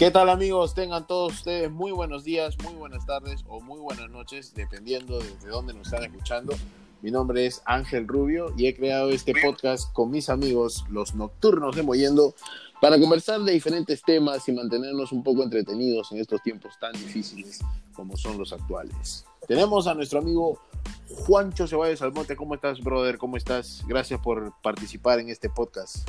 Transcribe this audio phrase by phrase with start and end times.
[0.00, 0.72] ¿Qué tal amigos?
[0.72, 5.50] Tengan todos ustedes muy buenos días, muy buenas tardes o muy buenas noches, dependiendo desde
[5.50, 6.54] dónde nos están escuchando.
[7.02, 11.76] Mi nombre es Ángel Rubio y he creado este podcast con mis amigos, los Nocturnos
[11.76, 12.34] de Moyendo,
[12.80, 17.60] para conversar de diferentes temas y mantenernos un poco entretenidos en estos tiempos tan difíciles
[17.92, 19.26] como son los actuales.
[19.46, 20.62] Tenemos a nuestro amigo
[21.10, 22.36] Juancho Ceballos Almonte.
[22.36, 23.18] ¿Cómo estás, brother?
[23.18, 23.84] ¿Cómo estás?
[23.86, 26.08] Gracias por participar en este podcast.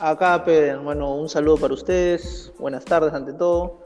[0.00, 0.44] Acá,
[0.82, 3.80] bueno, un saludo para ustedes, buenas tardes ante todo.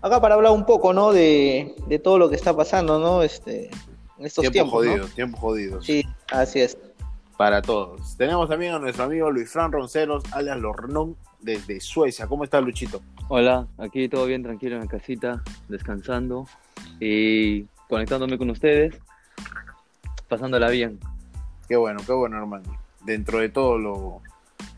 [0.00, 1.12] Acá para hablar un poco, ¿no?
[1.12, 3.22] De, de todo lo que está pasando, ¿no?
[3.22, 3.70] Este,
[4.18, 5.14] en estos tiempo tiempos, jodido, ¿no?
[5.14, 5.82] tiempo jodido.
[5.82, 6.76] Sí, así es.
[7.36, 8.16] Para todos.
[8.16, 12.26] Tenemos también a nuestro amigo Luis Fran Ronceros, alias Lornón, desde Suecia.
[12.26, 13.00] ¿Cómo estás, Luchito?
[13.28, 16.46] Hola, aquí todo bien tranquilo en la casita, descansando
[16.98, 18.96] y conectándome con ustedes,
[20.28, 20.98] pasándola bien.
[21.68, 22.64] Qué bueno, qué bueno, hermano.
[23.04, 24.22] Dentro de todo lo,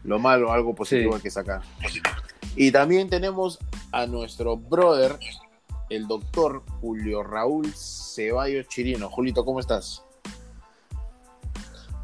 [0.04, 1.16] lo malo, algo positivo Sí.
[1.16, 1.62] hay que sacar.
[2.56, 3.58] Y también tenemos
[3.90, 5.18] a nuestro brother,
[5.90, 9.08] el doctor Julio Raúl Ceballos Chirino.
[9.10, 10.04] Julito, ¿cómo estás?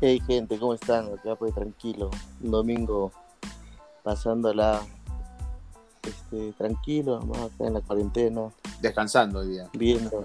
[0.01, 1.13] Hey gente, ¿cómo están?
[1.13, 2.11] Acá pues tranquilo,
[2.43, 3.13] un domingo
[4.03, 4.81] pasándola
[6.03, 7.35] este, tranquilo, ¿no?
[7.35, 9.69] acá en la cuarentena, Descansando hoy día.
[9.75, 10.25] viendo,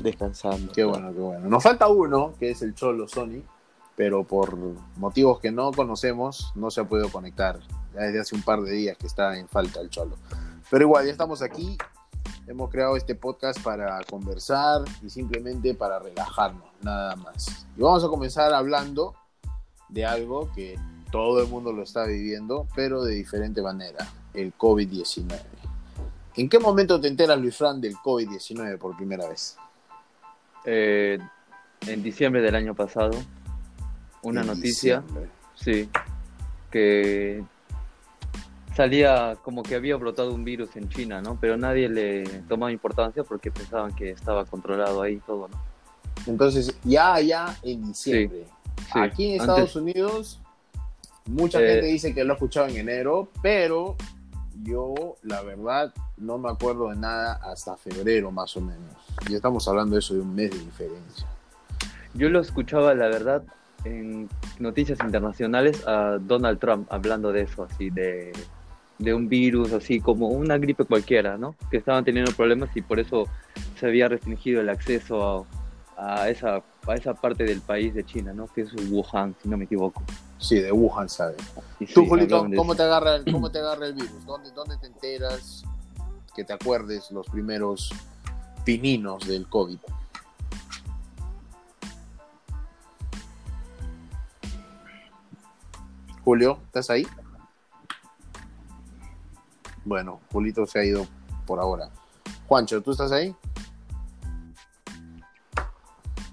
[0.00, 0.72] descansando.
[0.72, 1.48] Qué bueno, qué bueno.
[1.48, 3.42] Nos falta uno, que es el Cholo Sony,
[3.96, 4.56] pero por
[4.96, 7.58] motivos que no conocemos, no se ha podido conectar.
[7.94, 10.16] Ya desde hace un par de días que está en falta el Cholo.
[10.70, 11.78] Pero igual, ya estamos aquí.
[12.46, 17.66] Hemos creado este podcast para conversar y simplemente para relajarnos, nada más.
[17.76, 19.14] Y vamos a comenzar hablando
[19.88, 20.78] de algo que
[21.10, 25.40] todo el mundo lo está viviendo, pero de diferente manera, el COVID-19.
[26.36, 29.56] ¿En qué momento te enteras, Luis Fran, del COVID-19 por primera vez?
[30.66, 31.18] Eh,
[31.86, 33.12] en diciembre del año pasado,
[34.26, 35.02] una noticia,
[35.54, 35.88] sí,
[36.70, 37.42] que
[38.74, 41.38] salía como que había brotado un virus en China, ¿no?
[41.40, 45.56] Pero nadie le tomaba importancia porque pensaban que estaba controlado ahí todo, ¿no?
[46.26, 48.44] Entonces, ya, ya en diciembre.
[48.92, 50.40] Sí, Aquí en antes- Estados Unidos,
[51.26, 53.96] mucha Eh, gente dice que lo ha escuchado en enero, pero
[54.62, 58.94] yo, la verdad, no me acuerdo de nada hasta febrero, más o menos.
[59.30, 61.26] Ya estamos hablando de eso de un mes de diferencia.
[62.14, 63.42] Yo lo escuchaba, la verdad,
[63.86, 68.32] en noticias internacionales a Donald Trump hablando de eso, así, de,
[68.98, 71.54] de un virus, así como una gripe cualquiera, ¿no?
[71.70, 73.26] Que estaban teniendo problemas y por eso
[73.78, 75.46] se había restringido el acceso
[75.96, 78.46] a, a esa, a esa parte del país de China, ¿no?
[78.48, 80.02] Que es Wuhan, si no me equivoco.
[80.38, 81.36] Sí, de Wuhan, ¿sabes?
[81.78, 84.24] Tú, sí, Julito, ¿cómo te, agarra el, ¿cómo te agarra el virus?
[84.26, 85.64] ¿Dónde, ¿Dónde te enteras
[86.34, 87.90] que te acuerdes los primeros
[88.64, 89.78] pininos del COVID?
[96.26, 97.06] Julio, ¿estás ahí?
[99.84, 101.06] Bueno, Julito se ha ido
[101.46, 101.88] por ahora.
[102.48, 103.32] Juancho, ¿tú estás ahí?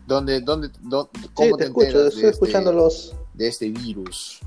[0.07, 3.15] ¿Dónde, dónde, dó- cómo Sí, te escucho, enteras de estoy este- escuchando los...
[3.35, 4.39] de este virus?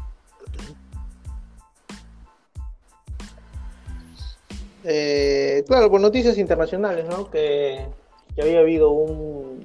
[4.83, 7.31] Eh, claro, por noticias internacionales, ¿no?
[7.31, 7.87] Que,
[8.35, 9.65] que había habido un...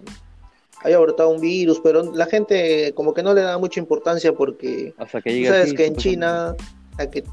[0.84, 4.94] Había brotado un virus, pero la gente como que no le da mucha importancia porque
[4.97, 5.96] Hasta que sabes aquí, que en.
[5.96, 6.56] China
[6.97, 7.24] la que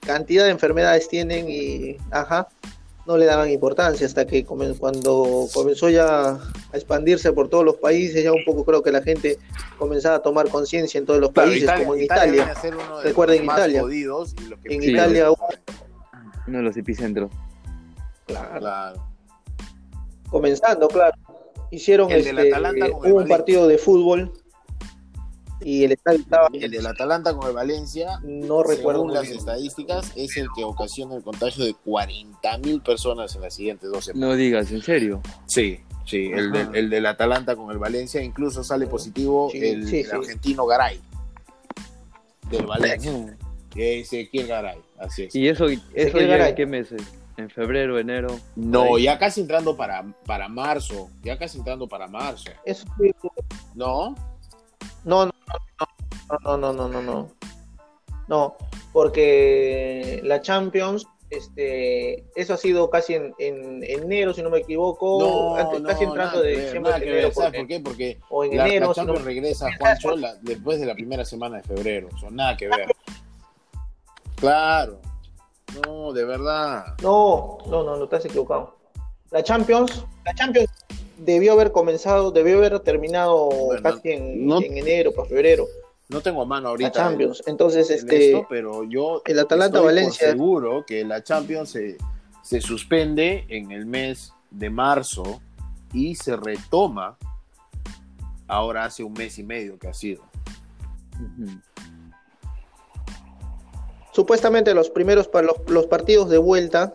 [0.00, 2.46] cantidad de enfermedades tienen y, ajá,
[3.06, 6.40] no le daban importancia hasta que comen- cuando comenzó ya a
[6.72, 9.38] expandirse por todos los países, ya un poco creo que la gente
[9.78, 12.32] comenzaba a tomar conciencia en todos los Claro, países, como en Italia.
[12.32, 13.80] viene a ser uno de Recuerden Italia.
[13.82, 15.30] jodidos y los que En Italia.
[16.46, 17.30] Uno de los epicentros.
[18.26, 18.58] Claro.
[18.60, 19.06] Claro.
[20.30, 21.14] Comenzando, claro.
[21.74, 24.32] Hicieron El del este, Atalanta con el hubo un partido de fútbol
[25.60, 30.12] y el estadio estaba, El del Atalanta con el Valencia, no recuerdo según las estadísticas,
[30.14, 34.28] es el que ocasiona el contagio de 40.000 personas en las siguientes dos semanas.
[34.28, 35.22] No digas, ¿en serio?
[35.46, 40.00] Sí, sí, el, el del Atalanta con el Valencia, incluso sale positivo Sí, el, sí,
[40.00, 40.10] el sí.
[40.12, 41.00] argentino Garay,
[42.50, 43.38] del Valencia,
[43.74, 45.34] Ezequiel Garay, así es.
[45.34, 46.50] ¿Y eso, eso Garay.
[46.50, 47.02] en qué meses?
[47.36, 48.28] ¿En febrero, enero?
[48.54, 49.04] No, Ahí.
[49.04, 53.14] ya casi entrando para, para marzo, ya casi entrando para marzo, Eso fue-
[53.74, 54.14] ¿no?
[55.04, 55.32] No, no,
[56.30, 57.30] no, no, no, no, no, no.
[58.28, 58.56] No,
[58.92, 65.18] porque la Champions, este, eso ha sido casi en, en enero, si no me equivoco,
[65.20, 67.66] No, antes- no, casi entrando nada de diciembre, nada que enero, ver, ¿sabes porque- por
[67.68, 67.80] qué?
[67.80, 70.94] Porque o en la, la enero, si no- Champions regresa, Juancho, la- después de la
[70.94, 72.08] primera semana de febrero.
[72.14, 72.86] O sea, nada que ver.
[74.36, 75.00] Claro.
[75.86, 76.94] No, de verdad.
[77.02, 78.76] No, no, no, no estás equivocado.
[79.30, 80.68] La Champions, la Champions
[81.18, 85.66] debió haber comenzado, debió haber terminado Bueno, casi en, no- en enero, para febrero,
[86.08, 86.92] No tengo a mano la ahorita.
[86.92, 87.42] Champions.
[87.46, 90.30] Entonces, en este, esto, pero yo el Atalanta estoy por Valencia.
[90.30, 91.96] seguro que la Champions se,
[92.42, 95.40] se suspende en el mes de marzo
[95.92, 97.16] y se retoma
[98.46, 100.22] ahora hace un mes y medio que ha sido.
[101.14, 101.50] Ujú.
[104.14, 106.94] Supuestamente los primeros pa- los, los partidos de vuelta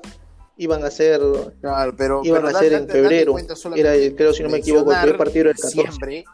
[0.58, 1.22] iban a ser
[1.62, 3.36] Claro, pero, iban pero a ser en febrero.
[3.76, 5.78] Era el- creo si no me equivoco, el primer partido era el 14.
[5.78, 6.26] diciembre,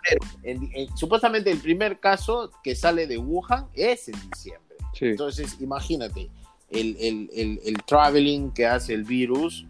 [0.44, 4.78] en- en- supuestamente el primer caso que sale de Wuhan es en diciembre.
[4.94, 5.06] Sí.
[5.08, 6.30] Entonces, imagínate,
[6.70, 9.66] el, el, el, el traveling que hace el virus,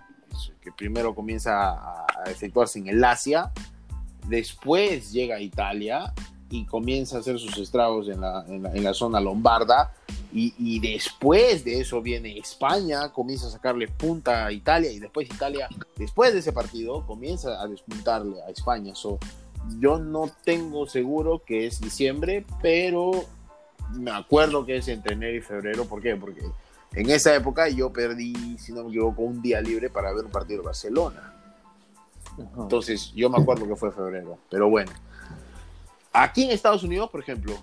[0.62, 3.52] que primero comienza a efectuarse en el Asia,
[4.28, 6.14] después llega a Italia
[6.50, 9.94] y comienza a hacer sus estragos en la, en la, en la zona lombarda,
[10.32, 15.28] y, y después de eso viene España, comienza a sacarle punta a Italia, y después
[15.28, 18.94] Italia, después de ese partido, comienza a despuntarle a España.
[18.96, 19.18] So,
[19.80, 23.12] yo no tengo seguro que es diciembre, pero
[23.94, 25.86] me acuerdo que es entre enero y febrero.
[25.86, 26.16] ¿Por qué?
[26.16, 26.42] Porque
[26.94, 30.32] en esa época yo perdí, si no me equivoco, un día libre para ver un
[30.32, 31.34] partido de Barcelona.
[32.58, 34.38] Entonces, yo me acuerdo que fue febrero.
[34.50, 34.92] Pero bueno.
[36.18, 37.54] Aquí en Estados Unidos, por ejemplo,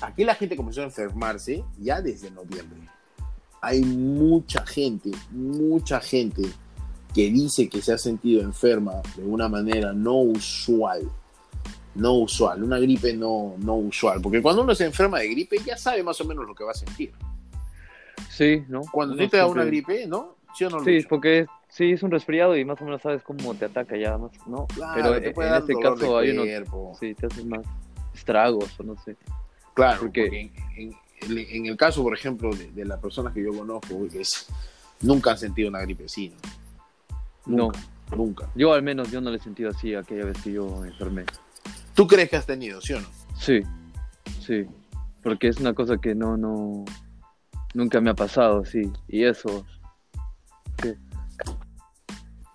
[0.00, 2.80] aquí la gente comenzó a enfermarse ya desde noviembre.
[3.60, 6.42] Hay mucha gente, mucha gente
[7.12, 11.02] que dice que se ha sentido enferma de una manera no usual.
[11.94, 14.22] No usual, una gripe no, no usual.
[14.22, 16.70] Porque cuando uno se enferma de gripe ya sabe más o menos lo que va
[16.70, 17.12] a sentir.
[18.30, 18.82] Sí, ¿no?
[18.90, 20.36] Cuando Uno tú te da una gripe, ¿no?
[20.56, 20.82] ¿Sí o no?
[20.82, 21.46] Sí, porque
[21.78, 24.66] sí es un resfriado y más o menos sabes cómo te ataca ya, más, ¿no?
[24.66, 25.14] Claro, Pero
[25.46, 27.64] en este caso hay unos, sí, te haces más
[28.14, 29.16] estragos o no sé.
[29.74, 30.40] Claro, Porque- porque,
[30.76, 30.92] en,
[31.22, 34.48] en- en el caso, por ejemplo, de, de las personas que yo conozco, es,
[35.00, 36.36] nunca han sentido una gripe así, ¿no?
[37.46, 37.80] No, Nunca,
[38.16, 38.50] nunca.
[38.56, 41.24] yo al menos yo no lo he sentido así aquella vez que yo me enfermé.
[41.94, 43.08] ¿Tú crees que has tenido, sí o no?
[43.36, 43.62] Sí,
[44.40, 44.66] sí,
[45.22, 46.84] porque es una cosa que no, no,
[47.74, 49.64] nunca me ha pasado, sí, y eso,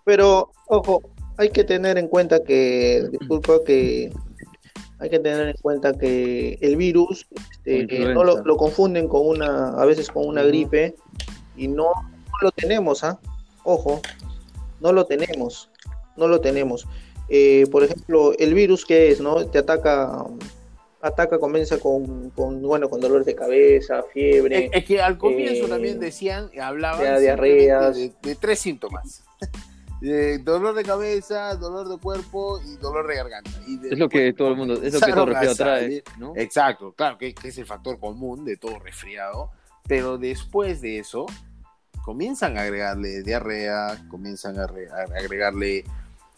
[0.05, 1.01] Pero, ojo,
[1.37, 4.11] hay que tener en cuenta que, disculpa que
[4.99, 7.27] hay que tener en cuenta que el virus
[7.65, 10.95] este, no lo, lo confunden con una, a veces con una gripe
[11.57, 13.19] y no, no lo tenemos, ¿ah?
[13.63, 14.01] Ojo,
[14.79, 15.69] no lo tenemos,
[16.15, 16.87] no lo tenemos.
[17.27, 19.45] Eh, por ejemplo, el virus que es, ¿no?
[19.47, 20.25] Te ataca,
[21.01, 24.65] ataca, comienza con, con bueno, con dolores de cabeza, fiebre.
[24.65, 27.95] Es, es que al comienzo eh, también decían, hablaban simplemente diarreas.
[27.95, 29.23] de, de tres síntomas.
[30.03, 33.49] De dolor de cabeza, dolor de cuerpo y dolor de garganta.
[33.65, 36.33] Y es lo que todo el mundo, es lo que todo resfriado trae, ¿no?
[36.35, 39.51] Exacto, claro, que, que es el factor común de todo resfriado,
[39.87, 41.25] pero después de eso
[42.03, 45.85] comienzan a agregarle diarrea, comienzan a, re- a agregarle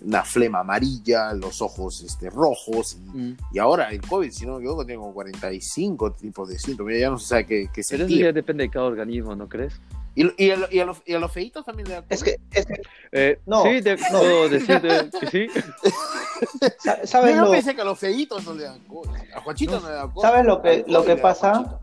[0.01, 3.38] una flema amarilla, los ojos este, rojos, y, Mm.
[3.53, 7.09] y ahora el COVID, si no me equivoco, tiene como 45 tipos de síntomas, ya
[7.09, 9.73] no se sabe qué, qué Pero eso ya depende de cada organismo, ¿no crees?
[10.15, 12.23] Y, y, a, lo- y a los, y a los feitos también le da Es
[12.23, 12.81] que, es que
[13.12, 14.19] Eh, No, sí, te no.
[14.19, 15.47] puedo decirte que sí.
[17.03, 19.09] ¿sabes yo lo, pensé que a los feitos no le dan COVID.
[19.35, 20.21] A Juanchito no, le da COVID.
[20.21, 21.79] ¿Sabes lo que- lo que pasa?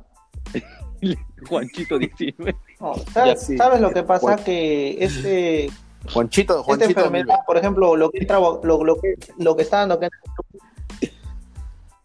[1.00, 1.22] Juanchito.
[1.48, 2.56] Juanchito 19.
[2.80, 3.56] No, ¿sabes, Ya, sí.
[3.56, 4.36] sabes lo que pasa?
[4.36, 5.70] Que este,
[6.12, 9.78] Juanchito, esta Juanchito enfermedad, por ejemplo, lo que, entra- lo, lo que, lo que está
[9.78, 10.12] dando Perú,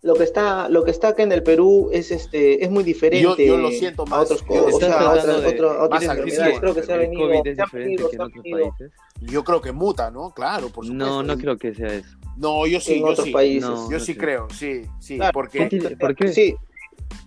[0.07, 3.21] lo que está, lo que está acá en el Perú es este, es muy diferente
[3.45, 5.83] Yo- yo lo siento a más- otros yo o sea, a otras, de- otro- a
[5.83, 6.39] otras más enfermedades.
[6.39, 6.59] agresivo.
[6.61, 8.91] Creo que se ha venido, COVID es se ha diferente que en otros países.
[9.21, 10.31] Yo creo que muta, ¿no?
[10.31, 10.93] Claro, por supuesto.
[10.93, 12.17] No, no creo que sea eso.
[12.37, 13.31] No, yo sí, en yo otros sí.
[13.33, 13.69] países.
[13.69, 13.91] No.
[13.91, 14.17] Yo sí sé.
[14.17, 15.17] creo, sí, sí.
[15.17, 16.31] Claro, porque, ¿Por qué?
[16.31, 16.55] Sí,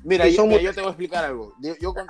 [0.04, 1.52] mira, yo, mira, yo te voy a explicar algo.
[1.60, 2.06] Yo, yo con-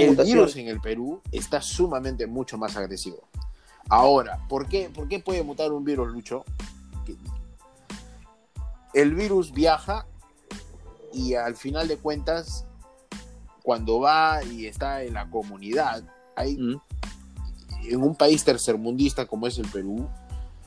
[0.00, 3.28] el virus en el Perú está sumamente mucho más agresivo.
[3.88, 6.44] Ahora, ¿por qué, ¿por qué puede mutar un virus, Lucho?
[8.94, 10.06] El virus viaja
[11.12, 12.66] y al final de cuentas,
[13.62, 16.02] cuando va y está en la comunidad,
[16.36, 16.80] hay Mm.
[17.84, 20.08] en un país tercermundista como es el Perú,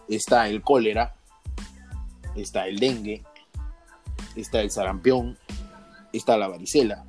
[0.10, 1.16] está el cólera,
[2.36, 3.24] está el dengue,
[4.36, 5.38] está el sarampión,
[6.12, 7.06] está la varicela.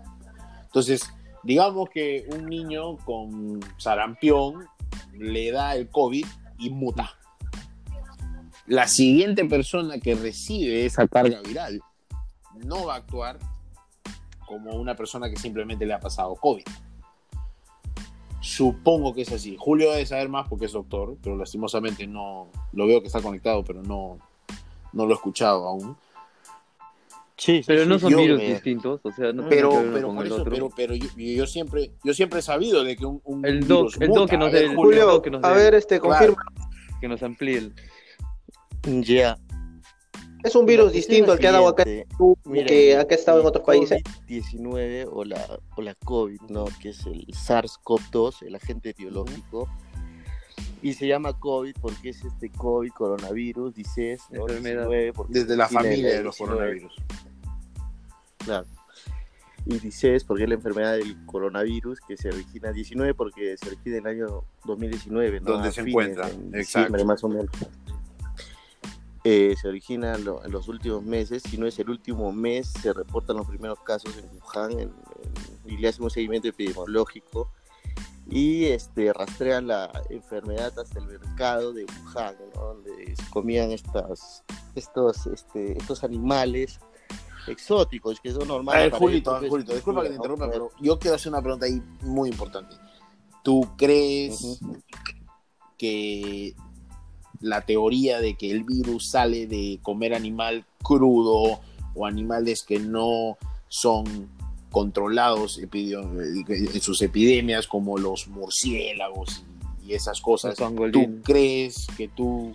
[0.62, 1.02] Entonces,
[1.42, 4.66] digamos que un niño con sarampión
[5.12, 6.26] le da el COVID
[6.58, 7.11] y muta.
[8.66, 11.80] La siguiente persona que recibe esa carga viral
[12.64, 13.38] no va a actuar
[14.46, 16.64] como una persona que simplemente le ha pasado COVID.
[18.40, 19.56] Supongo que es así.
[19.58, 23.64] Julio debe saber más porque es doctor, pero lastimosamente no lo veo que está conectado,
[23.64, 24.18] pero no,
[24.92, 25.96] no lo he escuchado aún.
[27.37, 30.16] Sí, sí, Pero sí, no son virus me- distintos, o sea, no Pero, pero, con
[30.16, 30.52] por el eso, otro.
[30.54, 33.68] pero, pero yo, yo siempre, yo siempre he sabido de que un, un El virus
[33.94, 34.30] doc- el doc muta.
[34.30, 36.35] que nos dé el- Julio, Julio, que nos a ver, este, Claro.
[36.35, 36.44] confirma.
[37.00, 37.75] que nos amplíe el...
[38.87, 39.38] Ya.
[40.45, 42.07] Es un virus distinto al que ha dado acá, en
[42.66, 44.00] que acá ha estado en otros países.
[44.28, 45.45] COVID-19 o la,
[45.76, 46.66] o la COVID, ¿no?
[46.81, 49.69] Que es el SARS-CoV-2, el agente etiológico.
[50.83, 54.43] Y se llama COVID porque es este COVID, coronavirus, dices, ¿no?
[54.43, 54.88] Enfermedad.
[54.88, 56.95] 19, porque Desde la familia de los 19, coronavirus.
[58.38, 58.66] Claro.
[59.64, 63.97] Y dices porque es la enfermedad del coronavirus que se origina 19 porque se origina
[63.97, 65.52] en el año 2019, ¿no?
[65.52, 66.59] Donde se fines, encuentra, en exacto.
[66.59, 67.50] diciembre, más o menos.
[69.28, 72.68] Eh, se origina en, lo- en los últimos meses, si no es el último mes,
[72.80, 77.50] se reportan los primeros casos en Wuhan en- en- y le hacen un seguimiento epidemiológico
[78.30, 82.61] y este, rastrean la enfermedad hasta el mercado de Wuhan, ¿no?
[82.66, 84.45] donde se comían estas,
[84.76, 86.78] estos, este, estos animales
[87.49, 88.83] exóticos que son A normales.
[88.83, 90.16] ver, para Julito, ellos, pues, Julito, disculpa que te ¿no?
[90.18, 92.76] interrumpa, pero yo quiero hacer una pregunta ahí muy importante.
[93.42, 94.61] ¿Tú crees
[95.78, 96.54] que
[97.40, 101.61] la teoría de que el virus sale de comer animal crudo
[101.95, 103.38] o animales que no
[103.69, 104.28] son
[104.71, 109.45] controlados en sus epidemias como los murciélagos
[109.87, 112.52] y, esas cosas, ¿tú crees que tú,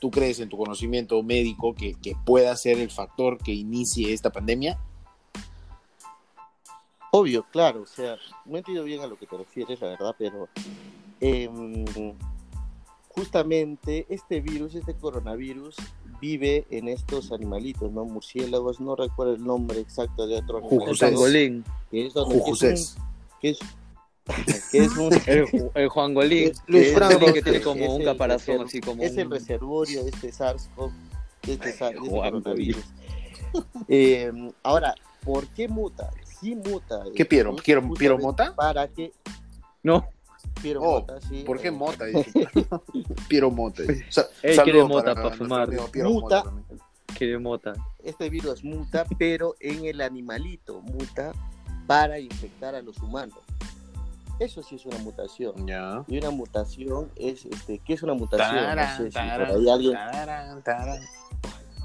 [0.00, 4.30] tú crees en tu conocimiento médico que, que pueda ser el factor que inicie esta
[4.30, 4.78] pandemia?
[7.12, 10.48] Obvio, claro, o sea, no entiendo bien a lo que te refieres, la verdad, pero
[11.20, 11.84] em,
[13.10, 15.76] justamente este virus, este coronavirus,
[16.20, 18.04] vive en estos animalitos, ¿no?
[18.04, 20.96] Murciélagos, no recuerdo el nombre exacto de otro animal.
[20.98, 21.64] Pangolín.
[21.90, 22.96] Que es, donde- que es Jujusés.
[22.98, 23.04] un-
[23.40, 23.58] que es,
[24.70, 25.10] que es un...
[25.26, 26.52] El, el Juangolín.
[26.66, 30.28] Luis que el que tiene como un caparazón así como es el reservorio de este
[30.32, 30.92] SARS-CoV,
[31.44, 32.84] de este, de este Juan, coronavirus.
[33.88, 34.30] Eh,
[34.62, 36.08] ahora, ¿por qué muta?
[36.40, 37.02] Sí muta.
[37.16, 37.50] ¿Qué Piero?
[37.50, 38.54] Virus, ¿Piero- justamente Piero Mota?
[38.54, 39.12] Para que
[39.82, 40.06] No,
[40.60, 41.42] Piero Oh, Mota, sí.
[41.44, 42.04] ¿Por qué eh, Mota?
[43.28, 43.82] Piero Mota.
[44.08, 45.68] Sa- Él saludo quiere mota pa' nuestro fumar.
[45.70, 46.44] Muta.
[46.44, 46.44] Mota
[47.16, 47.72] que mota.
[48.02, 51.32] Este virus muta, pero en el animalito muta
[51.86, 53.38] para infectar a los humanos.
[54.38, 55.66] Eso sí es una mutación.
[55.66, 56.02] Ya.
[56.08, 58.54] Y una mutación es, este, ¿qué es una mutación?
[58.54, 59.92] No Tarán, sé si por tarán, ahí alguien...
[59.92, 61.02] tarán, tarán.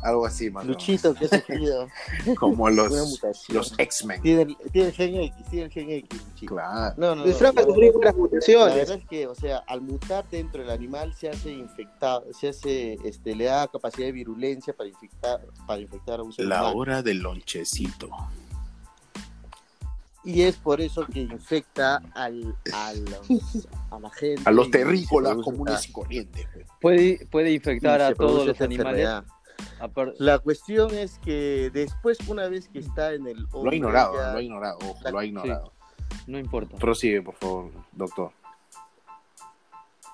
[0.03, 0.81] Algo así, más o menos.
[0.81, 1.87] Luchito, ¿qué ha sufrido?
[2.39, 4.21] Como los, los X-Men.
[4.21, 6.53] Tiene, tiene el gen X, tiene el gen X, Luchito.
[6.55, 6.93] Claro.
[6.97, 8.75] No, no, no, la sufrió verdad- las La mutaciones.
[8.75, 12.93] verdad es que, o sea, al mutar dentro del animal se hace infectado, se hace,
[13.03, 16.77] este, le da capacidad de virulencia para infectar, para infectar a un ser La humano.
[16.77, 18.09] hora del lonchecito.
[20.23, 22.93] Y es por eso que infecta al, a,
[23.99, 24.41] la gente.
[24.45, 26.47] A los terrícolas comunes y corrientes.
[26.51, 26.65] pues.
[26.81, 29.01] Puede, puede infectar a todos los animales.
[29.01, 29.23] enfermedad.
[30.19, 34.13] La cuestión es que después, una vez que está en el Lo ha hombre, ignorado,
[34.15, 34.77] ya- lo ha ignorado.
[34.83, 35.73] Ojo, La- lo ha ignorado.
[36.27, 36.77] No importa.
[36.77, 38.31] Prosigue, por favor, doctor.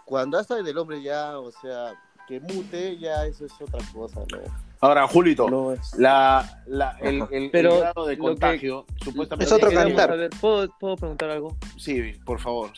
[0.05, 1.93] cuando está en el hombre ya, o sea,
[2.27, 4.39] que mute, ya eso es otra cosa, ¿no?
[4.81, 5.93] Ahora, Julito, No es...
[5.97, 9.45] la, la, el, el- grado de que- contagio, supuestamente.
[9.45, 10.29] Es otro cantar.
[10.41, 11.55] ¿puedo, ¿Puedo preguntar algo?
[11.77, 12.71] Sí, por favor.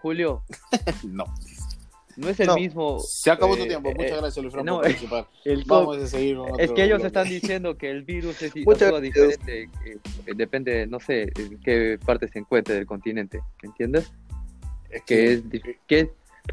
[0.00, 0.42] Julio,
[1.04, 1.24] No.
[2.20, 2.54] No es el No.
[2.54, 3.00] mismo.
[3.00, 3.88] Se acabó tu eh, tiempo.
[3.90, 5.28] eh, Muchas gracias, Luis Franco, no, por participar.
[5.44, 7.06] el Vamos a seguir con Es que ellos bloque.
[7.06, 11.98] están diciendo que el virus es Muchas diferente, eh, eh, depende, no sé, en qué
[12.04, 14.12] parte se encuentre del continente, ¿me entiendes?
[14.90, 15.42] Es Que es,
[15.86, 16.10] que,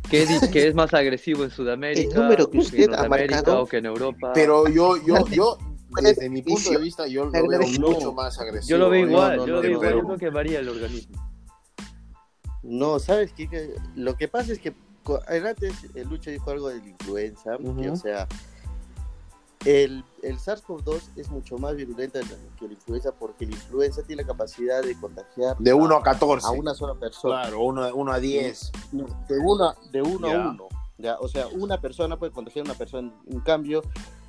[0.10, 3.08] que es, que es más agresivo en Sudamérica, El número que que en usted ha
[3.10, 3.62] marcado.
[3.64, 4.32] o que en Europa.
[4.34, 5.58] Pero yo, yo, yo,
[6.02, 8.70] desde mi punto de vista, yo lo veo mucho más agresivo.
[8.70, 9.10] yo lo veo ¿eh?
[9.10, 10.06] igual, no, yo lo veo igual, yo Perú.
[10.08, 11.16] creo que varía el organismo.
[12.64, 13.74] No, ¿sabes qué?
[13.96, 14.74] Lo que pasa es que
[15.28, 17.92] antes el Lucho dijo algo de la influenza, que, Ujú.
[17.92, 18.28] o sea,
[19.66, 22.20] el, el SARS-CoV-2 es mucho más virulento
[22.60, 26.48] que la influenza porque la influenza tiene la capacidad de contagiar De 1 a 14.
[26.48, 27.42] a una sola persona.
[27.42, 28.72] Claro, 1 uno a 10.
[28.92, 30.68] De uno, de uno a uno.
[31.00, 33.14] Ya, o sea, una persona puede contagiar a una persona.
[33.28, 33.82] En cambio,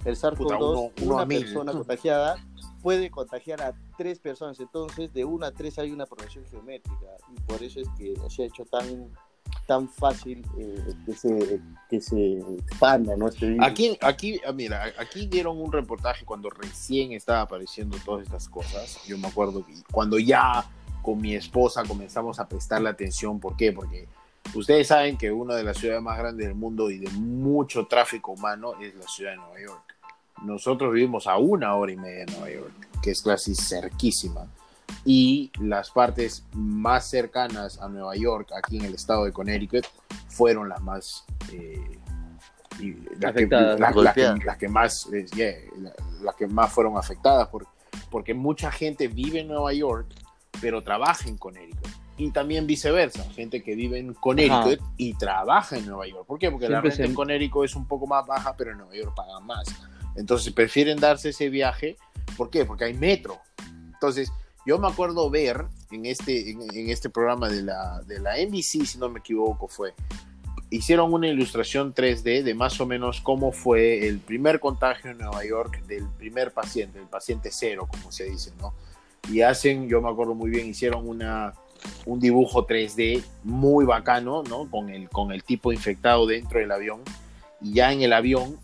[0.04, 1.40] el Puta, SARS-CoV-2, uno- uno a una mil.
[1.44, 2.36] persona contagiada
[2.82, 4.58] puede contagiar a tres personas.
[4.60, 7.06] Entonces, de una a tres hay una progresión geométrica.
[7.36, 9.10] Y por eso es que se ha hecho tan
[9.66, 13.28] tan fácil eh, que, se, que se expanda, ¿no?
[13.28, 13.56] Este.
[13.60, 18.98] Aquí, aquí, ah, mira, aquí dieron un reportaje cuando recién estaba apareciendo todas estas cosas.
[19.06, 20.64] Yo me acuerdo cuando ya
[21.02, 23.40] con mi esposa comenzamos a prestarle atención.
[23.40, 23.72] ¿Por qué?
[23.72, 24.08] Porque
[24.54, 28.32] ustedes saben que una de las ciudades más grandes del mundo y de mucho tráfico
[28.32, 29.96] humano es la ciudad de Nueva York.
[30.42, 34.46] Nosotros vivimos a una hora y media de Nueva York, que es casi cerquísima.
[35.04, 39.86] Y las partes más cercanas a Nueva York, aquí en el estado de Connecticut,
[40.28, 41.98] fueron las más eh,
[43.18, 45.92] las, que, las- las que- las que más eh, yeah, la-
[46.22, 47.66] las que más fueron afectadas por-
[48.10, 50.06] porque mucha gente vive en Nueva York
[50.60, 55.86] pero trabaja en Connecticut y también viceversa gente que vive en Connecticut y trabaja en
[55.86, 56.50] Nueva York ¿por qué?
[56.50, 58.94] porque la Siempre renta se- en Connecticut es un poco más baja pero en Nueva
[58.94, 59.66] York pagan más
[60.16, 61.96] Entonces prefieren darse ese viaje.
[62.36, 62.64] ¿Por qué?
[62.64, 63.38] Porque hay metro.
[63.94, 64.32] Entonces,
[64.68, 68.98] yo me acuerdo ver en este, en, este programa de la, de la NBC, si
[68.98, 69.94] no me equivoco, fue.
[70.68, 75.42] Hicieron una ilustración 3D de más o menos cómo fue el primer contagio en Nueva
[75.42, 78.74] York del primer paciente, el paciente cero, como se dice, ¿no?
[79.32, 81.54] Y hacen, yo me acuerdo muy bien, hicieron una,
[82.04, 84.70] un dibujo 3D muy bacano, ¿no?
[84.70, 87.00] Con el, con el tipo infectado dentro del avión.
[87.62, 88.58] Y ya en el avión,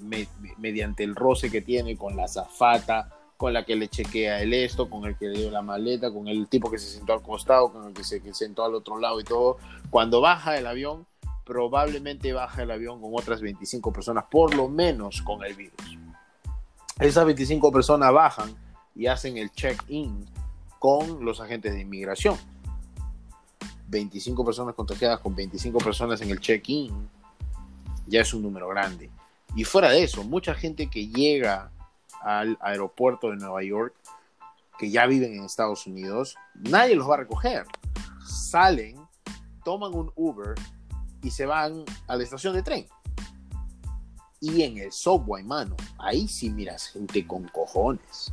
[0.00, 0.26] me-
[0.58, 3.13] mediante el roce que tiene con la zafata,
[3.44, 6.28] con la que le chequea el esto, con el que le dio la maleta, con
[6.28, 8.98] el tipo que se sentó al costado, con el que se que sentó al otro
[8.98, 9.58] lado y todo.
[9.90, 11.06] Cuando baja el avión,
[11.44, 15.98] probablemente baja el avión con otras 25 personas, por lo menos con el virus.
[16.98, 18.48] Esas 25 personas bajan
[18.96, 20.24] y hacen el check-in
[20.78, 22.38] con los agentes de inmigración.
[23.88, 27.10] 25 personas contagiadas con 25 personas en el check-in
[28.06, 29.10] ya es un número grande.
[29.54, 31.70] Y fuera de eso, mucha gente que llega
[32.24, 33.94] al aeropuerto de Nueva York,
[34.78, 37.64] que ya viven en Estados Unidos, nadie los va a recoger.
[38.26, 38.96] Salen,
[39.64, 40.54] toman un Uber
[41.22, 42.86] y se van a la estación de tren.
[44.40, 48.32] Y en el subway, mano, ahí sí miras gente con cojones.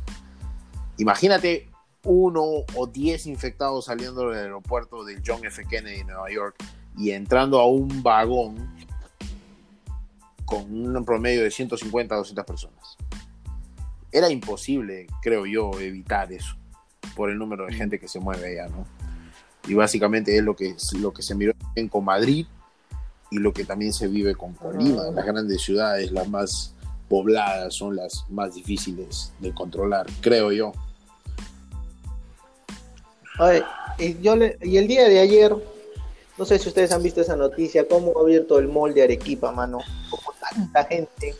[0.98, 1.70] Imagínate
[2.04, 2.42] uno
[2.74, 5.64] o diez infectados saliendo del aeropuerto del John F.
[5.68, 6.56] Kennedy en Nueva York
[6.96, 8.74] y entrando a un vagón
[10.44, 12.98] con un promedio de 150 a 200 personas.
[14.12, 16.54] Era imposible, creo yo, evitar eso
[17.16, 18.86] por el número de gente que se mueve allá, ¿no?
[19.66, 22.46] Y básicamente es lo que, lo que se miró en con Madrid
[23.30, 25.04] y lo que también se vive con, con Lima.
[25.14, 26.74] Las grandes ciudades, las más
[27.08, 30.72] pobladas, son las más difíciles de controlar, creo yo.
[33.38, 33.62] Oye,
[33.98, 35.54] y, yo le- y el día de ayer,
[36.38, 39.52] no sé si ustedes han visto esa noticia, cómo ha abierto el mall de Arequipa,
[39.52, 39.78] mano.
[40.10, 41.34] Como tanta gente,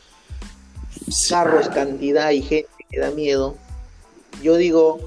[1.28, 3.56] carros, cantidad y gente que da miedo.
[4.42, 4.98] Yo digo,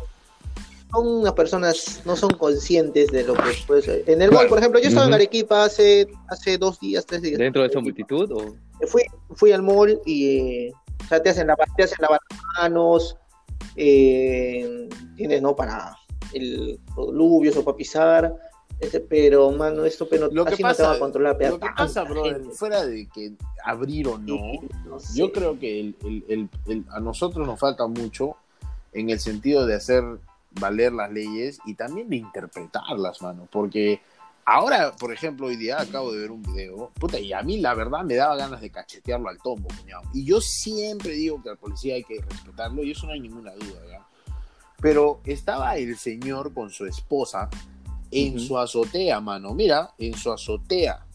[0.92, 4.04] son unas personas, no son conscientes de lo que puede ser.
[4.08, 4.50] En el mall, Claro.
[4.50, 5.16] por ejemplo, yo estaba en Ujú.
[5.16, 7.38] Arequipa hace, hace dos días, tres días.
[7.38, 8.32] ¿Dentro de esa multitud?
[8.32, 8.56] O...
[8.88, 9.04] fui,
[9.36, 13.18] fui al mall y eh, o sea, te hacen lavar, te hacen lavar las manos,
[13.76, 15.96] eh, tienes no para
[16.34, 18.34] el lubios o para pisar,
[18.80, 21.60] este, pero mano, esto pero Lo que así no te va pasa, a controlar, lo
[21.60, 23.34] que pasa, brother, fuera de que
[23.66, 24.38] abrir o no,
[24.86, 25.18] no sé.
[25.18, 25.96] Yo creo que el-
[26.28, 28.36] el- el- a nosotros nos falta mucho
[28.94, 30.04] en el sentido de hacer
[30.52, 33.48] valer las leyes y también de interpretarlas, mano.
[33.52, 34.00] Porque
[34.46, 37.74] ahora, por ejemplo, hoy día acabo de ver un video, puta, y a mí la
[37.74, 40.04] verdad me daba ganas de cachetearlo al tombo, cuñado.
[40.14, 43.52] Y yo siempre digo que al policía hay que respetarlo y eso no hay ninguna
[43.52, 44.06] duda, ¿ya?
[44.80, 47.50] Pero estaba el señor con su esposa
[48.12, 48.40] en Ujú.
[48.46, 49.54] su azotea, mano.
[49.54, 51.06] Mira, en su azotea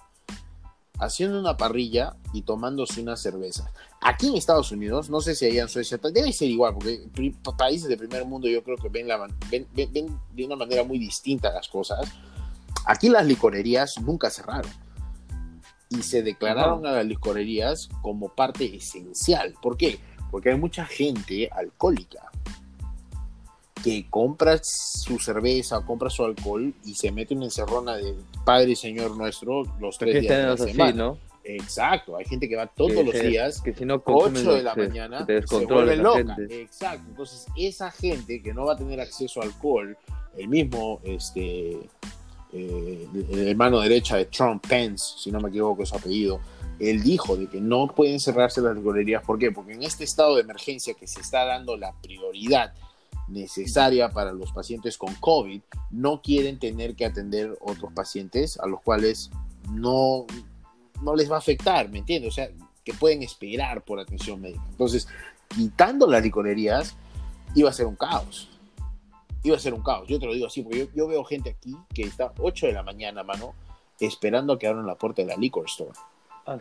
[1.00, 3.72] haciendo una parrilla y tomándose una cerveza.
[4.00, 7.08] Aquí en Estados Unidos, no sé si allá en Suecia, debe ser igual, porque
[7.58, 9.18] países de primer mundo yo creo que ven, la,
[9.50, 12.00] ven, ven- ven de una manera muy distinta las cosas.
[12.86, 14.70] Aquí las licorerías nunca cerraron
[15.88, 19.54] y se declararon a las licorerías como parte esencial.
[19.60, 19.98] ¿Por qué?
[20.30, 22.30] Porque hay mucha gente alcohólica
[23.82, 28.14] que compra su cerveza, compra su alcohol y se mete una encerrona de
[28.44, 30.92] Padre y Señor nuestro los tres días de la estén así, semana.
[30.92, 31.18] ¿no?
[31.42, 34.62] Exacto, hay gente que va todos Que los días, Que si no consumen 8 de
[34.62, 36.34] la se- mañana, se se vuelve la loca.
[36.36, 36.60] gente.
[36.62, 39.96] Exacto, entonces esa gente que no va a tener acceso a alcohol,
[40.36, 41.78] el mismo, este,
[42.52, 46.40] eh, el mano derecha de Trump, Pence, si no me equivoco su apellido,
[46.78, 49.22] él dijo de que no pueden cerrarse las licorerías.
[49.24, 49.50] ¿Por qué?
[49.52, 52.72] Porque en este estado de emergencia que se está dando la prioridad
[53.30, 58.80] necesaria para los pacientes con COVID, no quieren tener que atender otros pacientes a los
[58.82, 59.30] cuales
[59.72, 60.26] no,
[61.02, 62.30] no les va a afectar, ¿me entiendes?
[62.30, 62.50] O sea,
[62.84, 64.64] que pueden esperar por atención médica.
[64.70, 65.06] Entonces,
[65.48, 66.96] quitando las licorerías,
[67.54, 68.48] iba a ser un caos.
[69.42, 70.08] Iba a ser un caos.
[70.08, 72.72] Yo te lo digo así, porque yo, yo veo gente aquí que está 8 de
[72.72, 73.54] la mañana, mano,
[74.00, 75.92] esperando a que abran la puerta de la liquor store.
[76.46, 76.58] Ah,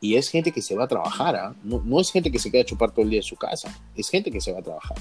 [0.00, 1.54] Y es gente que se va a trabajar, ¿ah?
[1.62, 3.74] no, no es gente que se queda a chupar todo el día en su casa,
[3.94, 4.96] es gente que se va a trabajar.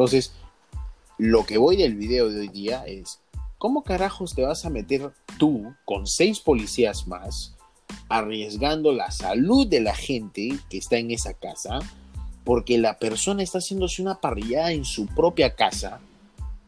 [0.00, 0.32] Entonces,
[1.18, 3.20] lo que voy del video de hoy día es,
[3.58, 7.54] ¿cómo carajos te vas a meter tú con seis policías más,
[8.08, 11.80] arriesgando la salud de la gente que está en esa casa,
[12.44, 16.00] porque la persona está haciéndose una parrillada en su propia casa,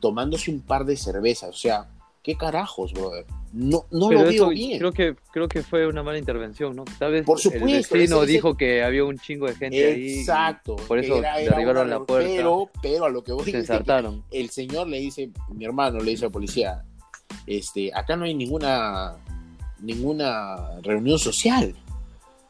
[0.00, 1.48] tomándose un par de cervezas?
[1.48, 1.88] O sea,
[2.22, 3.24] ¿qué carajos, brother?
[3.52, 4.78] No, no Pero lo veo bien.
[4.78, 6.84] creo que creo que fue una mala intervención, ¿no?
[6.98, 9.86] Tal vez Por supuesto, el vecino ese- ese- dijo que había un chingo de gente
[9.92, 10.20] ahí.
[10.20, 10.76] Exacto.
[10.76, 12.28] por eso derribaron una- la puerta.
[12.34, 13.58] Pero, pero a lo que voy se que
[14.30, 16.82] el señor le dice, mi hermano le dice al policía,
[17.46, 19.16] este, acá no hay ninguna
[19.80, 21.74] ninguna reunión social.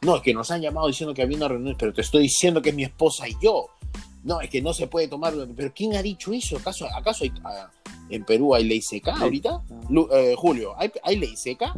[0.01, 2.61] No, es que nos han llamado diciendo que había una reunión, pero te estoy diciendo
[2.61, 3.67] que es mi esposa y yo.
[4.23, 5.33] No, es que no se puede tomar.
[5.55, 6.57] Pero ¿quién ha dicho eso?
[6.57, 7.69] ¿Acaso, acaso hay, ah,
[8.15, 9.61] en Perú hay ley seca ahorita?
[9.89, 11.73] Lu- eh, Julio, ¿hay, ¿hay ley seca?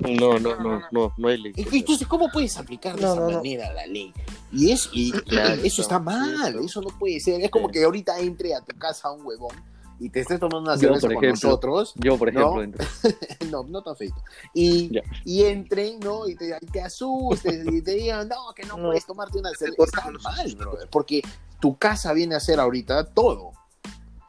[0.00, 1.52] No, no, no, no, no hay ley.
[1.52, 3.36] Que, Entonces, ¿cómo puedes aplicar de No, esa no, no.
[3.38, 4.12] manera la ley?
[4.52, 6.64] Y, es, y Claro, eso está mal, sí.
[6.66, 7.40] eso no puede ser.
[7.40, 7.74] Es como Sí.
[7.74, 9.54] que ahorita entre a tu casa un huevón
[10.00, 11.48] y te estés tomando una cerveza por con ejemplo.
[11.50, 11.92] nosotros.
[11.96, 12.40] Yo, por ¿No?
[12.40, 12.84] ejemplo, entro.
[13.50, 14.16] no, no tan feito.
[14.52, 14.90] Y,
[15.24, 16.28] y entren, ¿no?
[16.28, 18.88] Y te, y te asustes y te digan, no, que no, No.
[18.88, 19.84] puedes tomarte una cerveza.
[19.84, 21.22] Está mal, brother, porque
[21.60, 23.52] tu casa viene a ser ahorita todo.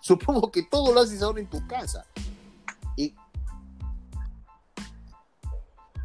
[0.04, 2.06] Supongo que todo lo haces ahora en tu casa.
[2.98, 3.16] Y...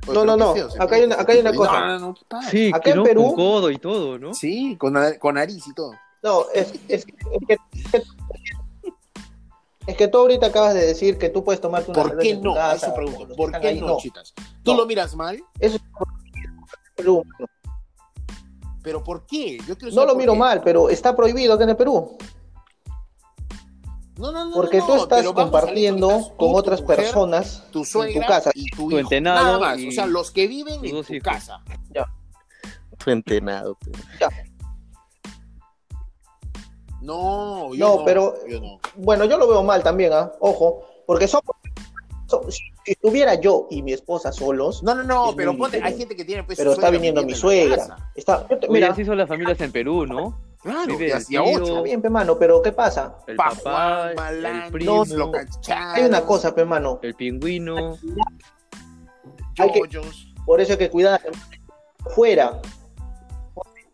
[0.07, 0.55] No, no, no.
[0.55, 2.49] feo Acá hay una- acá hay una No, cosa.
[2.49, 4.33] Sí, Acá en Perú- con codo y todo, ¿no?
[4.35, 5.95] Sí, con, na- con nariz y todo.
[6.23, 7.07] No, es, es, es
[7.49, 7.57] que,
[9.89, 12.55] es que tú ahorita acabas de decir que tú puedes tomarte una ¿Por qué no?
[12.55, 13.35] casa, Eso pregunto.
[13.35, 14.33] ¿Por qué ahí, no, chitas?
[14.63, 14.79] Tú No.
[14.79, 15.83] lo miras mal, Eso es
[16.95, 17.25] Perú.
[18.81, 19.59] pero ¿por qué?
[19.67, 20.39] Yo quiero No saber lo miro qué.
[20.39, 22.17] mal, pero está prohibido acá en el Perú.
[24.18, 24.54] No, no, no.
[24.54, 28.26] Porque no, tú estás pero compartiendo tú, con otras mujer, personas tu en suegra tu
[28.26, 28.50] casa.
[28.54, 28.98] y tu, Tu hijo.
[28.98, 31.22] entenado Nada más, y o sea, los que viven en tu hijos.
[31.22, 31.62] casa.
[32.98, 33.76] Tu entenado.
[33.76, 33.92] pe.
[37.00, 38.81] No, yo No, no, pero- yo no.
[38.96, 40.33] Bueno, yo lo veo mal también, ¿ah?
[40.40, 41.40] Ojo, porque son,
[42.26, 46.16] son- si, estuviera yo y mi esposa solos, No, no, no, pero ponte, hay gente
[46.16, 47.76] que tiene pues pero está viniendo mi en suegra.
[47.76, 48.11] casa.
[48.16, 50.37] Está, yo te- Mira, mira, así son las familias en Perú, ¿no?
[50.62, 51.62] Claro, Vive hacía ocho.
[51.64, 53.16] está bien, pe mano, pero ¿qué pasa?
[53.27, 57.97] El Pa' papá, el primo, lo cacharon, Hay una cosa, pe mano, el pingüino.
[59.59, 59.81] hay que-
[60.44, 61.21] por eso hay que cuidar
[62.14, 62.61] fuera.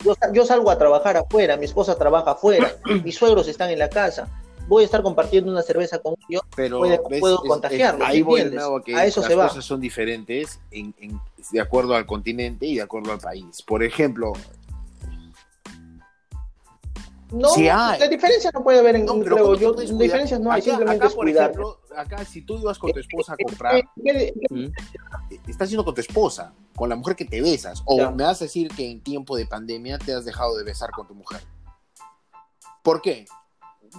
[0.05, 3.89] Yo, yo salgo a trabajar afuera, mi esposa trabaja afuera, mis suegros están en la
[3.89, 4.29] casa.
[4.67, 6.43] Voy a estar compartiendo una cerveza con ellos.
[6.57, 8.67] pero puede- ves, puedo es- contagiarlo, es- ahí voy de ¿entiendes?
[8.69, 9.49] nuevo que A eso las se va.
[9.49, 13.61] cosas son diferentes en, en- de acuerdo al continente y de acuerdo al país.
[13.63, 14.33] Por ejemplo,
[17.35, 20.39] No, Sí la diferencia no puede haber en no, pero creo ¿cómo tú yo, diferencias
[20.41, 23.37] no hay, Acá- simplemente acá, por ejemplo, acá si tú ibas con tu esposa a
[23.37, 23.83] comprar,
[24.51, 24.67] ¿Mm?
[25.49, 28.11] estás yendo con tu esposa, con la mujer que te besas, o Ya.
[28.13, 31.09] me vas a decir que en tiempo de pandemia te has dejado de besar con
[31.09, 31.41] tu mujer.
[32.83, 33.25] ¿Por qué?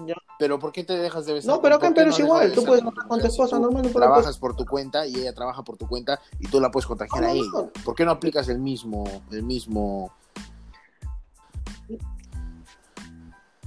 [0.05, 0.15] Ya.
[0.39, 1.55] ¿Pero por qué te dejas de besar?
[1.55, 3.59] No, pero acá en ¿Por qué Perú es igual, tú puedes hablar con tu esposa
[3.59, 6.85] normal, Trabajas por tu cuenta y ella trabaja por tu cuenta y tú la puedes
[6.85, 7.71] contagiar No, a ella.
[7.83, 10.11] ¿Por qué no aplicas el mismo, el mismo?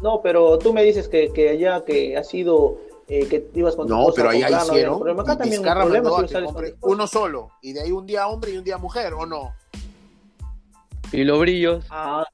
[0.03, 3.89] No, pero tú me dices que, que allá que ha sido eh, que ibas con
[3.89, 5.21] No, pero a allá comprar, no había hicieron.
[5.21, 5.75] Acá también si a
[6.27, 9.25] que compre uno solo y de ahí un día hombre y un día mujer, ¿o
[9.27, 9.53] no?
[11.13, 11.85] Y los brillos.
[11.91, 12.25] Ah,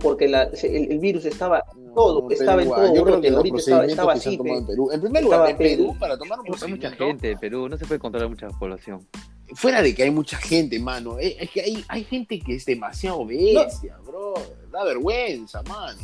[0.00, 1.62] porque la- se- el, el virus estaba
[1.94, 4.34] todo, No, pero estaba en todo, yo creo que ahorita estaba, así.
[4.34, 4.62] en pe.
[4.66, 4.90] Perú.
[4.90, 7.76] En primer lugar, en pe- Perú, para tomar un Hay mucha gente en Perú, no
[7.76, 9.06] se puede controlar mucha población.
[9.54, 12.64] fuera de que hay mucha gente, mano, eh, es que hay, hay gente que es
[12.64, 14.34] demasiado bestia, bro.
[14.72, 15.98] Da vergüenza, mano.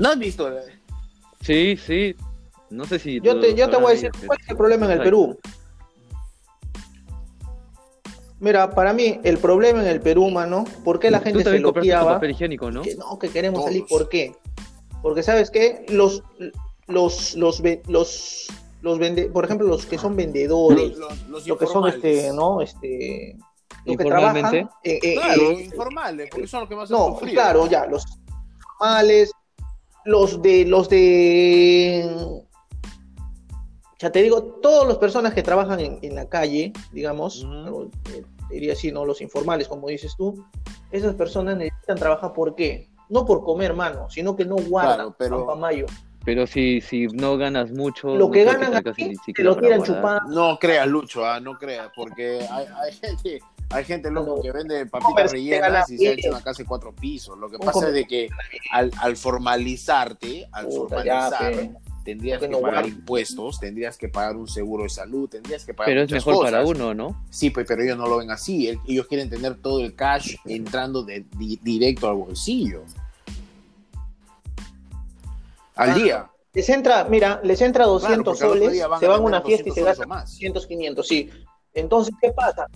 [0.00, 0.50] ¿No has visto?
[1.42, 2.16] Sí, sí.
[2.70, 3.20] No sé si.
[3.20, 5.38] Yo te, yo te voy a decir cuál es el problema en el Perú.
[8.38, 12.14] Mira, para mí el problema en el Perú, mano, ¿por qué la gente se loqueaba?
[12.14, 12.80] papel higiénico, ¿no?
[12.80, 13.66] Que no, que queremos Todos.
[13.72, 14.34] salir, ¿por qué?
[15.02, 16.22] Porque sabes qué, los
[16.86, 18.46] los los los
[18.80, 22.04] los vende, por ejemplo, los que son vendedores, Los, los, los lo que son informales.
[22.24, 22.60] este, ¿no?
[22.62, 23.36] Este
[23.84, 27.34] los que trabajan eh, eh, Claro, eh, informales, porque son los que más no, sufrido.
[27.34, 28.04] claro, ya, los
[28.78, 29.32] formales,
[30.04, 32.42] los de, los de,
[33.98, 37.46] ya te digo, todas las personas que trabajan en, en la calle, digamos,
[38.14, 39.04] eh, diría así, ¿no?
[39.04, 40.44] Los informales, como dices tú,
[40.90, 42.88] esas personas necesitan trabajar, ¿por qué?
[43.08, 45.86] No por comer, mano, sino que no guardan Claro, pero- mayo.
[46.22, 48.08] Pero si, si no ganas mucho.
[48.08, 49.82] Lo no que creo ganan te aquí, siquiera lo tiran.
[50.28, 54.84] No creas, Lucho, ah, no creas, porque hay, hay gente, hay gente loco que vende
[54.86, 57.38] papitas rellenas y se ha hecho una casa de cuatro pisos.
[57.38, 58.28] Lo que Un pasa es de que
[58.72, 61.52] al, al formalizarte, al formalizar,
[62.04, 66.02] tendrías Que pagar impuestos, tendrías que pagar un seguro de salud, tendrías que pagar Pero
[66.02, 67.24] es mejor para uno, ¿no?
[67.30, 68.68] Sí, pues, pero ellos no lo ven así.
[68.68, 72.82] El- Ellos quieren tener todo el cash entrando de, di- directo al bolsillo.
[75.76, 76.30] Al Ah, día.
[76.52, 79.22] Les entra, mira, les entra 200 porque al otro soles, van se a van a
[79.24, 80.30] una fiesta y 200 se gastan más.
[80.32, 81.30] 200, 500, sí.
[81.74, 82.66] Entonces, ¿qué pasa?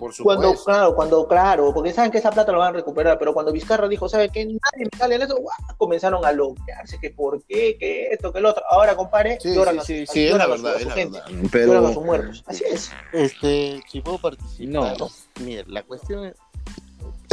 [0.00, 0.42] Por supuesto.
[0.42, 3.52] Cuando, claro, cuando, claro, porque saben que esa plata la van a recuperar, pero cuando
[3.52, 4.44] Vizcarra dijo, ¿sabe qué?
[4.46, 5.54] Nadie me sale en eso, ¡guau!
[5.76, 8.64] comenzaron a loquearse, que por qué, que esto, que lo otro.
[8.70, 11.30] Ahora, compadre, Sí, lloran sí, sí, es la verdad, es la gente, verdad.
[11.30, 12.44] lloran a Pero sus muertos.
[12.46, 12.90] Así es.
[13.12, 14.96] Este, si puedo participar.
[14.98, 15.08] No.
[15.40, 16.34] Mira, la cuestión es.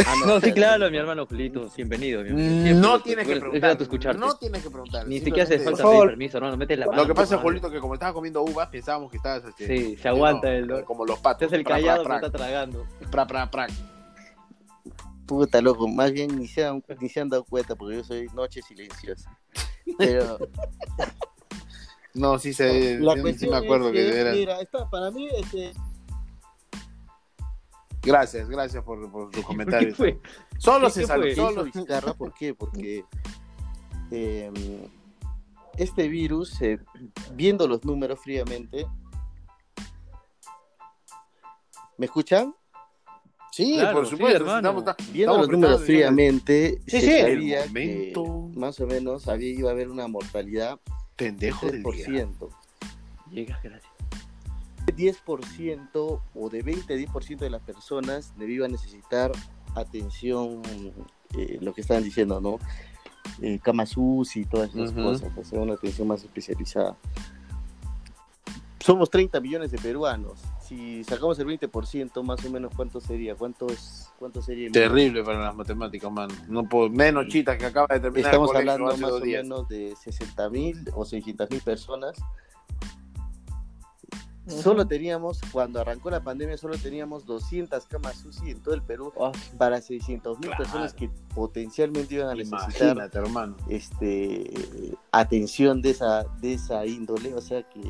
[0.05, 2.21] Ah, No, sí, claro, mi hermano Julito, bienvenido.
[2.23, 2.53] bienvenido.
[2.63, 4.15] Siempre No tienes que preguntar.
[4.17, 5.07] No tienes que preguntar.
[5.07, 7.01] Ni siquiera hace falta pedir permiso, hermano, mete la mano.
[7.01, 7.37] Lo que pasa.
[7.37, 9.43] Julito, que como estabas comiendo uvas, pensábamos que estabas.
[9.45, 11.47] Este, Sí, se aguanta no, el- Como los patos.
[11.47, 12.85] Es el callado, pra, pero está tragando.
[13.11, 13.67] pra, pra, pra.
[15.25, 18.27] Puta, loco, más bien ni se, han, ni se han dado cuenta porque yo soy
[18.33, 19.37] noche silenciosa.
[19.97, 20.37] Pero
[22.13, 24.31] No, sí, se, la sí, me acuerdo es que, era.
[24.31, 25.71] mira, está, para mí, este,
[28.07, 29.97] Gracias, gracias por, por tus ¿Qué comentarios.
[30.57, 31.35] Solo ¿Qué- se salió.
[31.35, 31.63] Solo...
[31.65, 32.53] Vizcarra, ¿por qué?
[32.53, 33.03] Porque
[34.11, 34.51] eh,
[35.77, 36.79] este virus, eh,
[37.33, 38.87] viendo los números fríamente,
[41.97, 42.55] ¿me escuchan?
[43.51, 44.55] Sí, Claro, por supuesto.
[44.57, 47.21] estamos- Viendo los números fríamente, Sí, se sí.
[47.21, 48.13] sabía que
[48.55, 50.79] más o menos había, iba a haber una mortalidad
[51.17, 51.59] del del día.
[51.61, 52.49] 3%.
[53.31, 53.91] Llegas, gracias.
[54.95, 58.33] 10% o de 20 a 10% de las personas
[58.65, 59.31] a necesitar
[59.75, 60.61] atención,
[61.37, 62.59] eh, lo que estaban diciendo, ¿no?
[63.41, 63.95] Eh, camas
[64.35, 66.95] y todas esas cosas, o sea, una atención más especializada.
[68.79, 70.39] Somos 30 millones de peruanos.
[70.61, 73.35] Si sacamos el 20%, más o menos, ¿cuánto sería?
[73.35, 74.71] ¿Cuánto, es, cuánto sería?
[74.71, 76.33] Terrible para las matemáticas, mano.
[76.47, 79.93] No puedo, menos chitas que acaba de terminar Estamos el hablando más o menos de
[79.95, 82.17] 60 mil o 600 mil personas.
[84.47, 89.11] Solo teníamos, cuando arrancó la pandemia, solo teníamos 200 camas UCI en todo el Perú
[89.19, 90.63] Ah, para 600 mil Claro.
[90.63, 93.55] personas que potencialmente iban a necesitar Imagínate, hermano.
[93.69, 94.51] este
[95.11, 97.81] atención de esa de esa índole o sea que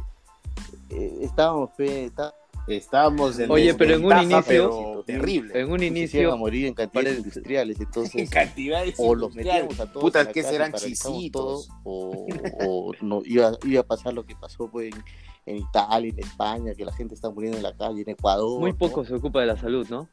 [0.89, 2.33] eh, estábamos pe, está-
[2.67, 5.57] Estábamos en Oye, pero en un inicio- pero terrible.
[5.57, 9.79] En un iban a inicio, morir en cantidades parece- industriales entonces cantidades o los metíamos
[9.79, 11.69] a todos Puta, en la que serán chisitos.
[11.85, 12.27] o,
[12.59, 15.01] o no iba, iba a pasar lo que pasó pues, en,
[15.47, 18.71] en Italia en España que la gente está muriendo en la calle en Ecuador muy
[18.73, 18.77] ¿no?
[18.77, 20.07] poco se ocupa de la salud, ¿no?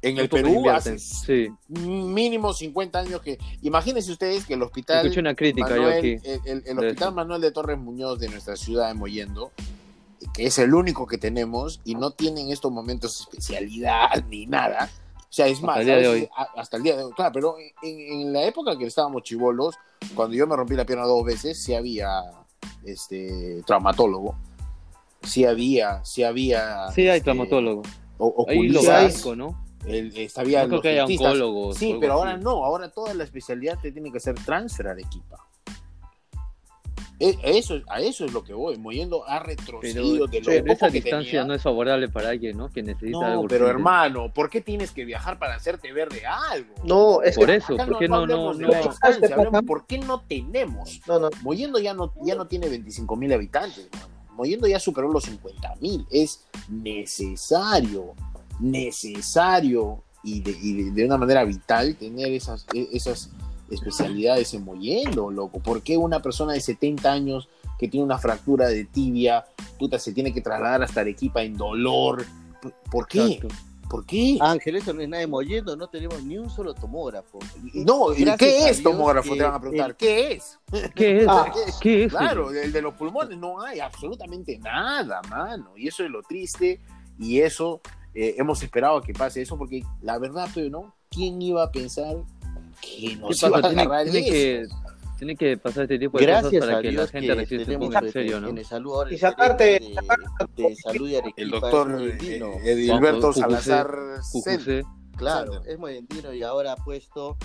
[0.00, 3.36] En Muy el Perú hace Sí, mínimo 50 años que...
[3.62, 5.04] Imagínense ustedes que el hospital...
[5.04, 6.16] escuché una crítica yo Manuel- aquí.
[6.24, 7.12] el, el- el de hospital eso.
[7.12, 9.50] Manuel de Torres Muñoz de nuestra ciudad de Mollendo,
[10.32, 14.88] que es el único que tenemos y no tiene en estos momentos especialidad ni nada.
[15.18, 16.28] O sea, es Hasta más, el día de hoy.
[16.56, 19.74] hasta el día de hoy, claro, pero en, en la época que estábamos chivolos,
[20.14, 22.08] cuando yo me rompí la pierna dos veces, sí había
[22.84, 24.34] este traumatólogo,
[25.22, 27.82] sí había, sí había Sí, hay este, traumatólogo.
[28.18, 29.64] o- Ahí lo básico, ¿no?
[29.86, 31.76] el, este, había No creo los que haya oncólogos.
[31.78, 32.18] Sí, pero así.
[32.20, 35.46] ahora no, ahora toda la especialidad te tiene que hacer transfer a Arequipa.
[37.20, 38.76] E- Eso, a eso es lo que voy.
[38.78, 41.44] Moyendo ha retrocedido de lo Pero poco esa que distancia tenía.
[41.44, 42.70] no es favorable para alguien, ¿no?
[42.70, 43.48] Que necesita No, algo.
[43.48, 43.70] pero urgente.
[43.80, 46.74] hermano, ¿por qué tienes que viajar para hacerte ver de algo?
[46.84, 47.56] No, es Por que.
[47.56, 48.70] eso, ¿por qué no, no, no?
[48.70, 51.00] hablemos por qué no tenemos.
[51.08, 51.28] No, no.
[51.42, 53.88] Moyendo ya no, ya no tiene 25 mil habitantes.
[54.34, 56.06] Moyendo ya superó los 50 mil.
[56.12, 58.14] Es necesario,
[58.60, 63.30] necesario y de, y de- de una manera vital tener esas, e- esas
[63.70, 65.60] especialidades en Moyendo, loco.
[65.60, 69.44] ¿Por qué una persona de 70 años que tiene una fractura de tibia,
[69.78, 72.24] puta, se tiene que trasladar hasta Arequipa en dolor?
[72.60, 73.24] ¿Por- ¿Por qué?
[73.24, 73.48] Exacto.
[73.88, 74.36] ¿Por qué?
[74.40, 77.38] Ángel eso no es nada de mollendo no tenemos ni un solo tomógrafo
[77.72, 79.34] no, ¿y gracias ¿qué es tomógrafo?
[79.34, 79.90] Te van a preguntar.
[79.90, 80.58] el- ¿Qué es?
[80.94, 81.26] ¿Qué es?
[81.26, 81.50] Ah,
[81.80, 82.10] ¿Qué es?
[82.10, 85.70] Claro, el de los pulmones no hay absolutamente nada, mano.
[85.74, 86.80] Y eso es lo triste.
[87.18, 87.80] Y eso
[88.12, 91.72] eh, hemos esperado a que pase eso, porque la verdad, pero no, ¿quién iba a
[91.72, 92.14] pensar
[92.80, 93.16] que
[93.68, 94.66] Tiene, agarrar tiene que,
[95.18, 97.26] tiene que pasar este tipo de Gracias cosas para a que Dios la gente
[97.64, 98.48] tenemos ponga en este, serio, ¿no?
[98.48, 103.32] en salud ahora Y sacarte- gerente de, de salud de Arequipa El doctor eh, Edilberto
[103.32, 103.90] Salazar.
[104.32, 104.84] Jujuse,
[105.16, 105.72] Claro, Sander.
[105.72, 107.36] es moyendino y ahora ha puesto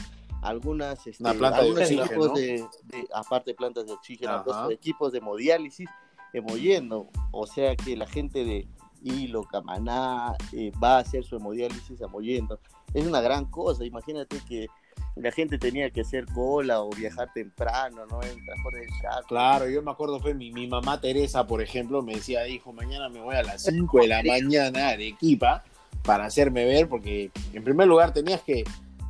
[0.43, 2.05] algunas, este, planta de algunos oxígeno.
[2.05, 5.89] equipos de, de- aparte de plantas de oxígeno, equipos de hemodiálisis
[6.33, 7.09] en Mollendo.
[7.31, 8.67] O sea que la gente de
[9.01, 12.59] Hilo, Camaná, eh, va a hacer su hemodiálisis a Mollendo.
[12.93, 14.67] Es una gran cosa, imagínate que
[15.15, 18.21] la gente tenía que hacer cola o viajar temprano, ¿no?
[18.23, 18.87] En transporte de.
[19.27, 23.09] Claro, yo me acuerdo, fue mi, mi mamá Teresa, por ejemplo, me decía, hijo, mañana
[23.09, 25.63] me voy a las 5 de la mañana a Arequipa
[26.03, 28.63] para hacerme ver, porque en primer lugar tenías que,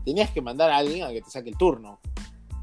[0.06, 2.00] tenías que mandar a alguien a que te saque el turno.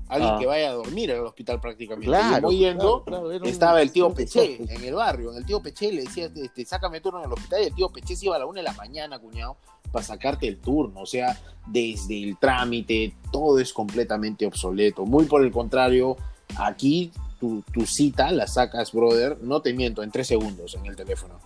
[0.09, 0.39] Alguien Ah.
[0.41, 2.07] que vaya a dormir al hospital prácticamente.
[2.09, 4.59] Claro, y voy yendo, claro, claro, era un- estaba el tío desastre.
[4.69, 5.31] en el barrio.
[5.31, 7.63] En el tío Peché le decía, este, sácame turno en el hospital.
[7.63, 9.57] Y el tío Peché se iba a la una de la mañana, cuñado,
[9.93, 11.01] para sacarte el turno.
[11.01, 15.05] O sea, desde el trámite, todo es completamente obsoleto.
[15.07, 16.17] Muy por el contrario,
[16.57, 20.97] aquí tu, tu cita la sacas, brother, no te miento, en tres segundos en el
[20.97, 21.39] teléfono.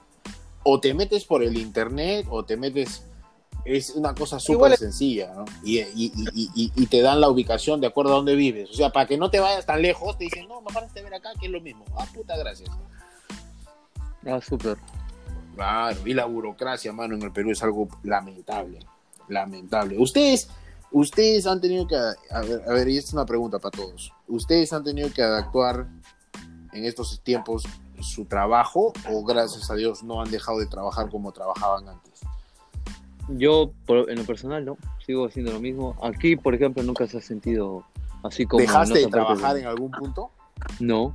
[0.62, 3.04] O te metes por el internet o te metes...
[3.64, 5.46] Es una cosa súper sencilla, ¿no?
[5.64, 8.68] Y, y- y- y- te dan la ubicación de acuerdo a dónde vives.
[8.70, 11.02] O sea, para que no te vayas tan lejos, te dicen, no, me paraste a
[11.04, 11.82] ver acá, que es lo mismo.
[11.96, 12.68] Ah, puta, gracias.
[14.26, 14.76] Ah, súper.
[15.54, 18.80] Claro, y la burocracia, mano, en el Perú es algo lamentable.
[19.28, 19.98] lamentable.
[19.98, 20.48] Ustedes,
[20.92, 24.12] ustedes han tenido que, a ver, a ver, y esta es una pregunta para todos.
[24.28, 25.86] Ustedes han tenido que adaptar
[26.72, 27.64] en estos tiempos
[28.00, 32.20] su trabajo o gracias a Dios no han dejado de trabajar como trabajaban antes.
[33.28, 34.76] Yo, en lo personal, no.
[35.06, 35.96] Sigo haciendo lo mismo.
[36.02, 37.84] Aquí, por ejemplo, nunca se ha sentido
[38.22, 38.60] así como.
[38.60, 40.30] ¿Dejaste de trabajar en algún punto?
[40.80, 41.14] No.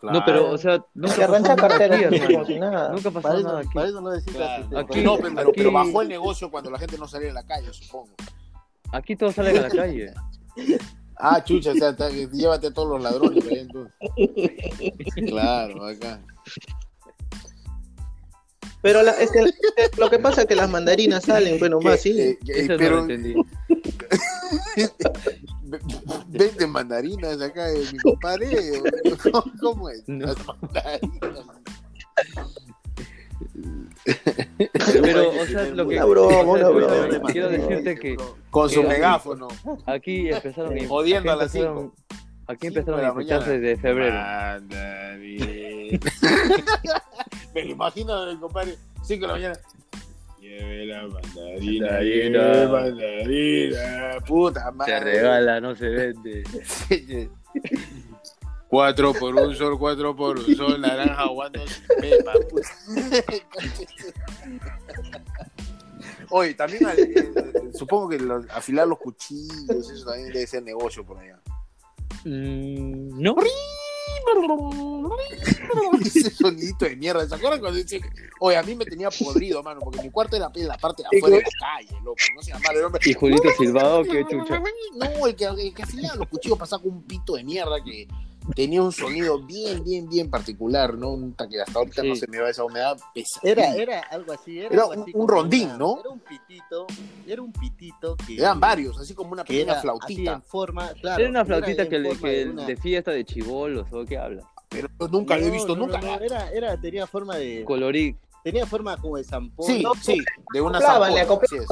[0.00, 0.18] Claro.
[0.18, 2.58] No, pero, o sea, nunca Se pasó arranca nada cartera aquí, hermano.
[2.58, 2.88] nada.
[2.90, 3.74] Nunca pasó Para nada eso, aquí.
[3.74, 4.36] para eso no necesitas.
[4.36, 4.62] Claro.
[4.64, 7.30] este, Aquí- no, pero, pero, pero aquí- bajó el negocio cuando la gente no salía
[7.30, 8.08] a la calle, supongo.
[8.92, 10.12] Aquí todos salen a la calle.
[11.22, 13.44] Ah, chucha, o sea, ta- llévate a todos los ladrones.
[13.46, 13.92] ahí, entonces.
[15.26, 16.18] Claro, acá.
[18.80, 19.44] Pero la- es que
[19.98, 22.18] lo que pasa es que las mandarinas salen, bueno, más sí.
[22.18, 23.34] Eh, eh, Eso pero no lo entendí.
[25.70, 25.80] ve-
[26.28, 28.48] vende mandarinas acá, eh, mi compadre.
[29.22, 30.02] ¿Cómo, cómo es?
[30.08, 30.26] No.
[30.26, 31.46] Las mandarinas.
[35.02, 35.96] Pero, o sea, lo que.
[35.96, 37.28] Una broma, una broma.
[37.32, 38.16] Quiero decirte que
[38.50, 39.48] Con su megáfono.
[39.86, 40.78] aquí empezaron.
[40.88, 41.92] Jodiendo a las aquí empezaron-
[42.46, 43.46] Aquí empezaron a de mañana.
[43.46, 44.14] desde febrero.
[44.16, 46.00] Mandarín.
[47.54, 49.54] Me lo imagino compadre, 5 de la mañana.
[50.50, 54.92] Lleve la mandarina, lleve mandarina, puta madre.
[54.98, 56.42] Se regala, no se vende.
[58.68, 61.60] Cuatro por un sol, cuatro por un sol, naranja aguando
[62.00, 62.68] pepa, puta.
[66.30, 71.04] Oye, también eh, eh, supongo que los- afilar los cuchillos, eso también debe ser negocio
[71.04, 71.40] por allá.
[72.24, 73.34] Mm, no.
[76.04, 78.02] Ese sonidito de mierda, ¿se acuerdan cuando decían?
[78.40, 81.18] Oye, a mí me tenía podrido, mano, porque mi cuarto era en la parte de
[81.18, 83.00] afuera de la calle, loco, no se llamaba el hombre.
[83.04, 84.62] Y Julito Silvado, qué chucha.
[84.94, 88.08] No, el que, el que afilaba los cuchillos pasaba con un pito de mierda que
[88.54, 91.10] tenía un sonido bien, bien, bien particular, ¿no?
[91.10, 92.08] Un que hasta ahorita Sí.
[92.08, 93.40] no se me va esa humedad pesada.
[93.50, 94.58] Era, era algo así.
[94.60, 96.00] Era, Era algo un- así un rondín, una- ¿no?
[96.00, 96.86] Era un pitito.
[97.26, 98.34] Era un pitito que.
[98.36, 100.32] Eran varios, así como una Que pequeña era así flautita.
[100.34, 100.92] en forma.
[101.00, 104.18] Claro, Era una flautita que, le- que de una- de fiesta de chivolos, ¿o qué
[104.18, 104.42] habla?
[104.68, 106.00] Pero yo nunca lo he visto, no, nunca.
[106.00, 107.64] no, no, Era, era, tenía forma de.
[107.64, 108.16] Colorí.
[108.42, 109.66] Tenía forma como de zampón.
[109.66, 109.94] Sí, ¿no?
[109.94, 110.18] sí,
[110.54, 111.66] de una así es.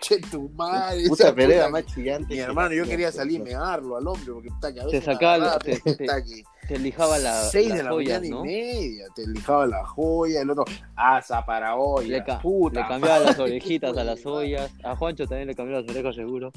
[0.00, 1.08] Che, tu madre.
[1.08, 2.34] Puta, puta- más chillante.
[2.34, 5.46] Mi hermano, yo quería salir mearlo al hombre, porque puta, que a veces sacaba la-
[5.52, 9.66] agarraba, te- que Te lijaba la, 6 las de la mañana y media, te lijaba
[9.66, 10.64] la joya, el otro,
[10.96, 12.80] asa para hoy, Le, ca- puta.
[12.82, 14.70] le cambiaba las orejitas a las ollas.
[14.84, 16.52] A Juancho también le cambiaba las orejas, seguro.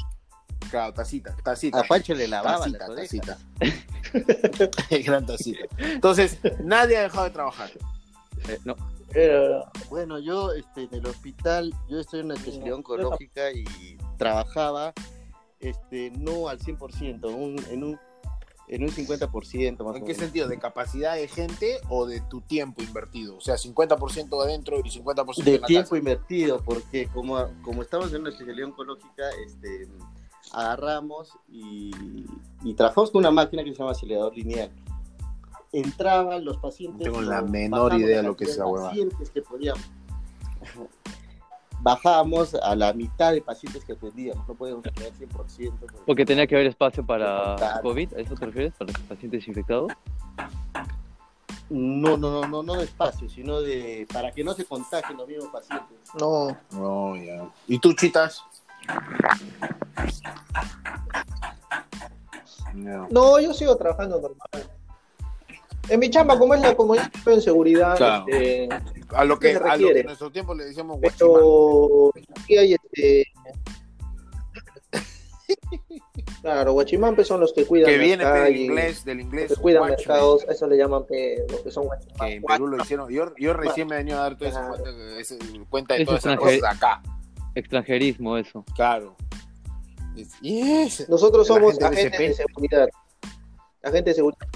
[0.72, 1.82] Claro, tacita, tacita.
[1.82, 3.38] A Pancho le lavaba tacita, orejas.
[3.60, 4.90] tacita.
[5.06, 5.66] Gran tacita.
[5.78, 7.70] Entonces, nadie ha dejado de trabajar.
[8.48, 8.76] Eh, no.
[9.12, 13.66] Pero, Bueno, yo este, en el hospital, yo estoy en una especialidad oncológica y
[14.18, 14.94] trabajaba
[15.60, 18.00] este, no al 100%, un, en, un,
[18.70, 20.18] en un 50% más ¿En o qué menos.
[20.18, 20.48] sentido?
[20.48, 23.36] ¿De capacidad de gente o de tu tiempo invertido?
[23.36, 25.98] O sea, 50% adentro y 50% de en la tiempo casa.
[25.98, 29.90] invertido, porque como, como estamos en una especialidad oncológica, este,
[30.54, 31.92] agarramos y,
[32.64, 34.72] y trabajamos con una máquina que se llama acelerador lineal.
[35.74, 37.00] Entraban los pacientes.
[37.08, 38.90] No tengo la menor idea de lo que es esa de huevada.
[38.90, 39.82] pacientes que podíamos.
[41.84, 45.74] Bajábamos a la mitad de pacientes que atendíamos, no podíamos tener 100%.
[45.80, 47.82] porque- Porque tenía que haber espacio para Contar.
[47.82, 48.74] COVID, ¿a eso te refieres?
[48.74, 49.92] ¿Para los pacientes infectados?
[51.72, 55.28] No, no, no, no, no de espacio, sino de para que no se contagien los
[55.28, 55.98] mismos pacientes.
[56.20, 57.50] no, No, ya.
[57.68, 58.44] ¿Y tú, chitas?
[62.74, 63.08] No.
[63.12, 64.70] no, yo sigo trabajando normal.
[65.90, 68.26] En mi chamba, como es la como yo estoy en seguridad, Claro.
[68.30, 68.70] este,
[69.14, 71.34] A lo que, Se a lo que en nuestro tiempo le decíamos guachimán.
[71.36, 73.26] pero aquí hay este.
[76.42, 79.48] Claro, guachimán pues, son los que cuidan Que viene pe, del inglés, del los inglés.
[79.54, 82.30] que cuidan watchman, mercados, eso le llaman pe, lo que son guachimán.
[82.30, 83.10] Que en Perú lo hicieron.
[83.12, 84.62] Yo, yo recién me he venido a dar toda esa
[85.38, 85.66] Claro.
[85.70, 87.02] cuenta, de Es todas esas cosas acá.
[87.56, 88.64] Extranjerismo, eso.
[88.76, 89.16] Claro.
[90.42, 91.08] Yes.
[91.10, 92.90] Nosotros La somos gente de agentes de seguridad.
[93.84, 94.48] Agentes de seguridad.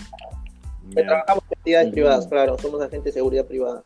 [0.94, 3.84] trabajamos en entidades privadas, claro, somos agentes de seguridad privada.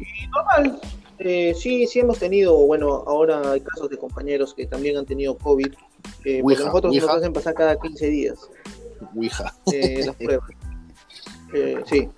[0.00, 0.80] Y normal,
[1.18, 5.36] eh, sí, sí hemos tenido, bueno, ahora hay casos de compañeros que también han tenido
[5.36, 5.72] COVID,
[6.24, 7.06] eh, Ouija, nosotros Ouija.
[7.06, 8.38] nos hacen pasar cada 15 días
[9.16, 9.52] Ouija.
[9.72, 10.50] eh, las pruebas.
[11.54, 12.08] Eh, sí.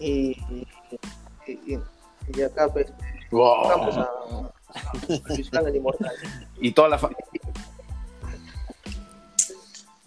[0.00, 0.66] Y, y,
[1.46, 1.78] y-
[2.34, 2.86] y acá pues
[3.30, 3.68] Wow.
[3.68, 6.12] vamos a, a Luis el Inmortal.
[6.60, 7.10] Y toda la fa-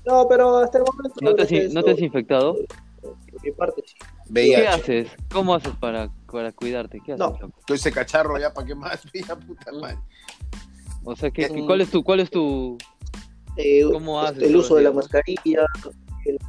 [0.05, 1.15] No, pero hasta el momento...
[1.21, 2.55] ¿No te, has, creo que in- ¿no te has eso, infectado?
[3.01, 3.95] por mi parte sí.
[3.99, 4.67] ¿Qué VIH.
[4.67, 5.07] haces?
[5.31, 6.99] ¿Cómo haces para, para cuidarte?
[7.05, 7.19] ¿Qué haces?
[7.19, 7.33] No.
[7.65, 9.01] Todo ese cacharro ya, ¿para qué más?
[9.13, 9.97] Ya, puta madre.
[11.03, 11.65] O sea, ¿qué, qué- Mm.
[11.65, 12.77] cuál es tu, cuál es tu,
[13.57, 15.65] Eh, ¿Cómo haces el uso de la mascarilla,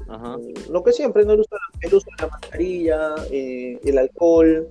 [0.09, 0.37] ajá,
[0.71, 3.99] lo que siempre, no el uso de la el uso de la mascarilla, eh, el
[3.99, 4.69] alcohol,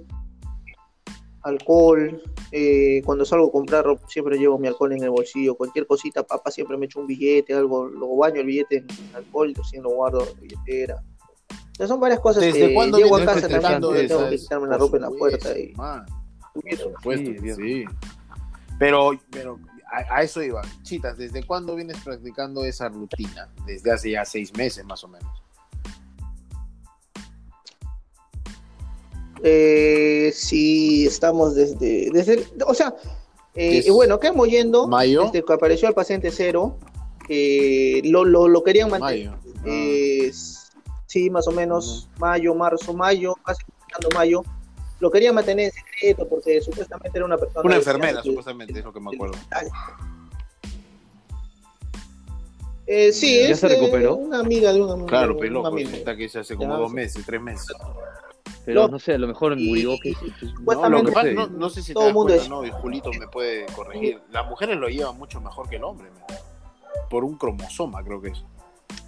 [1.48, 2.22] alcohol.
[2.52, 5.56] eh, cuando salgo a comprar ropa, siempre llevo mi alcohol en el bolsillo.
[5.56, 9.54] Cualquier cosita, papá, siempre me echo un billete, algo, lo baño el billete en alcohol,
[9.56, 11.04] recién lo guardo en la billetera.
[11.50, 14.68] O sea, son varias cosas ¿Desde que llego a casa practicando también, tengo que quitarme
[14.68, 17.86] la ropa en la puerta y por supuesto Sí, sí.
[18.80, 19.60] Pero, pero
[19.92, 20.62] a, a eso iba.
[20.84, 23.50] Chitas, ¿desde cuándo vienes practicando esa rutina?
[23.66, 25.47] Desde hace ya seis meses más o menos.
[29.44, 32.96] Eh, sí, estamos desde, desde el- o sea,
[33.56, 35.24] eh, bueno, que hemos yendo, ¿Mayo?
[35.26, 36.78] desde que apareció el paciente cero,
[37.30, 39.40] eh, lo, lo, lo querían mantener, Mayo.
[39.58, 39.64] Ah.
[39.66, 40.32] eh,
[41.06, 44.44] sí, más o menos, mayo, marzo, mayo, casi terminando mayo,
[45.00, 47.62] lo querían mantener en secreto porque supuestamente era una persona...
[47.64, 49.38] Una enfermera, supuestamente, es lo que me acuerdo.
[52.88, 54.16] Eh, sí, ¿Ya es se eh, recuperó?
[54.16, 55.90] una amiga de un, Claro, amigo.
[55.92, 57.68] está que se hace como Ya, dos meses, tres meses.
[58.68, 58.88] Pero No.
[58.90, 59.96] no sé, a lo mejor Y- murió.
[60.04, 60.14] que
[60.66, 62.50] No, lo que pasa, no, no sé si Todo te el das mundo cuenta, es-
[62.50, 64.20] no, y Julito me puede corregir.
[64.30, 66.10] Las mujeres lo llevan mucho mejor que el hombre,
[67.10, 68.44] por un cromosoma creo que es.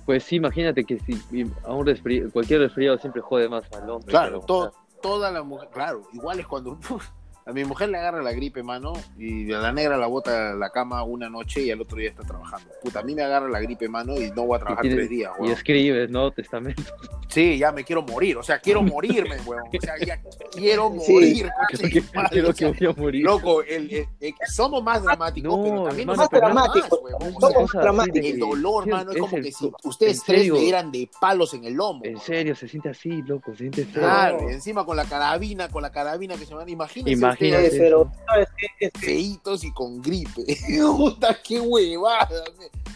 [0.05, 3.89] Pues sí, imagínate que si y a un resfri- cualquier resfriado siempre jode más al
[3.89, 4.07] hombre.
[4.10, 6.78] Claro, pero, to- toda la mujer, claro, igual es cuando
[7.50, 10.54] a mi mujer le agarra la gripe, mano, y a la negra la bota a
[10.54, 12.70] la cama una noche y al otro día está trabajando.
[12.84, 15.32] Puta, a mí me agarra la gripe, mano, y no voy a trabajar tres días,
[15.38, 15.54] Y weón.
[15.54, 16.32] escribes, ¿no?
[16.32, 16.84] Testamento.
[17.28, 19.64] Sí, ya me quiero morir, o sea, quiero morirme, weón.
[19.68, 20.20] O sea, ya
[20.52, 21.14] quiero Sí.
[21.14, 23.24] morir, coche que, de madre, creo o que voy a morir.
[23.26, 27.00] Loco, el, el- el- somos más dramáticos, No, pero también ponemos dramáticos,
[27.39, 28.30] somos dramáticos.
[28.30, 31.54] el dolor, sí, mano, es como que si ustedes tres serio, me dieran de palos
[31.54, 32.02] en el lomo.
[32.04, 34.02] En serio, se siente así, loco, se siente feo.
[34.04, 37.39] Claro, y encima con la carabina, con la carabina que se van, imagínense Imagínate.
[37.46, 38.68] Ustedes pero, ¿sabes qué?
[38.88, 40.44] Es que- feitos y con gripe.
[40.98, 42.44] Puta, qué huevada.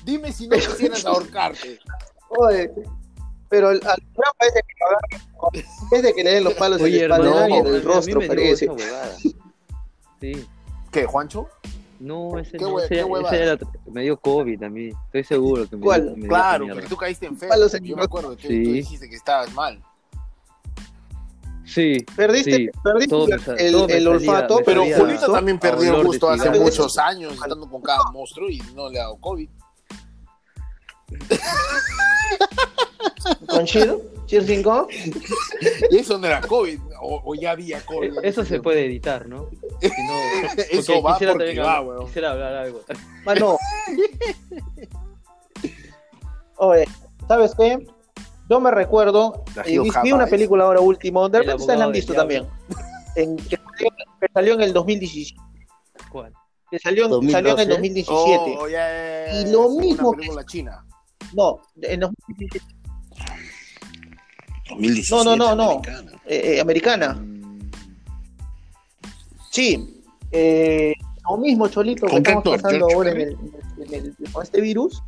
[0.03, 1.79] Dime si no quisieras ahorcarte.
[2.29, 2.71] Oye,
[3.49, 6.53] pero al al Fran parece que lo agarran en vez de que le den los
[6.55, 8.67] palos en Oye, la espalda y en el rostro parece.
[10.19, 10.45] Sí.
[10.91, 11.47] ¿Qué, Juancho?
[11.99, 14.89] No, ese, ¿Qué ese- qué ese era, me dio COVID a mí.
[15.05, 16.01] Estoy seguro que me ¿Cuál?
[16.03, 16.89] dio, me dio Claro, mierda.
[16.89, 17.55] tú caíste enfermo.
[17.55, 18.63] En Yo me acuerdo, tú, Sí.
[18.63, 19.81] tú dijiste que estabas mal.
[21.65, 25.95] Sí, Perdiste, Sí, perdiste el, el- todo me el salía- olfato, Pero Julito también perdió
[25.97, 29.49] el gusto hace muchos años estando con cada monstruo y no le ha dado COVID.
[33.47, 34.87] con Chido, Chido 5.
[35.91, 38.17] Y eso no era COVID, o, o ya había COVID.
[38.17, 39.49] Eh, Eso se puede editar, ¿no?
[39.81, 42.05] Si no- Eso va quisiera porque va, hablar-.
[42.07, 42.81] Quisiera hablar algo.
[43.25, 43.57] Mano.
[46.57, 46.87] Oye,
[47.27, 47.85] ¿sabes qué?
[48.53, 51.91] Yo me recuerdo, eh, vi, una película ahora último, de El repente ustedes la han
[51.91, 52.47] visto también,
[53.15, 53.89] en, que, salió,
[54.21, 55.41] que salió en el 2017,
[56.11, 56.31] ¿Cuál?
[56.69, 58.11] que salió, en- salió en el 2012.
[58.11, 58.55] 2017.
[58.59, 60.85] Oh, ya, ya, ya, Y lo es una mismo película china.
[61.33, 62.65] No, en 2017,
[64.69, 65.15] 2017.
[65.15, 65.63] No, no, no, no.
[65.71, 66.11] americana.
[66.27, 67.25] eh, eh, americana.
[69.49, 70.93] Sí, eh,
[71.27, 73.35] lo mismo, Cholito, que ¿Con qué estamos pasando ¿George ahora en Clooney?
[73.87, 75.01] el, en el- con este virus.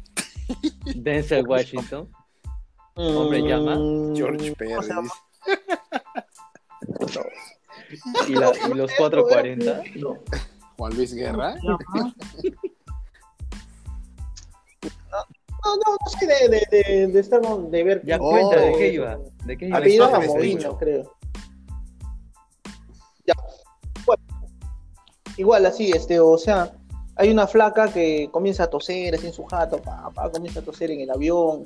[0.96, 2.10] Denzel Washington.
[2.96, 3.76] Hombre, llama.
[3.76, 4.72] Mm, George Perry.
[4.74, 5.10] ¿cómo se llama?
[8.28, 9.82] Y, la- y los 440.
[9.98, 10.18] No.
[10.78, 11.56] Juan Luis Guerra.
[15.64, 18.06] No, no, no sé de, de, de, de estar de ver.
[18.06, 18.30] Ya Oh.
[18.30, 19.18] cuenta, ¿de qué iba?
[19.46, 19.78] ¿De qué iba?
[19.80, 21.12] Apellido creo.
[23.26, 23.34] Ya.
[24.06, 24.24] Bueno,
[25.38, 26.72] igual así, este, o sea,
[27.16, 30.64] hay una flaca que comienza a toser así en su jato, pa, pa, comienza a
[30.64, 31.64] toser en el avión.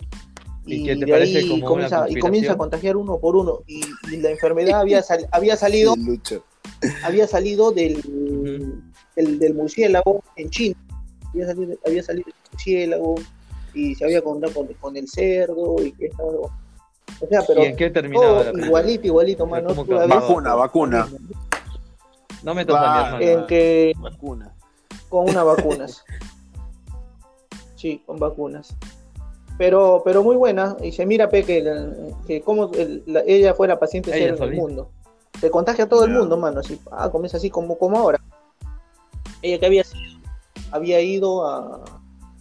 [0.66, 2.22] ¿Y Y, qué te de parece ahí como una comienza, y conspiración?
[2.22, 3.60] comienza a contagiar uno por uno.
[3.68, 3.82] Y,
[4.12, 5.96] y la enfermedad había, sal- había salido,
[7.04, 8.02] había salido del,
[9.16, 10.76] del, del murciélago en China.
[11.34, 13.16] Había salido, había salido del murciélago
[13.74, 17.66] y se había contado con, con el cerdo y que estaba- O sea, pero ¿Y
[17.68, 19.70] en qué terminaba todo igualito, igualito, mano.
[19.70, 21.08] ¿cómo tú la ves- Vacuna, vacuna.
[22.44, 23.42] No me toques a mi Va, hermano.
[23.42, 24.54] en que Vacuna.
[25.10, 26.04] con unas vacunas.
[27.76, 28.76] Sí, con vacunas.
[29.60, 30.76] Pero, pero muy buena.
[30.82, 31.62] Y se mira, Pe, que,
[32.26, 34.62] que como el- la- ella fue la paciente Ella cero en el solita.
[34.62, 34.90] mundo.
[35.40, 36.62] Se contagia a todo el mundo, mano.
[36.62, 38.20] Así, ah, comienza así como, como ahora.
[39.42, 40.02] Ella que había sido,
[40.72, 41.84] había ido a,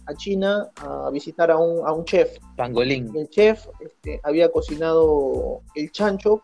[0.05, 2.37] a China a visitar a un, a un chef.
[2.55, 3.13] Pangolín.
[3.15, 6.41] El chef este, había cocinado el chancho,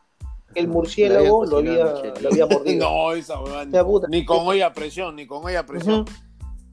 [0.55, 1.85] el murciélago lo había,
[2.21, 2.85] lo había mordido.
[2.89, 3.69] No, esa weón.
[3.69, 4.07] O sea, puta.
[4.09, 6.05] Ni con olla presión, ni con olla presión.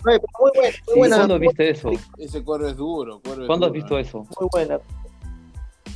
[0.05, 0.19] Muy
[0.55, 1.17] buena, muy ¿Y buena.
[1.17, 1.91] ¿Cuándo viste eso?
[2.19, 3.21] Ese cuero es duro.
[3.25, 4.03] cuero es ¿Cuándo has duro, visto ¿eh?
[4.03, 4.19] eso?
[4.41, 4.81] Muy buena.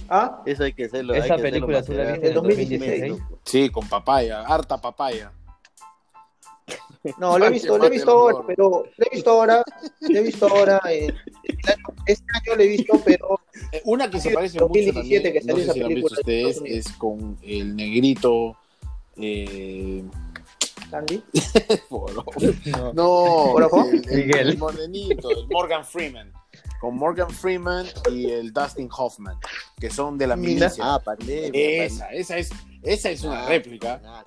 [0.08, 0.42] ¿Ah?
[0.46, 1.14] Eso hay que hacerlo.
[1.14, 3.00] Esa hay que película tú la viste en el 2016.
[3.10, 3.38] 2016.
[3.44, 5.32] Sí, con papaya, harta papaya.
[7.18, 9.62] No, lo he visto, que lo he visto la ahora, pero lo he visto ahora,
[10.00, 10.80] lo he visto ahora.
[10.90, 11.06] eh,
[11.68, 13.40] año- este año lo he visto, pero
[13.72, 15.94] Eh, Una que se parece 2017 mucho que también, salió no sé si lo han
[15.94, 18.56] visto ustedes, es con el negrito.
[19.16, 20.04] Eh,
[20.90, 21.22] Candy.
[21.88, 22.24] Foro.
[22.66, 22.92] No.
[22.92, 23.02] No,
[23.68, 23.84] ¿Foro?
[23.90, 24.48] el, el- Miguel.
[24.50, 26.32] el morenito, el Morgan Freeman.
[26.80, 29.36] Con Morgan Freeman y el Dustin Hoffman,
[29.80, 30.82] que son de la milicia.
[30.94, 31.50] Ah, pandemia.
[31.84, 32.50] esa, esa es,
[32.82, 33.98] esa es una Ah, réplica.
[34.02, 34.26] nada.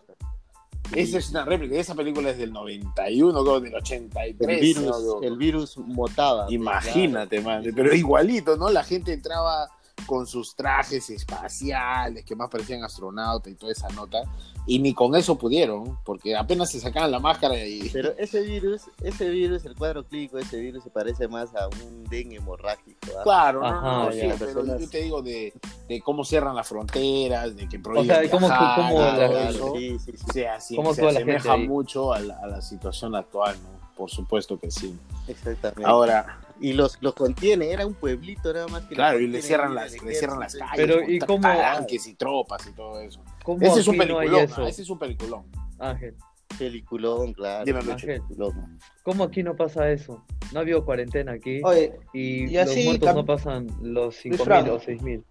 [0.95, 1.75] Esa es una réplica.
[1.75, 4.49] Esa película es del 91, creo, del 83.
[4.49, 5.21] El virus, ¿no?
[5.21, 6.45] el virus mutaba.
[6.45, 7.63] pues, Imagínate, man.
[7.75, 8.69] Pero igualito, ¿no?
[8.71, 9.69] La gente entraba
[10.05, 14.21] con sus trajes espaciales que más parecían astronautas y toda esa nota.
[14.65, 17.89] Y ni con eso pudieron, porque apenas se sacaban la máscara y.
[17.93, 21.67] Pero ese virus, ese virus, el cuadro clínico de ese virus se parece más a
[21.67, 22.99] un dengue hemorrágico.
[23.17, 23.23] ¿ah?
[23.23, 25.53] Claro, no, Ajá, no, ya, sí, pero personas- yo te digo de,
[25.87, 29.29] de cómo cierran las fronteras, de que prohíben sea, cómo- viajar, cómo y la- todo
[29.29, 33.79] Claro, eso, sí, sí, sí, se, asemeja mucho a la, a la situación actual, ¿no?
[33.95, 34.97] Por supuesto que sí.
[35.27, 35.83] exactamente.
[35.83, 39.41] Ahora, y los, los contiene, era un pueblito nada más que claro, los y le
[39.41, 42.99] cierran las, le cierran las calles, Pero, con ¿y cómo- tanques y tropas y todo
[43.01, 43.21] eso.
[43.43, 44.61] ¿Cómo Ese es un no peliculón, eso?
[44.63, 44.69] ¿ah?
[44.69, 45.43] ese es un peliculón.
[45.79, 46.15] Ángel,
[46.57, 47.63] Peliculón, claro.
[47.63, 47.93] Dime, Lucho.
[47.93, 48.79] Ángel, Peliculón.
[49.03, 50.25] ¿cómo aquí no pasa eso?
[50.51, 54.25] No ha habido cuarentena aquí Oye, y, y los así muertos tam- no pasan los
[54.25, 54.73] Luis 5.000 Franco.
[54.73, 55.23] o 6.000.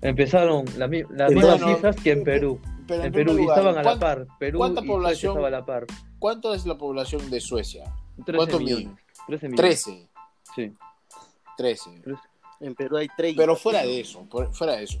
[0.00, 2.60] Empezaron las Pero mismas bueno, cifras que en Perú.
[2.88, 4.26] Pero En primer Perú y lugar, estaban a la ¿cuán- par.
[4.38, 5.30] Perú cuánta y población?
[5.32, 5.86] estaba a la par.
[6.18, 7.84] ¿Cuánto es la población de Suecia?
[8.24, 8.84] 13 ¿Cuánto millones.
[8.86, 8.98] miden?
[9.28, 9.82] 13 millones.
[9.84, 10.08] 13.
[10.54, 10.72] Sí.
[11.56, 11.90] 13.
[12.60, 13.40] En Perú hay 30.
[13.42, 14.98] Pero fuera de eso, fuera de eso.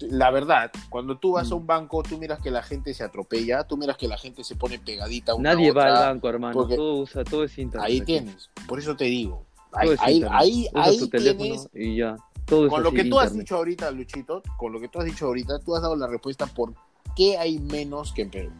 [0.00, 1.58] La verdad, cuando tú vas a Mm.
[1.58, 4.56] un banco, tú miras que la gente se atropella, tú miras que la gente se
[4.56, 6.52] pone pegadita una a Nadie va al banco, hermano.
[6.54, 7.88] porque- Todo, usa, todo es internet.
[7.88, 8.50] Ahí tienes.
[8.66, 9.44] Por eso te digo.
[9.72, 9.90] Ahí,
[10.30, 11.68] ahí, ahí, tu tienes.
[11.74, 12.16] y ya.
[12.44, 15.04] Todo es Con lo que tú has dicho ahorita, Luchito, con lo que tú has
[15.06, 16.74] dicho ahorita, tú has dado la respuesta por
[17.16, 18.50] qué hay menos que en Perú.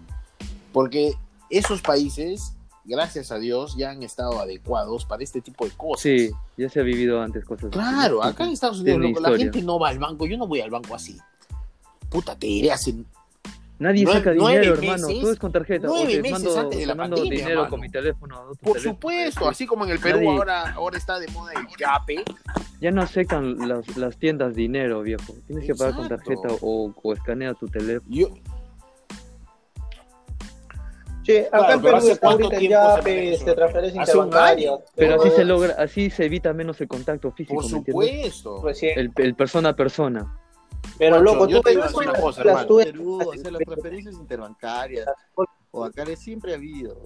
[0.72, 1.14] Porque
[1.51, 2.55] esos países,
[2.85, 6.03] gracias a Dios, ya han estado adecuados para este tipo de cosas.
[6.03, 7.72] Sí, ya se ha vivido antes cosas así.
[7.78, 10.26] Claro, acá en Estados Unidos loco, la gente no va al banco.
[10.26, 11.18] Yo no voy al banco así.
[12.11, 12.95] Puta, te diré hace.
[13.76, 15.09] Nadie nueve- saca dinero, hermano.
[15.09, 15.89] meses- Todo es con tarjeta.
[15.89, 18.37] nueve o te meses mando, antes de la pandemia, dinero con mi teléfono.
[18.62, 18.80] Por teléfono.
[18.95, 22.22] supuesto, así como en el Perú Nadie- ahora, ahora está de moda el yape.
[22.80, 25.35] Ya no aceptan las, las tiendas dinero, viejo.
[25.49, 28.07] Tienes que pagar con tarjeta o, o escanea tu teléfono.
[28.14, 28.28] Yo,
[31.25, 32.99] che, acá Claro, en pero Perú hace está ahorita maneja
[33.35, 34.70] este, transferencia interbancaria.
[34.72, 34.81] año.
[34.95, 38.62] Pero así se logra, así se evita menos el contacto físico, por supuesto.
[38.62, 38.99] recién.
[38.99, 40.39] El, el persona a persona.
[40.99, 42.66] Pero Juancho, loco, tú te decir una cosa, las hermano.
[42.68, 45.07] tú Perú, o sea, las preferencias interbancarias
[45.70, 46.97] o acá siempre ha habido.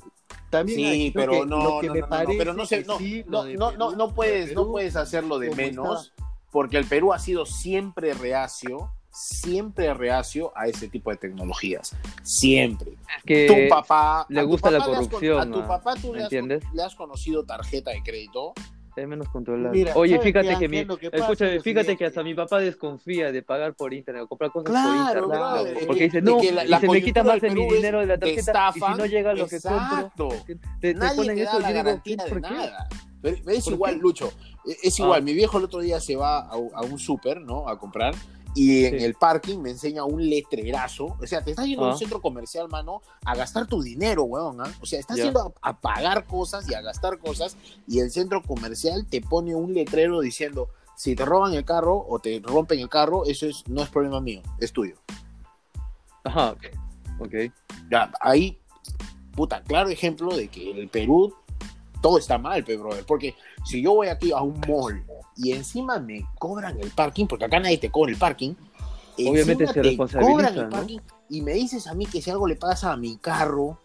[0.50, 2.54] También Sí, hay- lo pero que- no, lo que no, me no, no, parece pero
[2.54, 6.12] no sé, no, sí, no, no, no, no puedes, de no puedes hacerlo de menos,
[6.50, 12.92] porque el Perú ha sido siempre reacio, siempre reacio a ese tipo de tecnologías, siempre.
[13.16, 15.94] Es que tu papá, le gusta la papá has con- corrupción, a tu ah, papá
[16.00, 16.32] tú ¿me le has,
[16.72, 18.52] le has conocido tarjeta de crédito.
[18.96, 19.72] es menos controlado.
[19.74, 20.70] Mira, Oye, ¿sabes fíjate que Ángel?
[20.88, 24.50] mi, que escúchame, fíjate que hasta mi papá desconfía de pagar por internet o comprar
[24.50, 25.76] cosas Claro, por internet.
[25.80, 28.00] es porque que- dice, no, que la- la se me quita más de mi dinero
[28.00, 31.36] de la tarjeta y si estafan, no llega lo que compro, te, te Nadie ponen
[31.36, 31.60] te eso.
[31.60, 32.54] da Yo la digo, ¿por qué?
[32.54, 32.88] nada.
[33.20, 34.00] Pero es ¿Por igual, qué?
[34.00, 34.32] Lucho.
[34.64, 35.24] e, Es igual, Ah.
[35.24, 37.68] mi viejo el otro día se va a, a un súper, ¿no?
[37.68, 38.14] A comprar.
[38.54, 39.04] Y en Sí.
[39.04, 41.16] el parking me enseña un letrerazo.
[41.20, 41.98] O sea, te estás yendo a un Ah.
[41.98, 44.60] centro comercial, mano, a gastar tu dinero, weón.
[44.60, 44.72] ¿ah?
[44.80, 45.24] O sea, estás Ya.
[45.24, 47.56] yendo a, a pagar cosas y a gastar cosas.
[47.86, 52.18] Y el centro comercial te pone un letrero diciendo: si te roban el carro o
[52.18, 54.96] te rompen el carro, eso es, no es problema mío, es tuyo.
[56.24, 56.56] Ajá,
[57.20, 57.34] ok.
[57.90, 58.58] Ya, ahí,
[59.36, 61.34] puta, claro ejemplo de que en el Perú
[62.02, 63.04] todo está mal, pe, brother.
[63.06, 63.34] Porque
[63.64, 65.04] si yo voy aquí a un mall
[65.38, 68.54] y encima me cobran el parking, porque acá nadie te cobra el parking.
[69.18, 70.70] Obviamente se te responsabiliza, cobran el ¿no?
[70.70, 73.78] parking y me dices a mí que si algo le pasa a mi carro,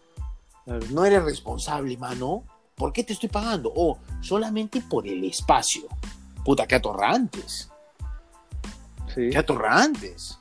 [0.64, 0.86] Claro.
[0.90, 2.42] no eres responsable, mano.
[2.74, 3.72] ¿Por qué te estoy pagando?
[3.76, 5.82] O solamente por el espacio.
[6.44, 7.70] Puta, qué atorrantes.
[9.14, 9.28] Sí.
[9.30, 10.38] Qué atorrantes.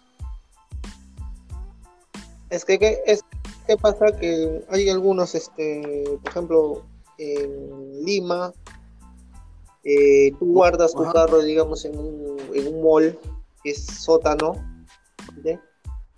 [2.49, 3.23] Es que, ¿qué, es,
[3.67, 4.05] ¿qué pasa?
[4.19, 6.85] Que hay algunos, este, por ejemplo,
[7.17, 8.53] en Lima,
[9.83, 11.13] eh, tú guardas tu Ajá.
[11.13, 13.17] carro, digamos, en un, en un mall,
[13.63, 14.53] que es sótano,
[15.43, 15.59] ¿sí?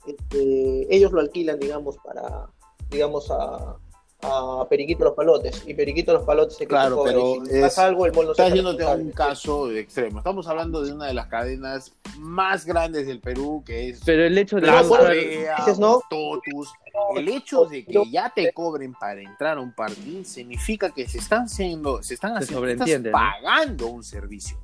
[0.05, 2.49] Este, ellos lo alquilan, digamos, para,
[2.89, 3.77] digamos, a,
[4.25, 7.85] a Periquito Los Palotes, y Periquito Los Palotes el te Claro, pero si es- pasa
[7.85, 10.17] algo, el mall no se Estás hace yéndote a un caso extremo.
[10.19, 14.37] Estamos hablando de una de las cadenas más grandes del Perú, que es Pero el
[14.37, 16.01] hecho de Vea, dices, ¿no?
[16.09, 16.69] Totus.
[17.15, 21.17] El hecho de que ya te cobren para entrar a un parking significa que se
[21.17, 24.57] están haciendo, se están Se haciendo, pagando un servicio.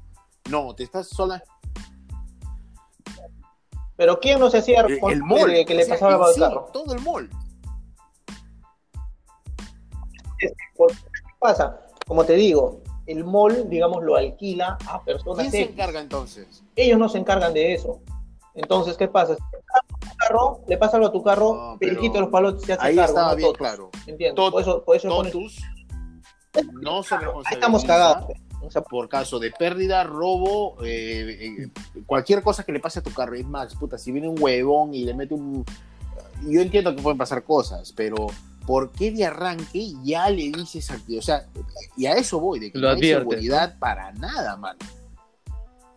[0.50, 1.44] No, te estás sola.
[3.98, 5.52] Pero ¿quién no se hacía El, responsable el mall.
[5.52, 6.70] de que le o sea, pasaba algo en al sí, carro?
[6.74, 7.30] Todo el mall.
[10.88, 11.80] Porque, ¿qué pasa?
[12.08, 15.72] Como te digo, el mall, digamos, lo alquila a personas ¿Quién se X.
[15.74, 16.64] encarga entonces?
[16.76, 18.00] Ellos no se encargan de eso.
[18.54, 19.36] Entonces, ¿qué pasa?
[19.36, 22.74] Si tu carro, le pasa algo a tu carro, No, Periquito de los palotes se
[22.74, 23.20] hace Ahí cargo.
[23.20, 23.90] no bien Totus, claro.
[24.08, 24.36] ¿Entiendes?
[24.36, 25.60] Tot- por eso, por eso Totus
[26.82, 28.26] no se Ahí responsabiliza estamos cagados.
[28.64, 31.70] O sea, por caso de pérdida, robo, eh, eh,
[32.06, 33.34] cualquier cosa que le pase a tu carro.
[33.36, 35.66] Es más, puta, si viene un huevón y le mete un...
[36.48, 38.28] Yo entiendo que pueden pasar cosas, pero
[38.66, 41.46] ¿por qué de arranque ya le dices a O sea,
[41.98, 44.80] y a eso voy, de que Lo no hay seguridad para nada, mano.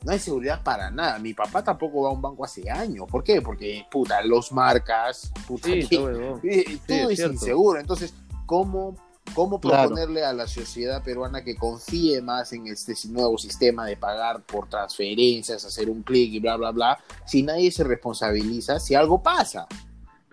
[0.04, 1.18] No hay seguridad para nada.
[1.18, 3.06] Mi papá tampoco va a un banco hace años.
[3.10, 3.40] ¿Por qué?
[3.40, 7.80] Porque, puta, los marcas, puta, Sí, que- todo es inseguro.
[7.80, 8.12] Entonces,
[8.44, 8.96] ¿cómo,
[9.34, 9.88] cómo Claro.
[9.88, 14.68] proponerle a la sociedad peruana que confíe más en este nuevo sistema de pagar por
[14.68, 19.66] transferencias, hacer un clic y bla, bla, bla, si nadie se responsabiliza si algo pasa?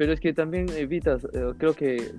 [0.01, 2.11] Pero es que también evitas, eh, creo que,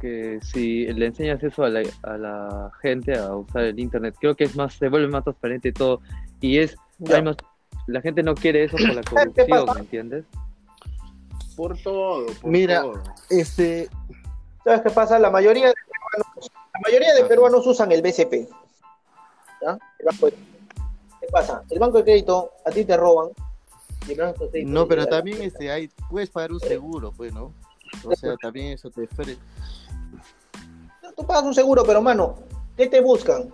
[0.00, 4.36] que si le enseñas eso a la, a la gente a usar el internet, creo
[4.36, 6.00] que es más, se vuelve más transparente todo
[6.40, 6.76] y es,
[7.12, 7.36] hay más-
[7.88, 9.74] la gente no quiere eso por la ¿Sabes qué corrupción?
[9.74, 10.24] ¿me entiendes?
[11.56, 13.02] Por todo, por Mira, todo.
[13.28, 13.88] Este,
[14.62, 15.18] ¿Sabes qué pasa?
[15.18, 18.48] La mayoría de peruanos, la mayoría de peruanos usan el BCP.
[19.62, 19.76] ¿ya?
[19.98, 20.32] El banco de-
[21.20, 21.60] ¿Qué pasa?
[21.70, 23.30] El banco de crédito, a ti te roban.
[24.64, 27.52] No, pero también este, hay, puedes pagar un seguro, pues, ¿no?
[28.04, 29.36] O sea, también eso te ofrece.
[31.16, 32.36] Tú pagas un seguro, pero mano,
[32.76, 33.52] ¿qué te buscan?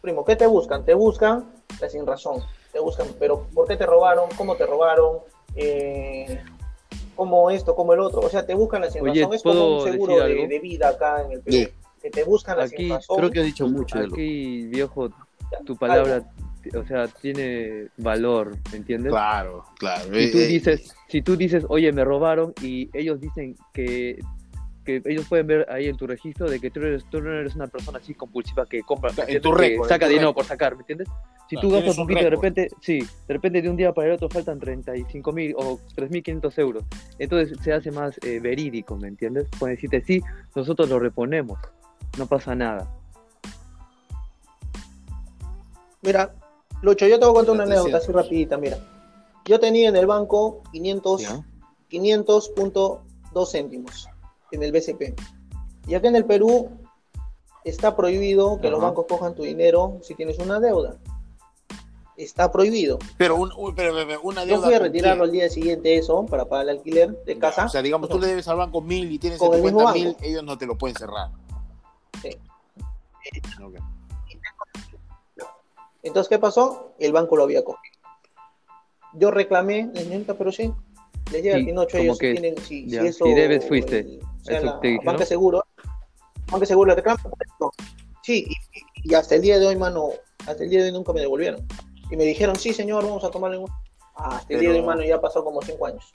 [0.00, 0.84] Primo, ¿qué te buscan?
[0.84, 1.44] Te buscan
[1.80, 2.42] la sin razón.
[2.72, 4.28] Te buscan, pero ¿por qué te robaron?
[4.36, 5.18] ¿Cómo te robaron?
[5.56, 6.40] Eh,
[7.16, 7.74] ¿Cómo esto?
[7.74, 8.20] ¿Cómo el otro?
[8.20, 9.34] O sea, te buscan la sin Oye, razón.
[9.34, 11.56] Es como ¿puedo un seguro de, vida acá en el Perú.
[11.56, 11.68] Sí.
[12.00, 13.16] Que te buscan la Aquí sin razón.
[13.18, 14.14] Creo que has dicho mucho de lo.
[14.14, 15.10] Aquí, viejo,
[15.66, 16.24] tu palabra,
[16.76, 19.10] o sea, tiene valor, ¿me entiendes?
[19.12, 20.04] Claro, claro.
[20.04, 24.18] Si tú Eh, eh, dices, si tú dices, oye, me robaron y ellos dicen que,
[24.84, 27.54] que ellos pueden ver ahí en tu registro de que tú, eres, tú no eres
[27.54, 30.28] una persona así compulsiva que compra, ¿me En tu Que récord, en saca tu dinero
[30.28, 30.34] récord.
[30.34, 31.08] por sacar, ¿me entiendes?
[31.48, 33.92] Si Claro, tú gastas tienes un poquito, de repente, sí, de repente de un día
[33.92, 36.84] para el otro faltan 35 mil o 3.500 euros.
[37.18, 39.48] Entonces se hace más eh, verídico, ¿me entiendes?
[39.58, 40.22] Pueden decirte, sí,
[40.54, 41.58] nosotros lo reponemos,
[42.18, 42.88] no pasa nada.
[46.02, 46.32] Mira,
[46.82, 48.78] Lucho, yo te voy a contar una anécdota así rapidita, mira.
[49.44, 51.44] Yo tenía en el banco 500, ¿ya?
[51.90, 54.08] 500.2 céntimos
[54.52, 55.14] en el BCP.
[55.86, 56.70] Y acá en el Perú
[57.64, 60.96] está prohibido que los bancos cojan tu dinero si tienes una deuda.
[62.16, 62.98] Está prohibido.
[63.16, 64.66] Pero, un- un- pero, pero, pero una Yo deuda.
[64.66, 67.64] fui a retirarlo al día siguiente eso para pagar el alquiler de casa.
[67.64, 69.92] O sea, digamos, tú le debes al banco mil y tienes en el tu cuenta
[69.94, 71.30] mil, ellos no te lo pueden cerrar.
[72.22, 72.30] Sí.
[73.62, 73.74] Ok.
[76.02, 76.94] Entonces, ¿qué pasó?
[76.98, 77.94] El banco lo había cogido.
[79.14, 80.72] Yo reclamé, les señorita, pero sí,
[81.32, 83.24] les llega Sí, el Pinocho, ellos que, tienen, si, ya, si eso...
[83.24, 83.98] si debes, fuiste.
[84.00, 85.64] el- o sea, Eso la te banca seguro,
[86.50, 87.20] banca seguro le reclama.
[87.60, 87.70] no.
[88.22, 90.10] Sí, y, y hasta el día de hoy, mano,
[90.46, 91.66] hasta el día de hoy nunca me devolvieron.
[92.10, 93.68] Y me dijeron, sí, señor, vamos a tomarle un...
[94.16, 96.12] Ah, hasta el día de hoy, mano, ya pasó como cinco años.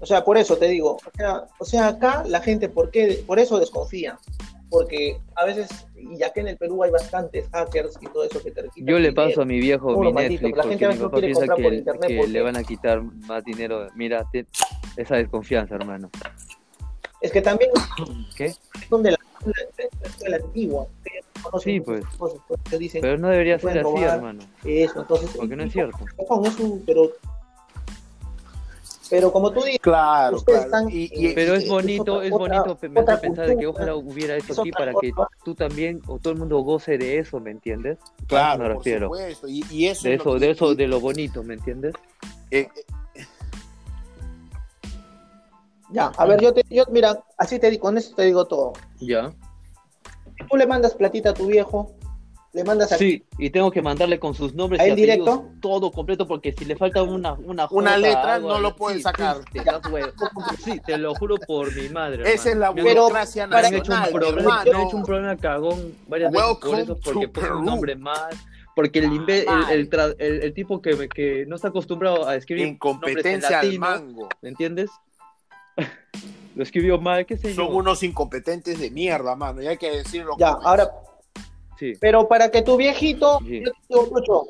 [0.00, 3.24] O sea, por eso te digo, o sea, o sea acá la gente, ¿por qué?
[3.26, 4.18] Por eso desconfía.
[4.68, 8.42] Porque a veces, y ya que en el Perú hay bastantes hackers y todo eso
[8.42, 9.14] que te quitan Yo le dinero.
[9.14, 11.10] paso a mi viejo Puro mi maldito, Netflix la gente porque a mi veces no
[11.10, 13.88] papá piensa que, internet que porque- le van a quitar más dinero.
[13.94, 14.46] Mira, te-
[14.96, 16.10] esa desconfianza, hermano.
[17.20, 17.70] Es que también
[18.36, 18.54] ¿Qué?
[18.90, 19.18] son de la,
[20.20, 20.86] de la antigua.
[21.62, 22.04] Sí, pues.
[22.18, 24.42] cosas, pues, dicen Pero no debería ser así, hermano.
[24.64, 25.30] eso, entonces.
[25.36, 25.98] Porque no es cierto.
[26.28, 27.12] No, es un- pero,
[29.10, 32.78] pero como tú dices, Claro, están- Y, y- Pero es es bonito, otra- es bonito
[32.88, 35.12] me hace otra pensar de que ojalá hubiera es eso aquí para que
[35.44, 37.98] tú también o todo el mundo goce de eso, ¿me entiendes?
[38.26, 39.06] claro, me por refiero.
[39.06, 39.48] supuesto.
[39.48, 41.94] Y, y eso De es eso, que- de eso, de lo bonito, ¿me entiendes?
[42.50, 42.68] eh,
[45.90, 48.72] ya, a ver, yo te, yo, mira, así te digo, con eso te digo todo.
[49.00, 49.32] Ya.
[50.50, 51.94] Tú le mandas platita a tu viejo,
[52.56, 55.44] le mandas a Sí, y tengo que mandarle con sus nombres ¿A y directo?
[55.60, 59.02] todo completo porque si le falta una una, Una letra algo, no lo pueden sí,
[59.02, 59.42] sacar.
[59.52, 60.14] sí, te.
[60.64, 62.32] Sí, lo juro por mi madre.
[62.32, 64.86] esa es la burocracia para- me han hecho un nacional, problema, me han hermano.
[64.88, 68.34] hecho un problema cagón varias veces por eso, porque puse un nombre mal,
[68.74, 69.04] porque el,
[69.48, 72.68] Ah, el, el, el- el tipo que, me- que no está acostumbrado a escribir nombres
[72.68, 74.28] en Incompetencia al latino, mango.
[74.40, 74.90] ¿me entiendes?
[76.56, 77.66] lo escribió mal, qué sé yo.
[77.66, 79.60] Son unos incompetentes de mierda, mano.
[79.62, 80.36] Y hay que decirlo.
[80.38, 80.90] Ya, ahora,
[81.78, 81.92] Sí.
[82.00, 83.62] pero para que tu viejito, Sí.
[83.64, 84.42] yo te digo mucho,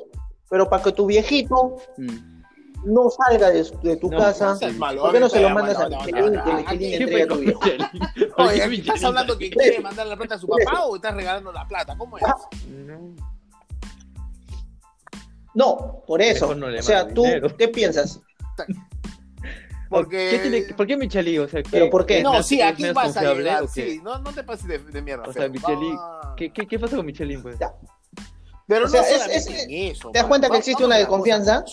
[0.49, 2.37] pero para que tu viejito Mm.
[2.85, 5.77] no salga de, de tu No, casa, no malo, ¿por qué no se lo mandas
[5.77, 6.85] a Michelin y que aguanta, Michelin aguanta.
[7.03, 7.59] entregue a tu viejo?
[8.37, 11.67] Oye, ¿estás hablando que quiere mandar la plata a su papá o estás regalando la
[11.67, 11.97] plata?
[11.97, 12.23] ¿Cómo es?
[12.69, 13.15] No.
[15.53, 16.53] No, por eso.
[16.53, 17.57] No o sea, mando tú, dinero.
[17.57, 18.21] ¿qué piensas?
[19.89, 20.29] Porque...
[20.31, 21.37] ¿Qué tiene- ¿Por qué Micheli?
[21.39, 22.21] O sea, ¿qué- ¿Pero por qué?
[22.21, 23.67] No, sí, aquí vas a llegar.
[23.67, 25.23] Sí, no, no te pases de, de mierda.
[25.27, 26.33] O sea, Ah.
[26.37, 27.57] ¿Qué, qué, qué pasa con Michelin, pues?
[27.59, 27.73] Ya.
[28.67, 30.11] Pero O sea, no es- eso.
[30.11, 31.63] ¿te das cuenta que existe una desconfianza?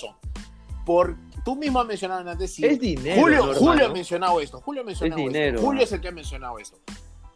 [0.86, 2.54] Por, tú mismo has mencionado antes.
[2.54, 2.64] sí.
[2.64, 4.60] Es dinero, Julio, ¿no, Julio ha mencionado esto.
[4.60, 5.32] Julio ha mencionado Es esto.
[5.38, 6.78] dinero, Julio es el que ha mencionado esto.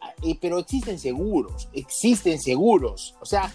[0.00, 1.68] Ah, y- pero existen seguros.
[1.72, 3.16] Existen seguros.
[3.20, 3.52] O sea,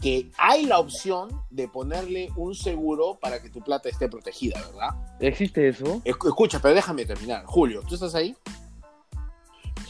[0.00, 4.90] que hay la opción de ponerle un seguro para que tu plata esté protegida, ¿verdad?
[5.20, 6.00] ¿Existe eso?
[6.04, 7.44] Esc- Escucha, pero déjame terminar.
[7.46, 8.36] Julio, ¿tú estás ahí?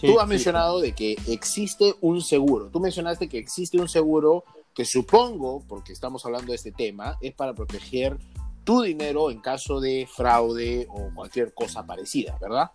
[0.01, 0.31] Sí, Tú has sí.
[0.31, 2.69] mencionado de que existe un seguro.
[2.71, 4.45] Tú mencionaste que existe un seguro
[4.75, 8.17] que supongo, porque estamos hablando de este tema, es para proteger
[8.65, 12.71] tu dinero en caso de fraude o cualquier cosa parecida, ¿verdad?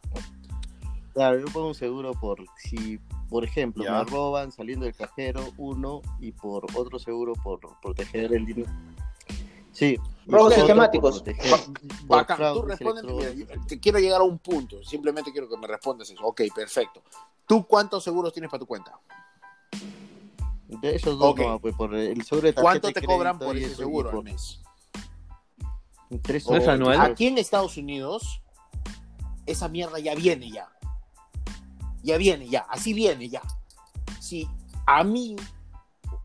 [1.14, 3.00] Claro, yo pongo un seguro por si,
[3.34, 3.94] por ejemplo, Ya.
[3.98, 8.70] me roban saliendo del cajero, uno, y por otro seguro por proteger el dinero.
[9.72, 9.98] Sí.
[10.28, 11.24] Robos sistemáticos.
[11.24, 11.52] proteger
[12.06, 12.64] Bacán, tú
[13.16, 16.24] mira, yo te quiero llegar a un punto, simplemente quiero que me respondas eso.
[16.24, 17.02] Ok, perfecto.
[17.48, 19.00] ¿Tú cuántos seguros tienes para tu cuenta?
[20.68, 24.10] De esos dos, no, pues por el seguro de ¿Cuánto te cobran por ese seguro
[24.10, 24.62] al por mes?
[26.22, 27.02] tres ¿No es o- anual?
[27.02, 28.44] Aquí en Estados Unidos,
[29.48, 30.70] esa mierda ya viene ya.
[32.04, 33.42] Ya viene ya, así viene ya.
[34.20, 34.48] Si
[34.86, 35.36] a mí,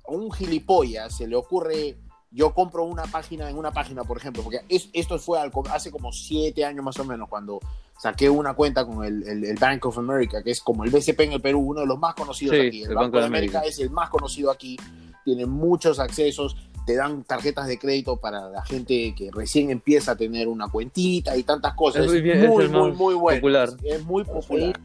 [0.06, 1.96] a un gilipollas, se le ocurre,
[2.30, 5.90] yo compro una página en una página, por ejemplo, porque es- esto fue al- hace
[5.90, 7.60] como siete años más o menos, cuando
[8.00, 11.20] saqué una cuenta con el, el- el Bank of America, que es como el BCP
[11.24, 12.82] en el Perú, uno de los más conocidos Sí, aquí.
[12.82, 13.68] El, el Banco, Banco de América, América.
[13.74, 14.76] es el más conocido aquí,
[15.24, 16.56] tiene muchos accesos,
[16.88, 21.36] te dan tarjetas de crédito para la gente que recién empieza a tener una cuentita
[21.36, 22.00] y tantas cosas.
[22.00, 23.40] Es Es muy bien, es muy, muy bueno.
[23.40, 23.68] popular.
[23.84, 24.80] Es muy popular.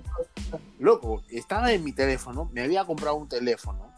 [0.79, 3.89] Loco, estaba en mi teléfono, me había comprado un teléfono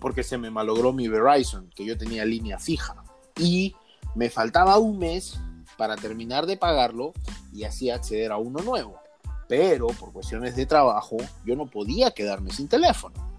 [0.00, 2.96] porque se me malogró mi Verizon, que yo tenía línea fija.
[3.38, 3.76] Y
[4.14, 5.38] me faltaba un mes
[5.76, 7.12] para terminar de pagarlo
[7.52, 8.98] y así acceder a uno nuevo.
[9.46, 13.29] Pero por cuestiones de trabajo, yo no podía quedarme sin teléfono.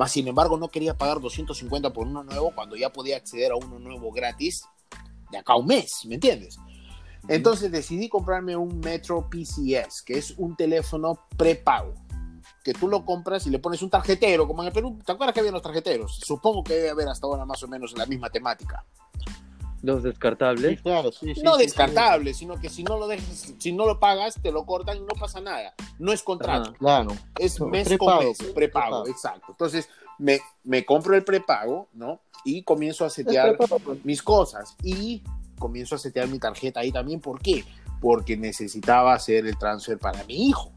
[0.00, 3.56] Más sin embargo, no quería pagar 250 por uno nuevo cuando ya podía acceder a
[3.56, 4.64] uno nuevo gratis
[5.30, 6.56] de acá a un mes, ¿me entiendes?
[7.28, 11.92] Entonces decidí comprarme un Metro PCS, que es un teléfono prepago.
[12.64, 14.98] Que tú lo compras y le pones un tarjetero, como en el Perú.
[15.04, 16.18] ¿Te acuerdas que había los tarjeteros?
[16.24, 18.82] Supongo que debe haber hasta ahora más o menos la misma temática.
[19.82, 20.80] Los Sí, descartables.
[20.82, 23.98] claro, sí, sí, no sí, descartable, sino que si no lo dejas, si no lo
[23.98, 25.72] pagas, te lo cortan y no pasa nada.
[25.98, 26.70] No es contrato.
[26.72, 26.76] Sí.
[26.78, 27.10] Claro.
[27.38, 29.08] Es No, mes prepago, con mes, pues, prepago, prepago.
[29.08, 29.46] exacto.
[29.50, 32.20] Entonces me, me compro el prepago, ¿no?
[32.44, 33.56] Y comienzo a setear
[34.04, 35.22] mis cosas y
[35.58, 37.20] comienzo a setear mi tarjeta ahí también.
[37.20, 37.64] ¿Por qué?
[38.02, 40.72] Porque necesitaba hacer el transfer para mi hijo.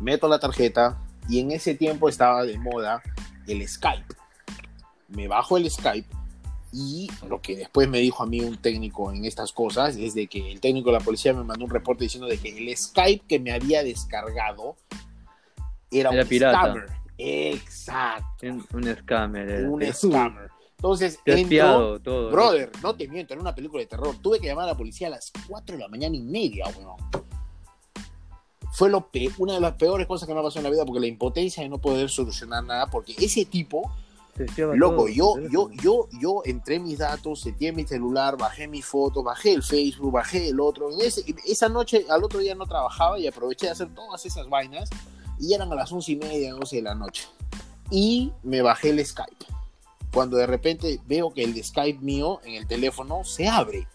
[0.00, 0.98] Meto la tarjeta
[1.28, 3.02] y en ese tiempo estaba de moda
[3.46, 4.14] el Skype.
[5.08, 6.08] Me bajo el Skype
[6.72, 10.26] y lo que después me dijo a mí un técnico en estas cosas es de
[10.26, 13.24] que el técnico de la policía me mandó un reporte diciendo de que el Skype
[13.28, 14.76] que me había descargado
[15.90, 16.58] era, Era un pirata.
[16.60, 16.86] scammer.
[17.18, 19.48] Exacto, Un, un scammer.
[19.50, 19.68] era.
[19.70, 20.50] un scammer.
[20.76, 22.30] Entonces, entro- todo.
[22.32, 24.16] Brother, no te miento, era una película de terror.
[24.20, 26.96] Tuve que llamar a la policía a las 4 de la mañana y media, weón.
[28.72, 30.84] Fue lo pe- una de las peores cosas que me ha pasado en la vida
[30.86, 33.92] porque la impotencia de no poder solucionar nada, porque ese tipo,
[34.76, 39.22] loco, todo, yo, yo, yo, yo entré mis datos, seteé mi celular, bajé mi foto,
[39.22, 40.90] bajé el Facebook, bajé el otro.
[40.90, 44.48] En ese- esa noche, al otro día no trabajaba y aproveché de hacer todas esas
[44.48, 44.88] vainas
[45.38, 47.24] y eran a las once y media, 12 de la noche.
[47.90, 49.44] Y me bajé el Skype.
[50.14, 53.86] Cuando de repente veo que el Skype mío en el teléfono se abre.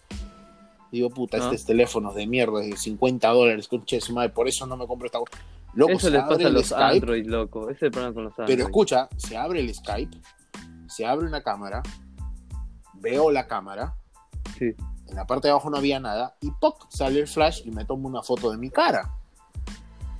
[0.90, 1.40] Digo, puta, Ah.
[1.44, 5.06] estos teléfonos de mierda de 50 dólares, conche su madre, por eso no me compro
[5.06, 5.18] esta.
[5.78, 7.70] Loco, Eso les pasa a los Skype, Android, loco.
[7.70, 8.56] Ese es el problema con los Android.
[8.56, 10.18] pero escucha, se abre el Skype,
[10.88, 11.84] se abre una cámara,
[12.94, 13.94] veo la cámara,
[14.58, 14.74] Sí.
[15.06, 16.90] en la parte de abajo no había nada, y ¡poc!
[16.90, 19.08] sale el flash y me tomo una foto de mi cara.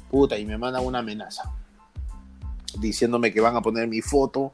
[0.08, 1.50] Puta, y me manda una amenaza.
[2.78, 4.52] Diciéndome que van a poner mi foto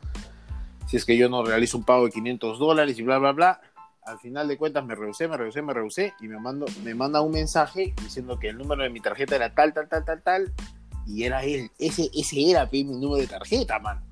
[0.86, 3.61] si es que yo no realizo un pago de 500 dólares y bla, bla, bla.
[4.07, 7.20] Al final de cuentas me rehusé, me rehusé, me rehusé y me, mando, me manda
[7.20, 10.52] un mensaje diciendo que el número de mi tarjeta era tal, tal, tal, tal, tal.
[11.07, 11.70] Y era él.
[11.78, 14.02] Ese, ese era mi número de tarjeta, mano.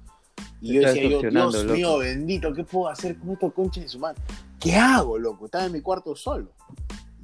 [0.60, 1.74] Y yo decía, yo, Dios loco.
[1.74, 4.22] mío, bendito, ¿qué puedo hacer con esto, concha de su madre?
[4.60, 5.46] ¿Qué hago, loco?
[5.46, 6.52] Estaba en mi cuarto solo.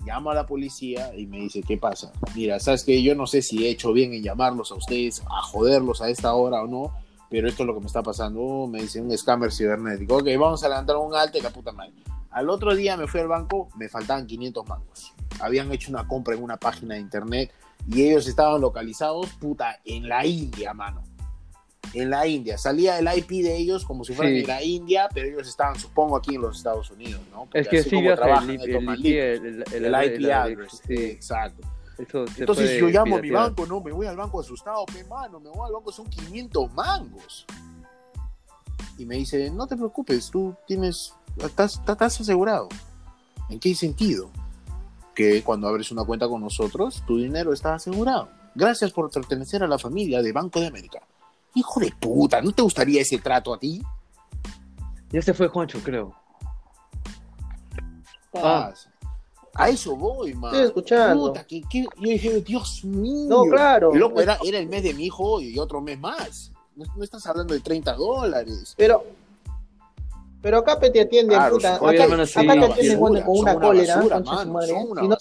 [0.04, 2.12] Llamo a la policía y me dice, ¿qué pasa?
[2.34, 5.42] Mira, sabes que yo no sé si he hecho bien en llamarlos a ustedes, a
[5.42, 6.92] joderlos a esta hora o no,
[7.30, 8.40] pero esto es lo que me está pasando.
[8.40, 10.16] Oh, me dice un scammer cibernético.
[10.16, 11.92] Ok, vamos a levantar un alto y la puta madre.
[12.30, 15.12] Al otro día me fui al banco, me faltaban 500 mangos.
[15.40, 17.52] Habían hecho una compra en una página de internet
[17.86, 21.02] y ellos estaban localizados, puta, en la India, mano.
[21.94, 22.58] en la India.
[22.58, 24.40] Salía el IP de ellos como si fueran Sí.
[24.40, 27.44] en la India, pero ellos estaban, supongo, aquí en los Estados Unidos, ¿no?
[27.44, 30.94] Porque Es que así sí como trabajan el, el, el, el, IP el- address, sí.
[30.94, 31.66] exacto.
[31.96, 35.40] Eso Entonces yo llamo a mi banco, no, me voy al banco asustado, pe mano,
[35.40, 37.46] me voy al banco, son 500 mangos.
[38.98, 42.68] Y me dice, no te preocupes, tú tienes, estás- estás asegurado.
[43.48, 44.30] ¿En qué sentido?
[45.18, 48.28] Que cuando abres una cuenta con nosotros, tu dinero está asegurado.
[48.54, 51.00] Gracias por pertenecer a la familia de Banco de América.
[51.56, 53.82] Hijo de puta, ¿no te gustaría ese trato a ti?
[55.10, 56.14] Ya se fue Juancho, creo.
[58.32, 58.72] Ah.
[59.54, 60.54] A eso voy, man.
[60.54, 61.28] Estoy escuchando.
[61.32, 63.26] Puta, que- que- Yo dije, Dios mío.
[63.28, 63.92] No, claro.
[63.92, 66.52] Loco, era, era el mes de mi hijo y otro mes más.
[66.76, 68.74] No, no estás hablando de 30 dólares.
[68.76, 69.04] Pero,
[70.41, 71.74] pero acá pe, te atienden, Claro, puta.
[71.76, 74.68] acá, hermano, sí, acá te una atienden con una son cólera, basura, madre.
[74.68, 75.16] son una no-.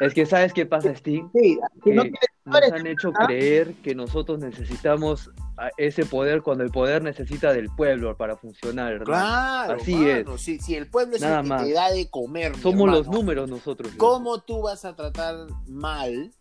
[0.00, 1.26] Es que, ¿sabes qué pasa, Steve?
[1.34, 3.26] sí, si no Que tienes nos han hecho ¿ah?
[3.26, 8.92] creer que nosotros necesitamos a ese poder cuando el poder necesita del pueblo para funcionar,
[8.92, 9.04] hermano.
[9.06, 11.64] Claro, Así mano, Si, si el pueblo es Nada el que más.
[11.64, 13.92] te da de comer, Somos los números nosotros.
[13.96, 15.34] ¿Cómo tú vas a tratar
[15.66, 16.32] mal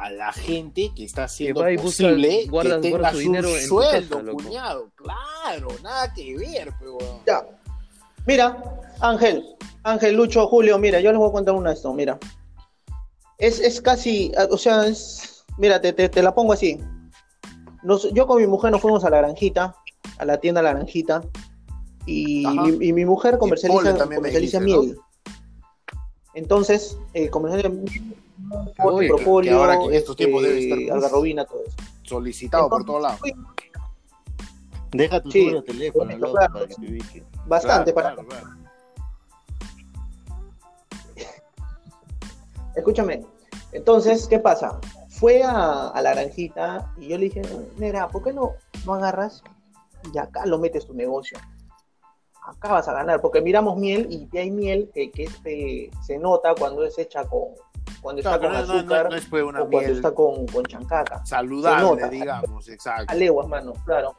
[0.00, 3.66] a la gente que está haciendo busca- posible guarda- que tengas su dinero un en
[3.66, 4.90] sueldo, casa, cuñado?
[4.94, 6.98] Claro, nada que ver, pero...
[7.26, 7.44] Ya.
[8.26, 8.62] Mira,
[9.00, 9.44] Ángel,
[9.82, 12.18] Ángel, Lucho, Julio, mira, yo les voy a contar una esto, mira.
[13.38, 16.78] Es, es casi, ah, o sea, es, mira, te, te, te la pongo así.
[17.82, 19.74] Nos- yo con mi mujer nos fuimos a la granjita,
[20.18, 21.22] a la tienda La Granjita,
[22.06, 25.07] y, mi, y mi mujer comercializa, comercializa dijiste, ¿no?
[26.38, 28.14] Entonces, eh, comercializa miel,
[28.84, 31.76] Oye, propóleo, que ahora que en estos tiempos debe este, estar- algarrobina, todo eso.
[32.04, 33.20] Solicitado por todos lados.
[34.92, 35.40] Deja tu Sí.
[35.40, 36.52] número de teléfono, Claro.
[36.52, 37.24] para que te ubique.
[37.46, 38.26] Bastante Claro, para...
[38.28, 38.58] claro, claro.
[42.76, 43.26] Escúchame.
[43.72, 44.78] Entonces, ¿qué pasa?
[45.08, 47.42] Fue a, a la granjita y yo le dije,
[47.78, 48.52] Nera, ¿por qué no,
[48.86, 49.42] no agarras
[50.14, 51.36] y acá lo metes tu negocio?
[52.48, 56.54] Acá vas a ganar, porque miramos miel y hay miel que, que este, se nota
[56.58, 57.48] cuando es hecha con,
[58.00, 60.46] cuando está con no, no, no, azúcar no es pues una o cuando está con,
[60.46, 61.24] con chancaca.
[61.26, 62.08] Saludable, nota.
[62.08, 63.12] digamos, exacto.
[63.12, 64.16] A leguas, mano, claro.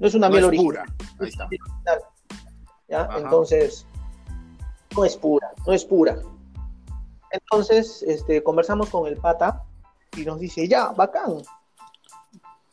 [0.00, 0.84] No es una miel es pura.
[1.20, 1.48] Ahí está.
[2.88, 3.08] ¿ya?
[3.16, 3.86] Entonces,
[4.96, 6.18] no es pura, no es pura.
[7.30, 9.62] Entonces, este, conversamos con el pata
[10.16, 11.42] y nos dice, ya, bacán.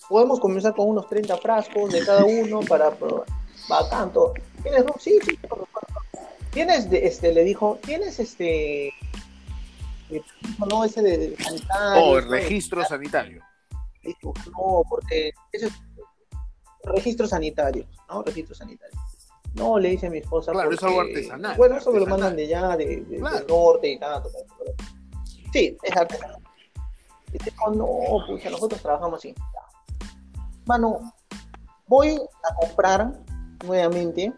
[0.09, 3.25] Podemos comenzar con unos 30 frascos de cada uno para probar.
[3.67, 4.33] Bacán, todo.
[4.63, 4.83] ¿Tienes?
[4.99, 5.37] Sí, sí.
[5.37, 5.85] todo, todo.
[6.51, 10.21] ¿Tienes, de, este, le dijo, tienes este, eh,
[10.69, 12.31] no, ese de, de sanitario, Oh, el ¿no?
[12.31, 13.41] registro sanitario.
[14.03, 15.73] Dijo, no, porque ese es
[16.83, 18.21] registro sanitario, ¿no?
[18.23, 18.97] Registro sanitario.
[19.55, 20.51] No, le dice mi esposa.
[20.51, 22.19] Claro, es porque- algo artesanal, Bueno, eso me lo artesanal.
[22.31, 23.37] mandan de allá, de, de- Claro.
[23.37, 24.29] del norte y tanto.
[25.51, 26.39] Sí, es artesanal.
[27.33, 29.33] Y dijo, no, pucha, nosotros trabajamos así.
[30.65, 31.13] Mano,
[31.87, 33.11] voy a comprar
[33.63, 34.33] nuevamente,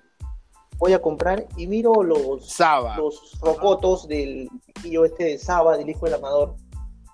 [0.78, 2.98] voy a comprar y miro los, Saba.
[2.98, 6.56] los rocotos del chiquillo este de Saba, del hijo del amador,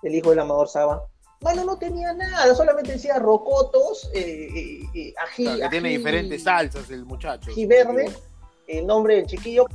[0.02, 1.04] del hijo del amador Saba.
[1.40, 6.42] Mano, no tenía nada, solamente decía rocotos, eh, eh, eh, ají, Claro, que tiene diferentes
[6.42, 7.50] salsas el muchacho.
[7.50, 8.10] ají verde,
[8.66, 9.66] el nombre del chiquillo,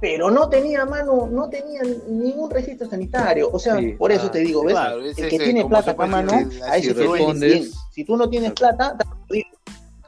[0.00, 3.50] pero no tenía mano, no tenía ningún registro sanitario.
[3.52, 4.72] O sea, Sí, por eso ah, te digo, ¿ves?
[4.72, 6.32] Claro, es el que ese, tiene plata acá, mano,
[6.64, 7.70] a eso te respondes- bien.
[7.92, 8.96] Si tú no tienes plata,
[9.28, 9.49] jodido.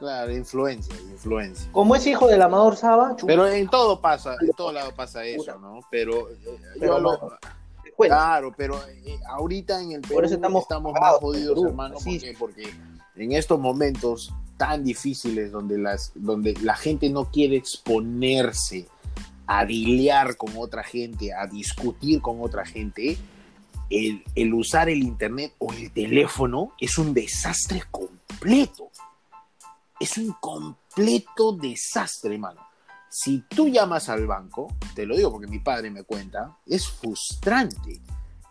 [0.03, 1.71] Claro, influencia, influencia.
[1.71, 5.57] como es hijo del amador Saba, Pero en todo pasa, en todo lado pasa eso,
[5.59, 5.79] ¿no?
[5.89, 6.35] Pero, eh,
[6.79, 7.37] Pero, yo lo-
[7.97, 10.65] claro, pero eh, ahorita en el Perú Por eso estamos
[10.99, 12.19] más jodidos, hermano, así.
[12.37, 12.73] porque, porque
[13.15, 18.87] en estos momentos tan difíciles donde las donde la gente no quiere exponerse
[19.47, 23.17] a dilear con otra gente, a discutir con otra gente,
[23.89, 28.89] el, el usar el internet o el teléfono es un desastre completo.
[30.03, 32.59] Es un completo desastre, hermano.
[33.09, 38.01] Si tú llamas al banco, te lo digo porque mi padre me cuenta, es frustrante.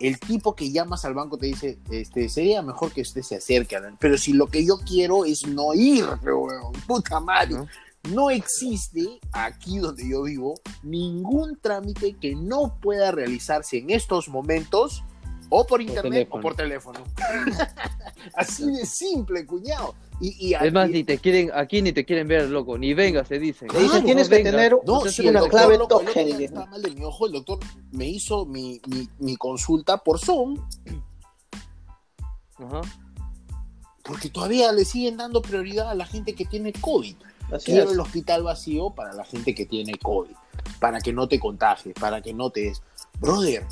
[0.00, 3.76] El tipo que llamas al banco te dice, este, sería mejor que usted se acerque,
[3.76, 3.94] a la-".
[4.00, 7.56] pero si lo que yo quiero es no ir, weón, puta madre.
[7.56, 7.68] ¿No?
[8.10, 15.04] No existe aquí donde yo vivo ningún trámite que no pueda realizarse en estos momentos
[15.50, 16.40] o por internet teléfono.
[16.40, 17.00] o por teléfono.
[18.34, 19.94] Así de simple, cuñado.
[20.24, 23.24] Y, y Es más, ni te quieren, aquí ni te quieren ver, loco, ni venga,
[23.24, 23.66] se dicen.
[23.72, 24.50] Le dicen, Claro, tienes no que venga.
[24.52, 26.36] tener No, usted si el una doctor, clave loco, el token.
[26.38, 27.58] que estaba mal de mi ojo, el doctor
[27.90, 30.56] me hizo mi, mi, mi consulta por Zoom,
[32.56, 32.82] Ajá.
[34.04, 37.16] porque todavía le siguen dando prioridad a la gente que tiene COVID.
[37.52, 37.92] Así Quiero es.
[37.92, 40.30] el hospital vacío para la gente que tiene COVID,
[40.80, 42.82] para que no te contagies, para que no te des.
[43.20, 43.66] Brother,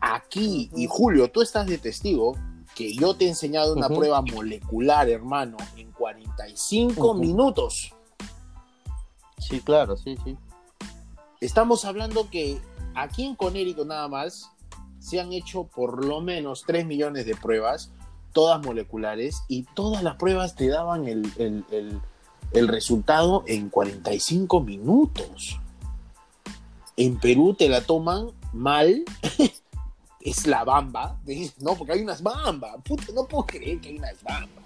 [0.00, 2.36] aquí, y Julio, tú estás de testigo,
[2.74, 7.14] que yo te he enseñado una prueba molecular, hermano, en 45 Ujú.
[7.14, 7.92] minutos.
[9.38, 10.36] Sí, claro, sí, sí.
[11.40, 12.60] Estamos hablando que
[12.94, 14.50] aquí en Conérico nada más
[15.00, 17.90] se han hecho por lo menos 3 millones de pruebas,
[18.32, 22.00] todas moleculares, y todas las pruebas te daban el, el- el-
[22.52, 25.58] el resultado en 45 minutos.
[26.96, 29.04] En Perú te la toman mal,
[30.24, 31.18] es la bamba,
[31.60, 34.62] no, porque hay unas bambas, puta, no puedo creer que hay unas bambas.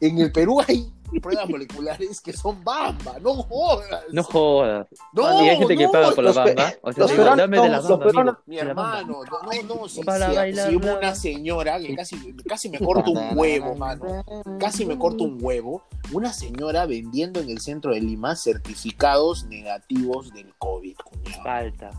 [0.00, 0.92] En el Perú hay
[1.22, 4.02] pruebas moleculares que son bamba, no jodas.
[4.12, 4.86] No jodas.
[5.12, 6.72] No, y hay gente que no, paga por la bamba.
[6.82, 8.70] O sea, los digo, dame de la bamba, amigo, Mi bamba.
[9.00, 12.78] hermano, no, no, si, Para si- bailar, si hubo una señora que casi, casi me
[12.78, 14.24] corta un huevo, mano.
[14.58, 15.82] Casi me corta un huevo.
[16.12, 21.42] Una señora vendiendo en el centro de Lima certificados negativos del COVID, cuñado.
[21.44, 21.90] Falta.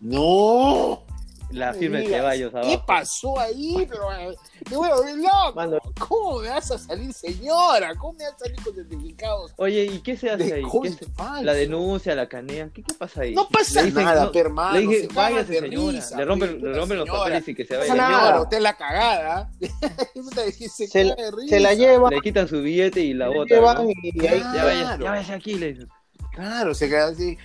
[0.00, 1.02] No.
[1.50, 2.86] La me firma de Ceballos ¿Qué abajo.
[2.86, 3.86] pasó ahí?
[3.88, 4.36] Pero eh,
[4.70, 5.52] me voy a volver loco.
[5.56, 5.78] Mano.
[5.98, 7.94] ¿Cómo me vas a salir, señora?
[7.96, 10.62] ¿Cómo me vas a salir con certificados Oye, ¿y qué se hace de ahí?
[10.82, 11.42] ¿Qué se-?
[11.42, 12.70] La denuncia, la canean.
[12.70, 13.34] ¿Qué, qué pasa ahí?
[13.34, 14.74] No pasa dicen, nada, no, pe, hermano.
[14.74, 15.92] Le dije, se váyase, de señora.
[15.92, 17.92] risa, le rompen, pe, le rompen los papeles y que se vaya.
[17.92, 19.50] Señora, usted es la cagada.
[20.14, 21.48] Puta, se Se, risa.
[21.48, 23.56] se la llevan, Le quitan su billete y la se la botan.
[23.58, 23.90] llevan ¿no?
[23.90, 25.04] y ahí Ya vaya, Claro.
[25.04, 25.88] ya vaya aquí, le dicen.
[26.32, 27.36] Claro, se queda así.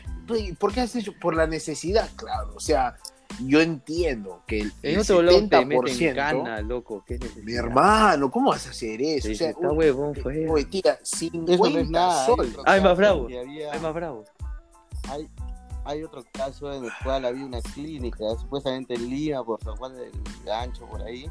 [0.59, 1.13] ¿Por qué has hecho?
[1.19, 2.53] Por la necesidad, claro.
[2.55, 2.95] O sea,
[3.43, 7.03] yo entiendo que el, En el otro lado te meten 70%, cana, loco.
[7.43, 9.31] Mi hermano, ¿cómo vas a hacer eso?
[9.31, 10.49] O sea, está un- huevón, fue.
[10.49, 12.21] oye, tía, Eso no 50 es nada.
[12.21, 12.51] hay soles.
[12.51, 13.27] otro Ay, más caso bravo.
[13.27, 14.23] que había- Hay más bravo.
[15.09, 15.27] hay,
[15.83, 19.95] hay otro caso en el cual había una clínica, supuestamente en Lima, por San Juan
[19.95, 20.11] del
[20.45, 21.29] Gancho, por ahí,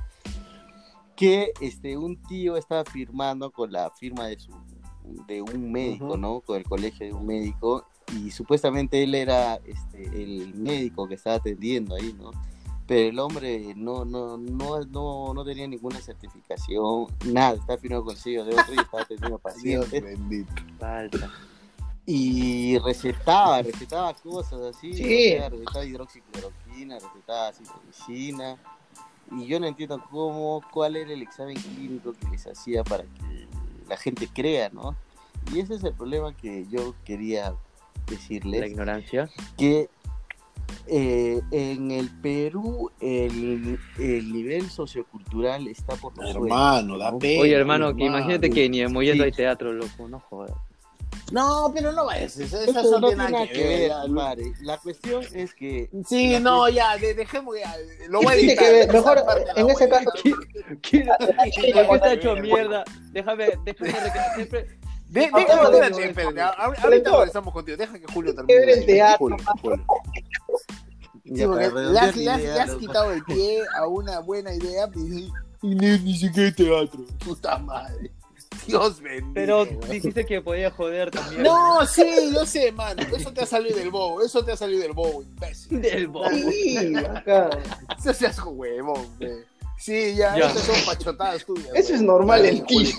[1.16, 4.50] que este, un tío estaba firmando con la firma de, su,
[5.26, 6.16] de un médico.
[6.16, 6.40] ¿no?
[6.40, 11.36] Con el colegio de un médico, y supuestamente él era este, el médico que estaba
[11.36, 12.30] atendiendo ahí, ¿no?
[12.86, 18.14] Pero el hombre no, no, no, no, no tenía ninguna certificación, nada, estaba firmando con
[18.14, 20.52] el sello de otro y estaba atendiendo Dios pacientes bendito.
[20.78, 21.30] Falta.
[22.06, 25.34] y recetaba, recetaba cosas así, Sí.
[25.34, 28.58] o sea, recetaba hidroxicloroquina, recetaba citromicina,
[29.32, 33.46] y yo no entiendo cómo, cuál era el examen clínico que les hacía para que
[33.88, 34.94] la gente crea, ¿no?
[35.52, 37.54] Y ese es el problema que yo quería
[38.06, 39.30] La decirles, ignorancia.
[39.56, 39.88] que
[40.86, 46.48] eh, en el Perú el, el nivel sociocultural está por los suelos.
[46.48, 47.18] Hermano, da ¿no?
[47.18, 47.42] pena.
[47.42, 48.18] Oye, hermano, que hermano.
[48.18, 49.30] imagínate que ni en Mollendo Sí.
[49.30, 50.08] hay teatro, loco.
[50.08, 50.52] No jodas.
[51.32, 52.36] No, pero no vayas.
[52.36, 53.88] Eso, eso Eso no no tiene nada que ver.
[53.88, 54.52] ya, Lu- compadre.
[54.60, 57.74] La cuestión es que Sí, La no, ya, de- dejemos ya.
[58.08, 58.64] Lo voy a editar.
[58.66, 60.10] que ver, mejor, la en ese caso-
[60.82, 62.84] ¿Quién- ¿Por qué está hecho mierda?
[63.12, 64.66] Déjame, déjame recalcar siempre.
[65.14, 65.52] De, espérate,
[66.02, 66.12] espérate.
[66.14, 66.42] Pero
[66.82, 67.76] Ahorita regresamos contigo.
[67.76, 68.72] Deja que Julio que ver termine.
[68.72, 69.84] el teatro, Julio, Julio.
[71.24, 75.30] Sí, porque le has, le le quitado el pie a una buena idea y,
[75.62, 77.00] y ni, ni siquiera teatro.
[77.24, 78.10] Puta madre.
[78.66, 79.30] Dios bendito.
[79.34, 81.42] Pero dijiste que podía joder también.
[81.42, 83.02] No, sí, yo sé, mano.
[83.16, 84.22] Eso te ha salido del bobo.
[84.22, 85.80] Eso te ha salido del bobo, imbécil.
[85.80, 86.28] Del bobo.
[86.30, 87.50] Sí, acá.
[87.98, 89.32] Eso seas huevón, güey.
[89.78, 90.46] Sí, ya, Ya.
[90.50, 91.68] esas son pachotadas tuyas.
[91.74, 92.94] Eso es normal en ti.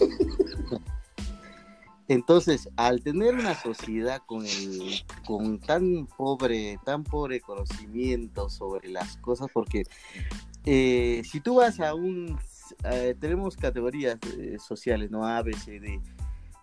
[2.07, 9.17] Entonces, al tener una sociedad con el, con tan pobre, tan pobre conocimiento sobre las
[9.17, 9.83] cosas, porque
[10.65, 12.37] eh, si tú vas a un,
[12.83, 15.25] eh, tenemos categorías eh, sociales, ¿no?
[15.25, 15.99] A, B, C, D.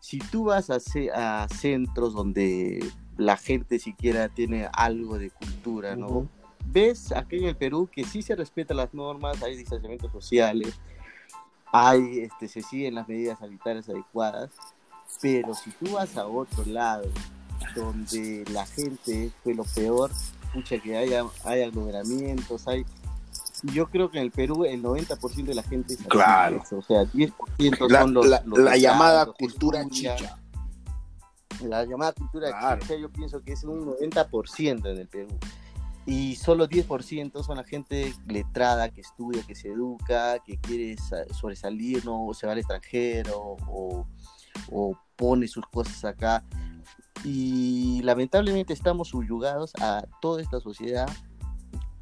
[0.01, 0.78] Si tú vas a,
[1.14, 2.84] a centros donde
[3.16, 6.28] la gente siquiera tiene algo de cultura, ¿no?
[6.66, 10.80] Ves aquí en el Perú que sí se respetan las normas, hay distanciamientos sociales,
[11.72, 14.51] hay, este, se siguen las medidas sanitarias adecuadas,
[15.20, 17.04] pero si tú vas a otro lado
[17.76, 20.10] donde la gente fue lo peor,
[20.46, 22.84] escucha que haya, hay aglomeramientos, hay...
[23.64, 26.62] Yo creo que en el Perú el 90% de la gente es Claro.
[26.72, 30.36] o sea, 10% La, son los, la- los la letrados, llamada los cultura chicha.
[31.64, 32.80] La llamada cultura Claro.
[32.82, 35.38] chicha yo pienso que es un 90% en el Perú.
[36.04, 41.32] Y solo 10% son la gente letrada que estudia, que se educa, que quiere sa-
[41.32, 44.04] sobresalir, no O se va al extranjero o,
[44.70, 46.44] o pone sus cosas acá.
[47.24, 51.09] Y lamentablemente estamos subyugados a toda esta sociedad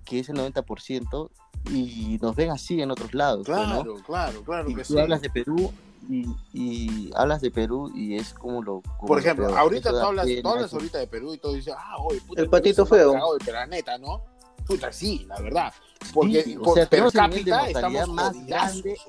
[0.04, 1.30] que es el 90%
[1.70, 3.46] y nos ven así en otros lados.
[3.46, 3.82] pues, ¿no?
[3.82, 4.98] Claro, claro, claro Y que tú sí.
[4.98, 5.72] hablas de Perú
[6.08, 8.80] y, y hablas de Perú y es como lo...
[8.80, 11.74] como Por lo ejemplo, ahorita tú hablas, tú hablas ahorita de Perú y todo dices,
[11.76, 13.12] ah, oye, puta, El patito el feo.
[13.12, 14.24] del planeta, ¿no?
[14.70, 15.74] Puta, sí, la verdad.
[16.14, 18.36] Porque Sí, o por sea, per cápita estamos más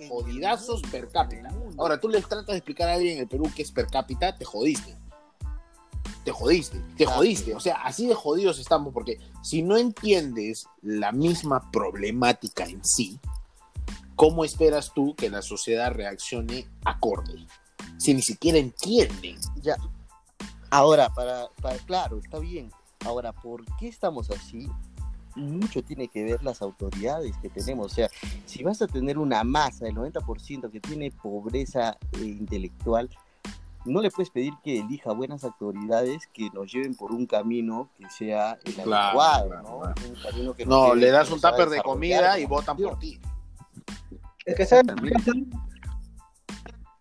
[0.09, 1.53] jodidazos, en per cápita.
[1.77, 4.35] Ahora, tú le tratas de explicar a alguien en el Perú que es per cápita,
[4.35, 4.97] te jodiste.
[6.25, 7.53] Te jodiste, te jodiste.
[7.53, 13.19] O sea, así de jodidos estamos, porque si no entiendes la misma problemática en sí,
[14.15, 17.45] ¿cómo esperas tú que la sociedad reaccione acorde?
[17.99, 19.37] Si ni siquiera entienden.
[19.61, 19.77] Ya.
[20.71, 22.71] Ahora, para, para, claro, está bien.
[23.05, 24.67] Ahora, ¿por qué estamos así?
[25.35, 27.85] Mucho tiene que ver las autoridades que tenemos.
[27.91, 28.09] O sea,
[28.45, 33.09] si vas a tener una masa del 90% que tiene pobreza eh, intelectual,
[33.85, 38.07] no le puedes pedir que elija buenas autoridades que nos lleven por un camino que
[38.09, 39.79] sea el Claro, adecuado, ¿no?
[39.79, 39.93] claro.
[40.07, 42.77] Un camino que nos No, lleve, le das un haga tupper de comida y votan
[42.77, 43.19] por ti.
[44.45, 44.85] Es que ¿sabes?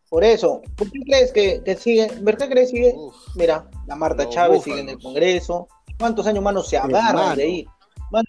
[0.09, 2.09] Por eso, ¿por qué crees que, que sigue?
[2.24, 2.93] ¿Por qué crees que sigue?
[2.97, 3.14] Uf.
[3.37, 4.64] Mira, la Marta Chávez búfalos.
[4.64, 5.68] sigue en el Congreso.
[5.99, 7.37] ¿Cuántos años más no se agarran Hermano.
[7.37, 7.66] de ahí?
[8.11, 8.28] Mano,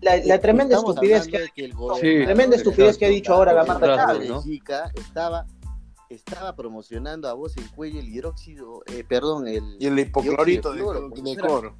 [0.00, 2.24] la, la tremenda Estamos estupidez que de que el Sí.
[2.24, 4.28] Tremenda de estupidez que ha dicho ahora la Marta Chávez.
[4.28, 4.42] ¿no?
[4.94, 5.46] Estaba,
[6.10, 10.82] estaba promocionando a voz en cuello el hidróxido, eh, perdón, el, Y el hipoclorito de,
[10.82, 11.76] de, de cloro.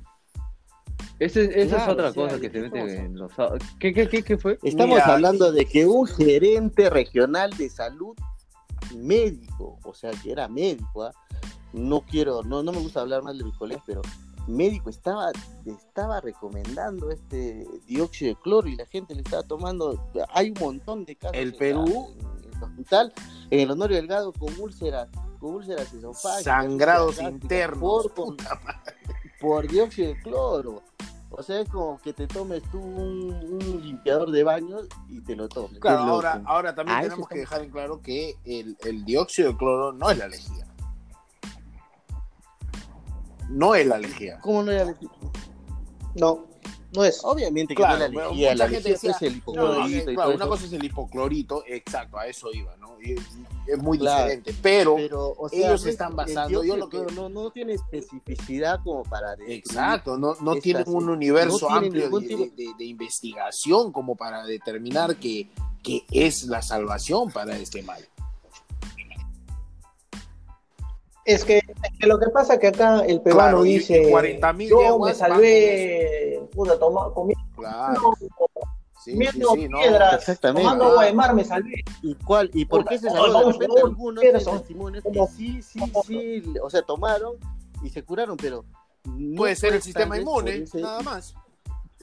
[1.21, 3.33] Ese- esa es Claro, otra o sea, cosa ¿de que se mete en los...
[3.79, 4.59] ¿Qué, qué, qué, qué fue?
[4.63, 8.17] Estamos Mira, hablando de que un gerente regional de salud
[8.97, 11.13] médico, o sea, que era médico, ¿ah?
[11.73, 14.03] no quiero, no, no me gusta hablar mal de mis colegas, pero
[14.47, 15.31] médico estaba,
[15.65, 21.05] estaba recomendando este dióxido de cloro y la gente le estaba tomando, hay un montón
[21.05, 23.13] de casos El Perú- en, el hospital,
[23.51, 25.09] en el Honorio Delgado con úlceras,
[25.41, 28.11] con úlceras esofágicas, Sangrados internos.
[29.41, 30.83] por, dióxido de cloro.
[31.37, 35.35] O sea, es como que te tomes tú un, un limpiador de baños y te
[35.35, 35.81] lo tomes.
[35.81, 39.57] Claro, ahora, ahora también Ah, tenemos que dejar en claro que el, el dióxido de
[39.57, 40.65] cloro no es la lejía.
[43.51, 44.39] No es la lejía.
[44.41, 44.95] ¿Cómo no era
[46.15, 46.47] No,
[46.95, 47.21] no es.
[47.25, 50.13] Obviamente que Claro, no la bueno, lejía, la lejía decía, es el No, hipoclorito eh,
[50.13, 50.49] y claro, todo una eso.
[50.49, 52.97] cosa es el hipoclorito, exacto, a eso iba, ¿no?
[53.03, 53.19] Y, y
[53.67, 54.25] es muy Claro.
[54.25, 57.75] diferente, pero, Pero, o ellos no es- están basando- yo lo que- no, no tiene
[57.75, 62.45] especificidad como para exacto, no, no es tienen un universo No amplio ningún de, tipo-
[62.57, 65.51] de- de- de investigación como para determinar que,
[65.83, 68.07] que es la salvación para este mal.
[71.25, 74.07] Es que, es que lo que pasa es que acá el peruano Claro, dice, y
[74.13, 78.27] 40.000 yo me salvé, puta, toma, comiendo, Claro, sí,
[79.03, 79.79] sí, comiendo sí, no.
[79.79, 80.63] piedras, Exactamente.
[80.63, 81.83] tomando agua de mar, me salvé.
[82.03, 82.51] ¿Y cuál?
[82.53, 83.39] ¿Y por qué se no, salvó?
[83.39, 87.37] De repente no, algunos testimonios que como- sí, sí, sí, o sea, tomaron
[87.83, 88.65] y se curaron, pero
[89.05, 91.35] no Puede ser el sistema inmune, ese- nada más.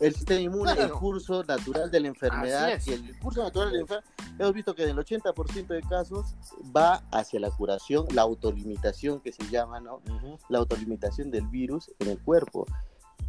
[0.02, 0.82] El sistema inmune, Claro.
[0.84, 4.76] el curso natural de la enfermedad, que el curso natural de la enfermedad, hemos visto
[4.76, 6.36] que en el 80% de casos
[6.76, 10.02] va hacia la curación, la autolimitación que se llama, ¿no?
[10.50, 12.66] La autolimitación del virus en el cuerpo.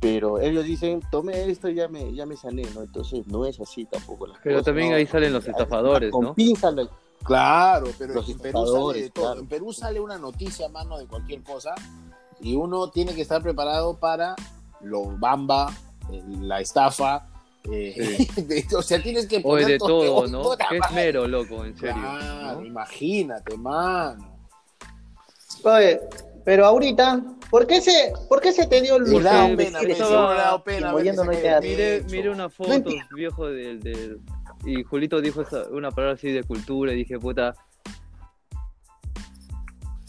[0.00, 2.82] Pero ellos dicen, tomé esto y ya me, ya me sané, ¿no?
[2.82, 4.26] Entonces no es así tampoco.
[4.26, 4.96] las Pero cosas, también ¿no?
[4.96, 6.34] ahí salen los estafadores, con ¿no?
[6.34, 6.90] pinzas lo-
[7.22, 9.24] Claro, pero Los en Perú sale de estafadores, todo.
[9.26, 9.40] claro.
[9.42, 11.72] En Perú sale una noticia, mano, de cualquier cosa
[12.40, 14.34] y uno tiene que estar preparado para
[14.80, 15.72] lo bamba,
[16.40, 17.26] la estafa.
[17.70, 18.26] eh,
[18.76, 20.26] o sea, tienes que poner de todo,
[20.88, 21.94] esmero, loco, en serio.
[21.94, 22.66] Claro, ¿no?
[22.66, 24.38] imagínate, mano.
[25.64, 26.00] Oye,
[26.44, 29.08] pero ahorita, ¿por qué se, por qué se te dio el me
[29.56, 30.88] pena, estaba- pena
[32.00, 32.04] techo.
[32.10, 34.20] mire una foto, viejo, del, del-
[34.66, 37.54] Y Julito dijo esa- una palabra así de cultura y dije, puta,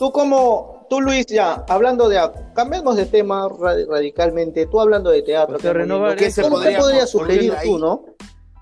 [0.03, 2.19] Tú como, tú Luis, ya, hablando de,
[2.53, 6.29] cambiemos de tema ra- radicalmente, tú hablando de teatro, O sea, que renovar ¿qué.
[6.41, 8.03] ¿cómo podría te podrías sugerir tú, no?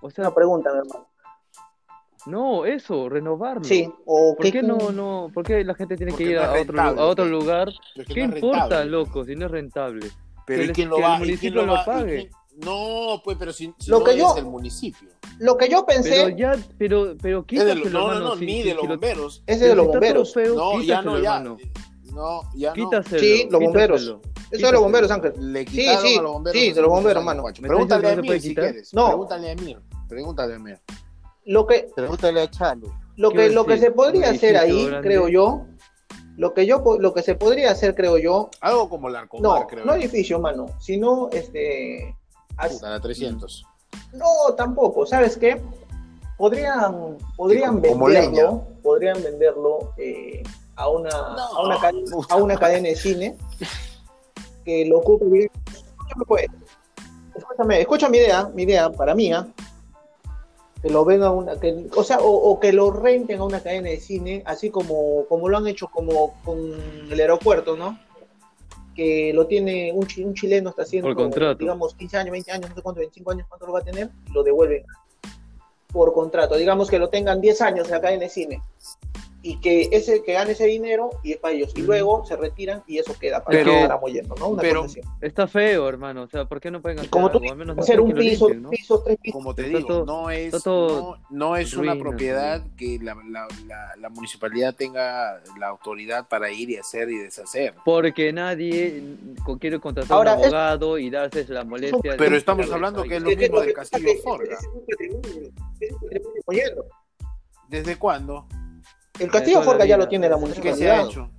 [0.01, 1.07] o sea, Una pregunta, mi hermano.
[2.27, 3.63] no, eso, renovarlo.
[3.63, 6.35] Sí, o ¿Por qué, qué no, no, por qué la gente tiene Porque que ir
[6.37, 7.69] no a otro, a otro lugar?
[7.95, 8.91] Es que ¿Qué no importa, rentable.
[8.91, 10.07] loco, si no es rentable?
[10.45, 11.15] Pero que ¿y el- quién lo que el va?
[11.15, 12.29] ¿Y municipio quién lo pague?
[12.57, 15.09] No, pues, pero si, si Lo no que es yo- del municipio.
[15.39, 18.29] Lo que yo pensé Pero ya, pero, pero Es de quítaselo, los- no, no, hermano,
[18.29, 19.43] no, si- ni si- de los bomberos.
[19.47, 20.33] ese de los bomberos.
[20.33, 21.37] feo, No, ya no, ya.
[21.37, 21.57] hermano.
[22.13, 22.75] No, ya no.
[22.75, 24.01] Quítaselo, Sí, los bomberos.
[24.01, 24.21] quítaselo.
[24.51, 25.33] Eso de los bomberos, Ángel.
[25.53, 26.61] Le Sí, quitaron sí, a los bomberos.
[26.61, 27.41] sí, de los bomberos, mano.
[27.41, 27.61] guacho.
[27.61, 28.93] ¿Me Pregúntale a no Emir si quieres.
[28.93, 29.07] No.
[29.07, 29.79] Pregúntale a Emir.
[30.09, 30.79] Pregúntale a Emir.
[31.45, 32.93] Lo que, Pregúntale a Chalo.
[33.15, 35.65] lo ¿Qué que, lo que se podría hacer ahí, creo yo,
[36.37, 39.67] lo que yo, lo que se podría hacer, creo yo, Algo como el Arcomar, no,
[39.67, 39.85] creo.
[39.85, 42.15] no edificio, mano, sino, este,
[42.81, 43.65] la 300.
[44.13, 45.61] no, tampoco, ¿sabes qué?
[46.37, 50.41] Podrían, podrían Sí, como venderlo, podrían venderlo eh,
[50.75, 53.37] a una, a una, ca- puta a una cadena de cine
[54.65, 55.49] que lo ocupe bien.
[55.67, 56.45] Escúchame, pues.
[57.35, 59.47] Escúchame, escucha mi idea, mi idea para mí, ¿ah?
[60.81, 63.89] que lo venga una, que, o sea, o, o que lo renten a una cadena
[63.89, 66.57] de cine, así como, como lo han hecho como con
[67.11, 67.99] el aeropuerto, ¿no?
[68.95, 71.59] Que lo tiene un, un chileno está haciendo, Por contrato.
[71.59, 74.09] digamos, 15 años, 20 años, no sé cuánto, 25 años, cuánto lo va a tener,
[74.29, 74.83] y lo devuelven
[75.91, 76.55] por contrato.
[76.55, 78.61] Digamos que lo tengan 10 años en la cadena de cine.
[79.43, 81.71] Y que ese que gane ese dinero y es para ellos.
[81.75, 84.49] Y luego se retiran y eso queda para Pero- que amoyendo, ¿no?
[84.49, 84.85] Una pero-.
[85.19, 86.23] Está feo, hermano.
[86.23, 87.51] O sea, ¿por qué no pueden hacer como tú algo?
[87.51, 88.69] Al menos hacer no un piso, limpien, ¿no?
[88.69, 89.33] pisos, tres pisos.
[89.41, 93.47] Como te digo, todo- no es, no, no es una ruinas, propiedad que la, la,
[93.65, 97.73] la, la municipalidad tenga la autoridad para ir y hacer y deshacer.
[97.83, 99.01] Porque nadie
[99.59, 102.11] quiere contratar Ahora, un es- abogado y darse la molestia.
[102.11, 104.21] de Pero estamos investigar hablando que es lo Es que mismo pasa Castillo es que
[104.21, 104.57] Forga.
[104.57, 104.67] Es
[105.11, 105.21] un
[106.11, 106.83] es un.
[107.69, 108.45] ¿Desde cuándo?
[109.23, 111.05] El Castillo Forga ya lo tiene la ¿Qué se ha municipalidad.
[111.05, 111.29] hecho?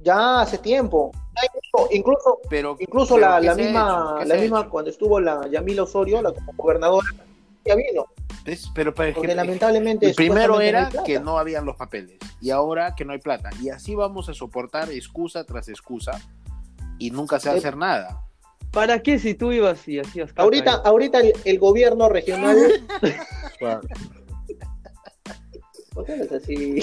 [0.00, 1.12] Ya hace tiempo.
[1.42, 5.20] Incluso, incluso, Pero, incluso pero la, ¿qué la se ha misma, la misma cuando estuvo
[5.20, 7.06] la Yamila Osorio, la como gobernadora,
[7.64, 8.06] ya vino.
[8.74, 12.50] Pero, es Porque que- lamentablemente el primero no era que no habían los papeles y
[12.50, 13.50] ahora que no hay plata.
[13.60, 16.20] Y así vamos a soportar excusa tras excusa
[16.98, 18.22] y nunca se va a Eh, hacer nada.
[18.72, 20.80] ¿Para qué si tú ibas y hacías Ahorita, ahí?
[20.84, 22.56] ahorita el, el gobierno regional.
[25.94, 26.82] ¿Por qué eres así?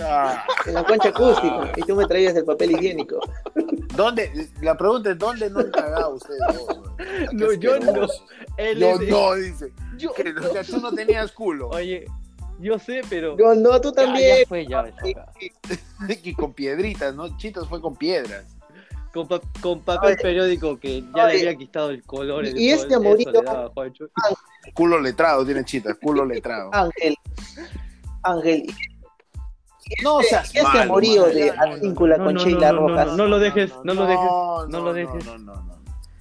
[0.00, 1.72] Ah, En la concha acústica.
[1.76, 3.18] Y tú me traías el papel higiénico.
[3.96, 4.48] ¿Dónde?
[4.60, 6.80] La pregunta es: ¿dónde no han cagado ustedes dos?
[7.32, 8.06] No, yo no.
[8.56, 9.72] Él Yo es- no, dice.
[9.96, 11.68] yo Que, o sea, tú no tenías culo.
[11.70, 12.06] Oye,
[12.60, 13.36] yo sé, pero.
[13.38, 14.38] Yo no, tú también.
[14.40, 15.32] ya fue, ya, caca.
[16.22, 17.36] Y con piedritas, ¿no?
[17.38, 18.44] Chitos fue con piedras.
[19.12, 20.22] Con, pa- con papel Oye.
[20.22, 21.34] periódico que ya Oye.
[21.34, 22.44] le había quitado el color.
[22.46, 24.06] el Y este eso amorío- le daba a Juancho.
[24.74, 26.70] Culo letrado tiene chitas, culo letrado.
[26.72, 27.14] Ángel.
[28.24, 28.66] Ángel.
[30.02, 33.06] No seas este malo, amorío de no, no, no, con Sheila Rojas.
[33.08, 35.24] no, no lo dejes, no lo dejes, no no, lo dejes.
[35.26, 35.74] No, no, no.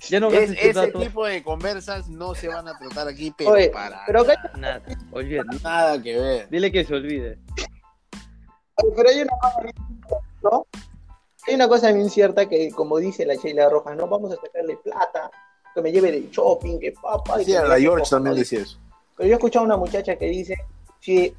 [0.09, 1.01] Ya no Es- ese datos.
[1.01, 4.25] tipo de conversas no se van a tratar aquí, pero Oye, para pero
[4.57, 4.81] Nada,
[5.11, 5.47] olvídate.
[5.63, 6.49] nada que ver.
[6.49, 7.39] Dile que se olvide.
[8.97, 9.61] Pero hay una cosa,
[10.43, 10.67] ¿no?
[11.47, 14.75] Hay una cosa bien cierta que, como dice la Sheila Rojas, no vamos a sacarle
[14.84, 15.31] plata,
[15.73, 17.41] que me lleve del shopping, que papá.
[17.41, 18.77] y Sí, que a la George también decía eso.
[19.15, 20.55] Pero yo he escuchado a una muchacha que dice,
[20.99, 21.34] si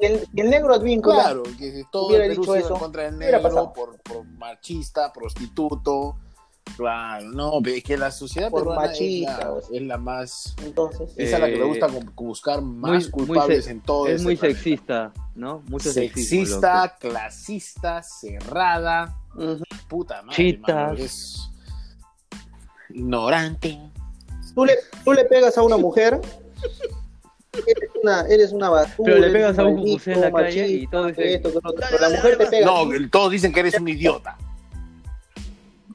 [0.00, 3.02] el, el negro Advíncula Claro, que si todo Hubiera el Perú dicho eso, en contra
[3.04, 6.16] del hubiera negro por, por machista, prostituto.
[6.76, 9.76] Claro, no, es que la sociedad Por peruana machista, es, la, o sea.
[9.76, 10.54] es la más...
[10.64, 11.12] entonces...
[11.16, 14.12] Es a la que le Eh, gusta bu- buscar más muy- culpables en todo Es
[14.14, 14.58] este muy planeta.
[14.60, 15.62] sexista, ¿no?
[15.68, 19.16] Mucho sexismo, Sexista, clasista, cerrada.
[19.34, 19.62] Ujú.
[19.88, 20.98] Puta madre, Chitas.
[21.00, 21.50] es
[22.90, 23.78] ignorante.
[24.54, 26.20] tú, le, tú le pegas a una mujer,
[27.52, 29.12] eres una, eres una basura.
[29.12, 31.86] Pero le pegas a un cucú en la calle y todo dice- esto, lo otro.
[31.90, 32.66] Pero la mujer te pega.
[32.66, 34.36] No, todos dicen que eres un idiota.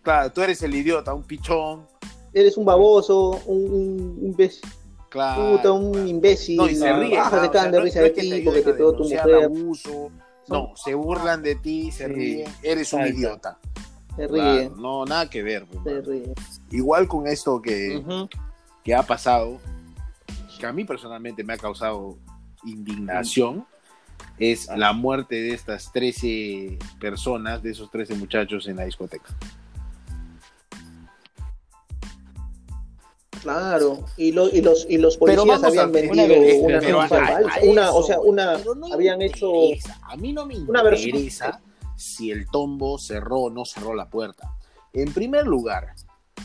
[0.04, 1.88] Claro, tú eres el idiota, un pichón.
[2.34, 4.70] Eres un baboso, un, imbécil,
[5.10, 5.52] Claro.
[5.58, 6.58] puta, un imbécil.
[6.58, 7.18] No, y se ríen.
[7.20, 7.42] Bajas ¿no?
[7.42, 9.44] de O sea, can de risa no de ti porque te pegó tu mujer.
[9.46, 10.12] abuso.
[10.48, 12.14] No, se burlan de ti, se Sí.
[12.14, 12.54] ríen.
[12.62, 13.18] Eres un Exacto.
[13.20, 13.58] idiota.
[14.16, 15.66] Se Claro, ríe, no, nada que ver.
[15.66, 16.02] pues, se mano.
[16.08, 16.34] ríe.
[16.72, 18.30] Igual con esto que, Ujú.
[18.84, 19.58] que ha pasado,
[20.58, 22.18] que a mí personalmente me ha causado
[22.64, 23.66] indignación,
[24.38, 29.30] es la muerte de estas 13 personas, de esos 13 muchachos en la discoteca.
[33.42, 36.26] Claro, y, lo- y los y los policías habían vendido una
[36.64, 40.00] una pero rifa a- falsa, a una, eso, o sea, una no habían hecho interesa,
[40.02, 41.10] A mí no me una versión.
[41.16, 41.62] interesa
[41.96, 44.52] si el tombo cerró o no cerró la puerta.
[44.94, 45.94] En primer lugar,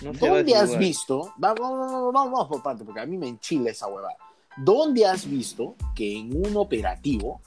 [0.02, 1.32] No ¿dónde has visto?
[1.36, 4.16] Vamos, vamos, vamos, vamos por parte, porque a mí me enchila esa huevada.
[4.56, 7.40] ¿Dónde has visto que en un operativo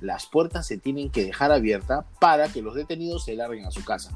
[0.00, 3.84] las puertas se tienen que dejar abiertas para que los detenidos se larguen a su
[3.84, 4.10] casa?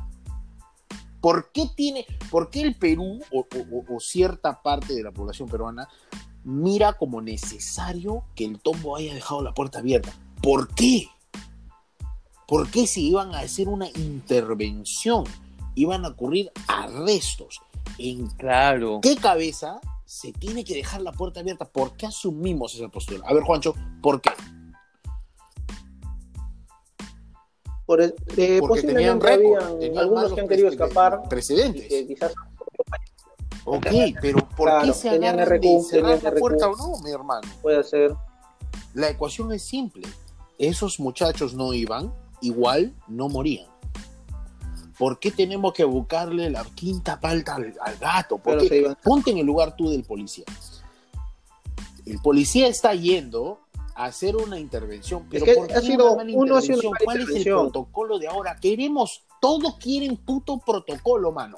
[1.20, 5.48] ¿Por qué, tiene, por qué el Perú o, o- o cierta parte de la población
[5.48, 5.89] peruana
[6.44, 10.12] mira como necesario que el tombo haya dejado la puerta abierta?
[10.43, 11.09] ¿Por qué?
[12.47, 15.24] ¿Por qué si iban a hacer una intervención,
[15.74, 17.62] iban a ocurrir arrestos?
[17.98, 19.01] ¿En Claro.
[19.02, 21.65] qué cabeza se tiene que dejar la puerta abierta?
[21.65, 23.23] ¿Por qué asumimos esa postura?
[23.27, 24.31] A ver, Juancho, ¿por qué?
[27.86, 31.28] por el- eh, Porque tenían posiblemente récord, habían tenían algunos que han querido escapar y
[31.28, 31.86] precedentes.
[31.89, 32.32] que quizás
[33.66, 33.86] Ok,
[34.20, 36.39] pero ¿por Claro, qué se tenían agarran de cerrar la RQ.
[36.40, 37.47] puerta o no, mi hermano?
[37.62, 38.15] puede ser
[38.94, 40.06] La ecuación es simple.
[40.59, 43.66] Esos muchachos no iban, igual no morían.
[44.99, 48.37] ¿Por qué tenemos que buscarle la quinta palta al, al gato?
[48.39, 48.69] ¿Por pero qué?
[48.69, 50.45] se iban Ponte en el lugar tú del policía.
[52.07, 53.61] El policía está yendo
[53.95, 56.79] a hacer una intervención, pero que ¿por qué ha sido- una mala uno ha sido
[56.79, 56.93] una intervención?
[56.93, 58.57] mala ¿Cuál es el protocolo de ahora?
[58.61, 61.57] Queremos, todos quieren puto protocolo, mano.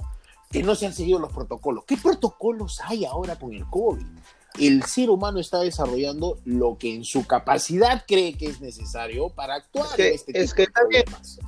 [0.51, 1.85] Que no se han seguido los protocolos.
[1.85, 4.07] ¿Qué protocolos hay ahora con el COVID?
[4.61, 9.57] El ser humano está desarrollando lo que en su capacidad cree que es necesario para
[9.57, 11.39] actuar Es que- en este tipo es que de problemas.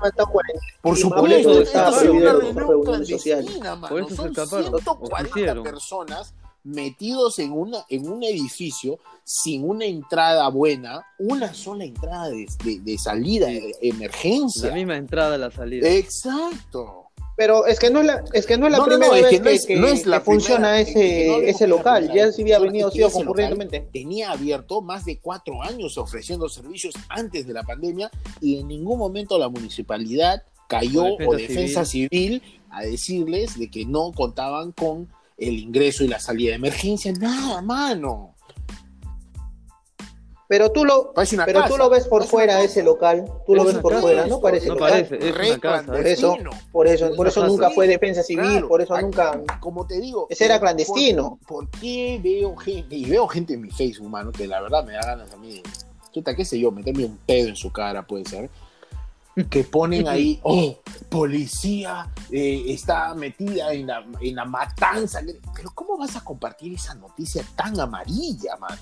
[0.00, 0.66] Hasta 40.
[0.82, 3.44] Por supuesto, por eso esto está es prohibido una las reunión reuniones sociales.
[3.44, 3.88] clandestina, mano.
[3.88, 5.62] Por eso se Son escaparon, o 140 quisieron.
[5.64, 6.34] personas
[6.64, 12.80] metidos en, una, en un edificio sin una entrada buena, una sola entrada de, de-
[12.80, 14.68] de salida, de emergencia.
[14.70, 15.88] La misma entrada, la salida.
[15.88, 17.03] Exacto.
[17.36, 19.22] Pero es que no es la, es que no es la No, primera no, es
[19.22, 22.12] vez que es- que- no es la que funciona primera, no ese, ese local.
[22.14, 23.88] Ya se había venido sido concurrentemente.
[23.92, 28.98] Tenía abierto más de cuatro años ofreciendo servicios antes de la pandemia y en ningún
[28.98, 34.72] momento la municipalidad cayó O defensa o defensa civil a decirles de que no contaban
[34.72, 37.12] con el ingreso y la salida de emergencia.
[37.12, 38.33] Nada, mano.
[40.46, 43.24] Pero tú lo, Parece una pero casa, tú lo ves por parece fuera ese local.
[43.46, 44.90] Tú lo Es ves por casa, fuera, no parece no local.
[44.90, 45.86] parece, es una casa.
[45.86, 46.36] Por eso,
[46.70, 49.40] por eso, Es por eso nunca fue defensa civil, Claro, por eso aquí, nunca.
[49.60, 50.26] Como te digo.
[50.28, 51.38] Ese era ¿por- clandestino.
[51.46, 52.94] ¿Por, por qué veo gente?
[52.94, 55.54] Y veo gente en mi Facebook, mano, que la verdad me da ganas a mí
[55.54, 55.62] de.
[56.12, 58.50] Chuta, qué sé yo, meterme un pedo en su cara, puede ser.
[59.50, 60.76] Que ponen ahí, oh,
[61.08, 65.20] policía eh, está metida en la, en la matanza.
[65.56, 68.76] Pero, ¿cómo vas a compartir esa noticia tan amarilla, mano?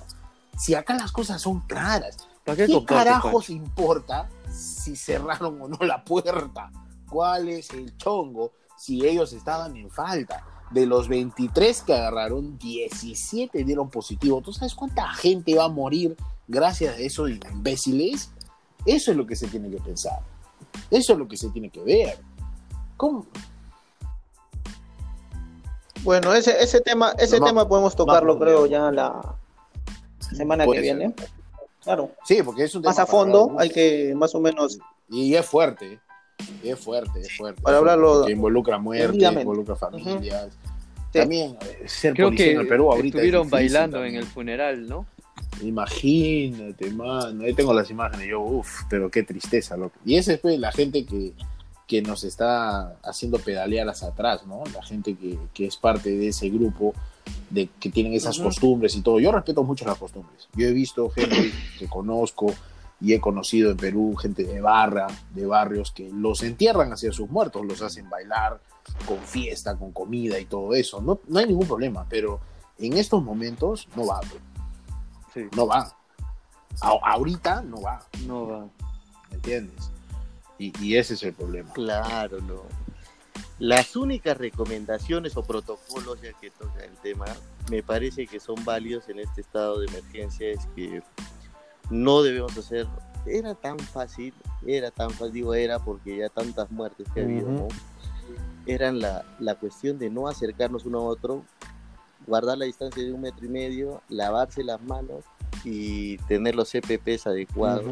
[0.59, 2.17] Si acá las cosas son claras.
[2.45, 6.71] ¿Para ¿Qué, qué carajos importa si cerraron o no la puerta?
[7.09, 10.45] ¿Cuál es el chongo si ellos estaban en falta?
[10.71, 14.41] De los 23 que agarraron, 17 dieron positivo.
[14.41, 16.17] ¿Tú sabes cuánta gente va a morir
[16.49, 18.31] gracias a esos imbéciles?
[18.87, 20.21] Eso es lo que se tiene que pensar.
[20.91, 22.19] Eso es lo que se tiene que ver.
[22.97, 23.27] ¿Cómo?
[26.03, 29.37] Bueno, ese, ese tema, ese No, tema podemos tocarlo, no, creo, ya la
[30.35, 30.97] semana Puede que ser.
[30.99, 31.15] viene.
[31.83, 32.11] Claro.
[32.25, 34.79] Sí, porque es un Más tema a para fondo, hay que más o menos.
[35.09, 35.99] Y es fuerte.
[36.63, 37.61] Y es fuerte, es fuerte.
[37.63, 40.49] Para hablarlo Porque involucra muerte, involucra familias.
[41.13, 41.19] Sí.
[41.19, 44.15] También eh, ser Creo policía que en el Perú ahorita es estuvieron difícil bailando también.
[44.15, 45.07] en el funeral, ¿no?
[45.63, 47.45] Imagínate, mano.
[47.45, 48.29] Ahí tengo las imágenes.
[48.29, 49.97] Yo, uff, pero qué tristeza, loco.
[50.05, 51.33] Y esa es pues, la gente que,
[51.87, 54.63] que nos está haciendo pedalear hacia atrás, ¿no?
[54.75, 56.95] La gente que, que es parte de ese grupo,
[57.51, 58.49] de que tienen esas Ujú.
[58.49, 59.21] costumbres y todo.
[59.21, 60.49] Yo respeto mucho las costumbres.
[60.55, 62.47] Yo he visto gente que conozco
[63.01, 67.29] y he conocido en Perú gente de barra, de barrios, que los entierran hacia sus
[67.29, 68.61] muertos, los hacen bailar
[69.07, 71.01] con fiesta, con comida y todo eso.
[71.01, 72.41] No, no hay ningún problema, pero
[72.79, 74.21] en estos momentos no va.
[75.35, 75.93] Sí, no va.
[76.81, 78.67] A- ahorita no va, no va.
[79.31, 79.91] ¿me entiendes?
[80.59, 81.73] Y, y ese es el problema.
[81.73, 82.63] Claro, no.
[83.63, 87.27] Las únicas recomendaciones o protocolos, ya que toca el tema,
[87.71, 91.01] me parece que son válidos en este estado de emergencia, es que
[91.89, 92.89] no debemos hacer,
[93.25, 94.35] era tan fácil,
[94.67, 97.69] era tan fácil, digo era porque ya tantas muertes que ha habido.
[98.67, 101.45] Eran la, la cuestión de no acercarnos uno a otro,
[102.27, 105.25] guardar la distancia de un metro y medio, lavarse las manos
[105.63, 107.85] y tener los CPPs adecuados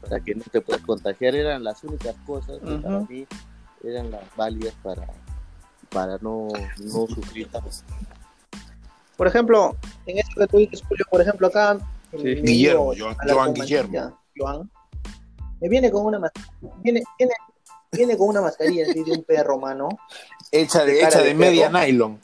[0.00, 3.26] para que no te puedas contagiar eran las únicas cosas que para mí
[3.84, 5.06] eran las válidas para
[5.90, 6.48] para no,
[6.78, 7.70] no sufrir tanto.
[9.16, 9.74] Por ejemplo,
[10.06, 11.78] en eso que tú dices, Julio, por ejemplo, acá.
[12.12, 12.18] Sí.
[12.22, 14.18] me Guillermo, dio Joan- Guillermo.
[14.36, 14.70] Joan,
[15.60, 16.52] me viene con una mascarilla.
[16.82, 17.32] Viene, viene,
[17.90, 19.88] viene con una mascarilla así de un perro, mano.
[20.52, 21.84] Hecha de, De hecha de de media perro.
[21.86, 22.18] nylon.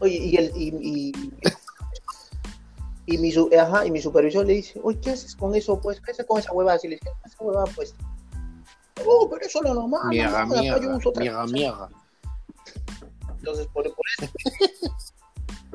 [0.00, 1.12] Oye, y, el, y, y,
[3.06, 5.80] y mi, su- ajá, y mi supervisor le dice, oye, ¿qué haces con eso?
[5.80, 6.78] Pues, ¿qué haces con esa huevada?
[6.78, 7.72] Si le dice, ¿qué haces con esa huevada?
[7.74, 7.94] Pues,
[9.06, 10.08] oh, pero eso es lo normal.
[10.08, 11.52] Mierda, no, mierda, mierda, cosa".
[11.52, 11.88] mierda.
[13.38, 14.30] Entonces, por, por eso,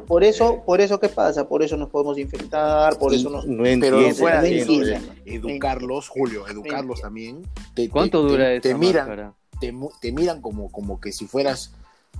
[0.08, 1.48] por eso, por eso, ¿qué pasa?
[1.48, 3.46] Por eso nos podemos infectar, por eso nos...
[3.46, 5.24] no Pero entiendo, fuera no de eso, entienden.
[5.24, 7.44] de educarlos, Julio, educarlos también.
[7.76, 9.34] Te- te- ¿Cuánto te- dura te, esa miran, máscara?
[9.60, 11.74] te, te miran como, como que si fueras,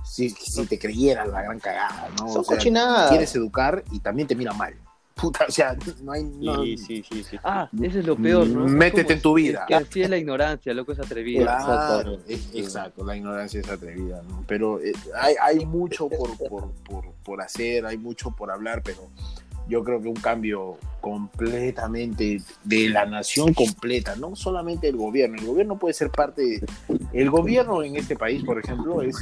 [0.04, 2.28] si, si te creyeras la gran cagada, ¿no?
[2.28, 3.08] Son O sea, cochinadas.
[3.10, 4.74] quieres educar y también te miran mal.
[5.20, 6.24] Puta, o sea, no hay...
[6.24, 7.36] no- Sí, sí, sí, sí.
[7.44, 8.66] Ah, eso es lo peor, ¿no?
[8.66, 9.60] Métete Como- en tu vida.
[9.60, 11.42] Es que así es la ignorancia, loco, es atrevida.
[11.42, 11.72] Claro,
[12.12, 12.34] Exactamente.
[12.34, 14.44] es- exacto, la ignorancia es atrevida, ¿no?
[14.46, 19.08] Pero eh, hay, hay mucho por, por, por, por hacer, hay mucho por hablar, pero
[19.68, 25.36] yo creo que un cambio completamente de la nación completa, no solamente el gobierno.
[25.38, 26.66] El gobierno puede ser parte de...
[27.12, 29.16] El gobierno en este país, por ejemplo, es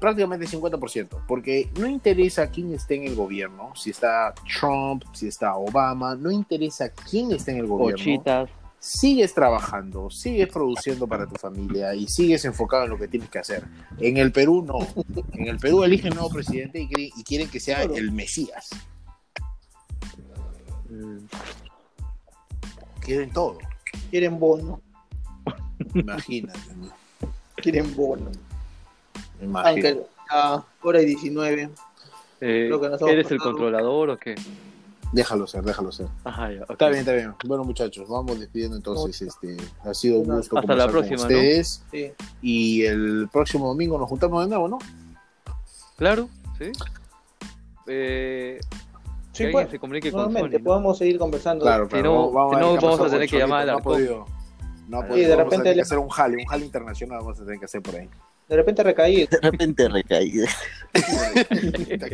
[0.00, 5.54] prácticamente 50%, porque no interesa quién esté en el gobierno, si está Trump, si está
[5.56, 8.50] Obama, no interesa quién esté en el gobierno Cochitas.
[8.78, 13.38] sigues trabajando, sigues produciendo para tu familia y sigues enfocado en lo que tienes que
[13.38, 13.64] hacer.
[13.98, 14.78] En el Perú no.
[15.32, 17.96] En el Perú eligen nuevo presidente y, quieren- y quieren que sea Claro.
[17.96, 18.68] el Mesías.
[20.88, 21.18] Mm,
[23.00, 23.58] Quieren todo.
[24.10, 24.80] Quieren bono,
[25.94, 26.58] Imagínate.
[26.76, 26.90] ¿no?
[27.56, 28.30] quieren bono.
[29.40, 29.88] Imagínate.
[29.88, 31.62] Aunque a hora y 19,
[32.40, 34.34] eh, Creo que nos hemos ¿Eres el controlador o qué?
[35.12, 36.08] Déjalo ser, déjalo ser.
[36.24, 36.62] Ajá, ya.
[36.64, 36.70] ok.
[36.72, 37.34] Está bien, está bien.
[37.46, 39.22] Bueno, muchachos, vamos despidiendo entonces.
[39.22, 41.38] Este, ha sido un gusto Hasta la conversar próxima, con ¿no?
[41.38, 41.82] ustedes.
[41.92, 42.12] sí.
[42.42, 44.78] Y el próximo domingo nos juntamos de nuevo, ¿no?
[45.96, 46.72] Claro, sí.
[47.86, 48.58] eh,
[49.32, 50.48] Sí, que pues, se comunique con Sony.
[50.48, 50.64] ¿no?
[50.64, 51.62] podemos seguir conversando.
[51.64, 53.76] Claro, Si pero no- vamos, si no, vamos pasó a tener con que llamar Cholito,
[53.76, 54.26] al no.
[54.88, 57.40] No de Vamos a repente tener le- que hacer un jale, un jale internacional vamos
[57.40, 57.60] a tener
[58.48, 59.26] De repente recaí.
[59.26, 60.32] De repente recaí.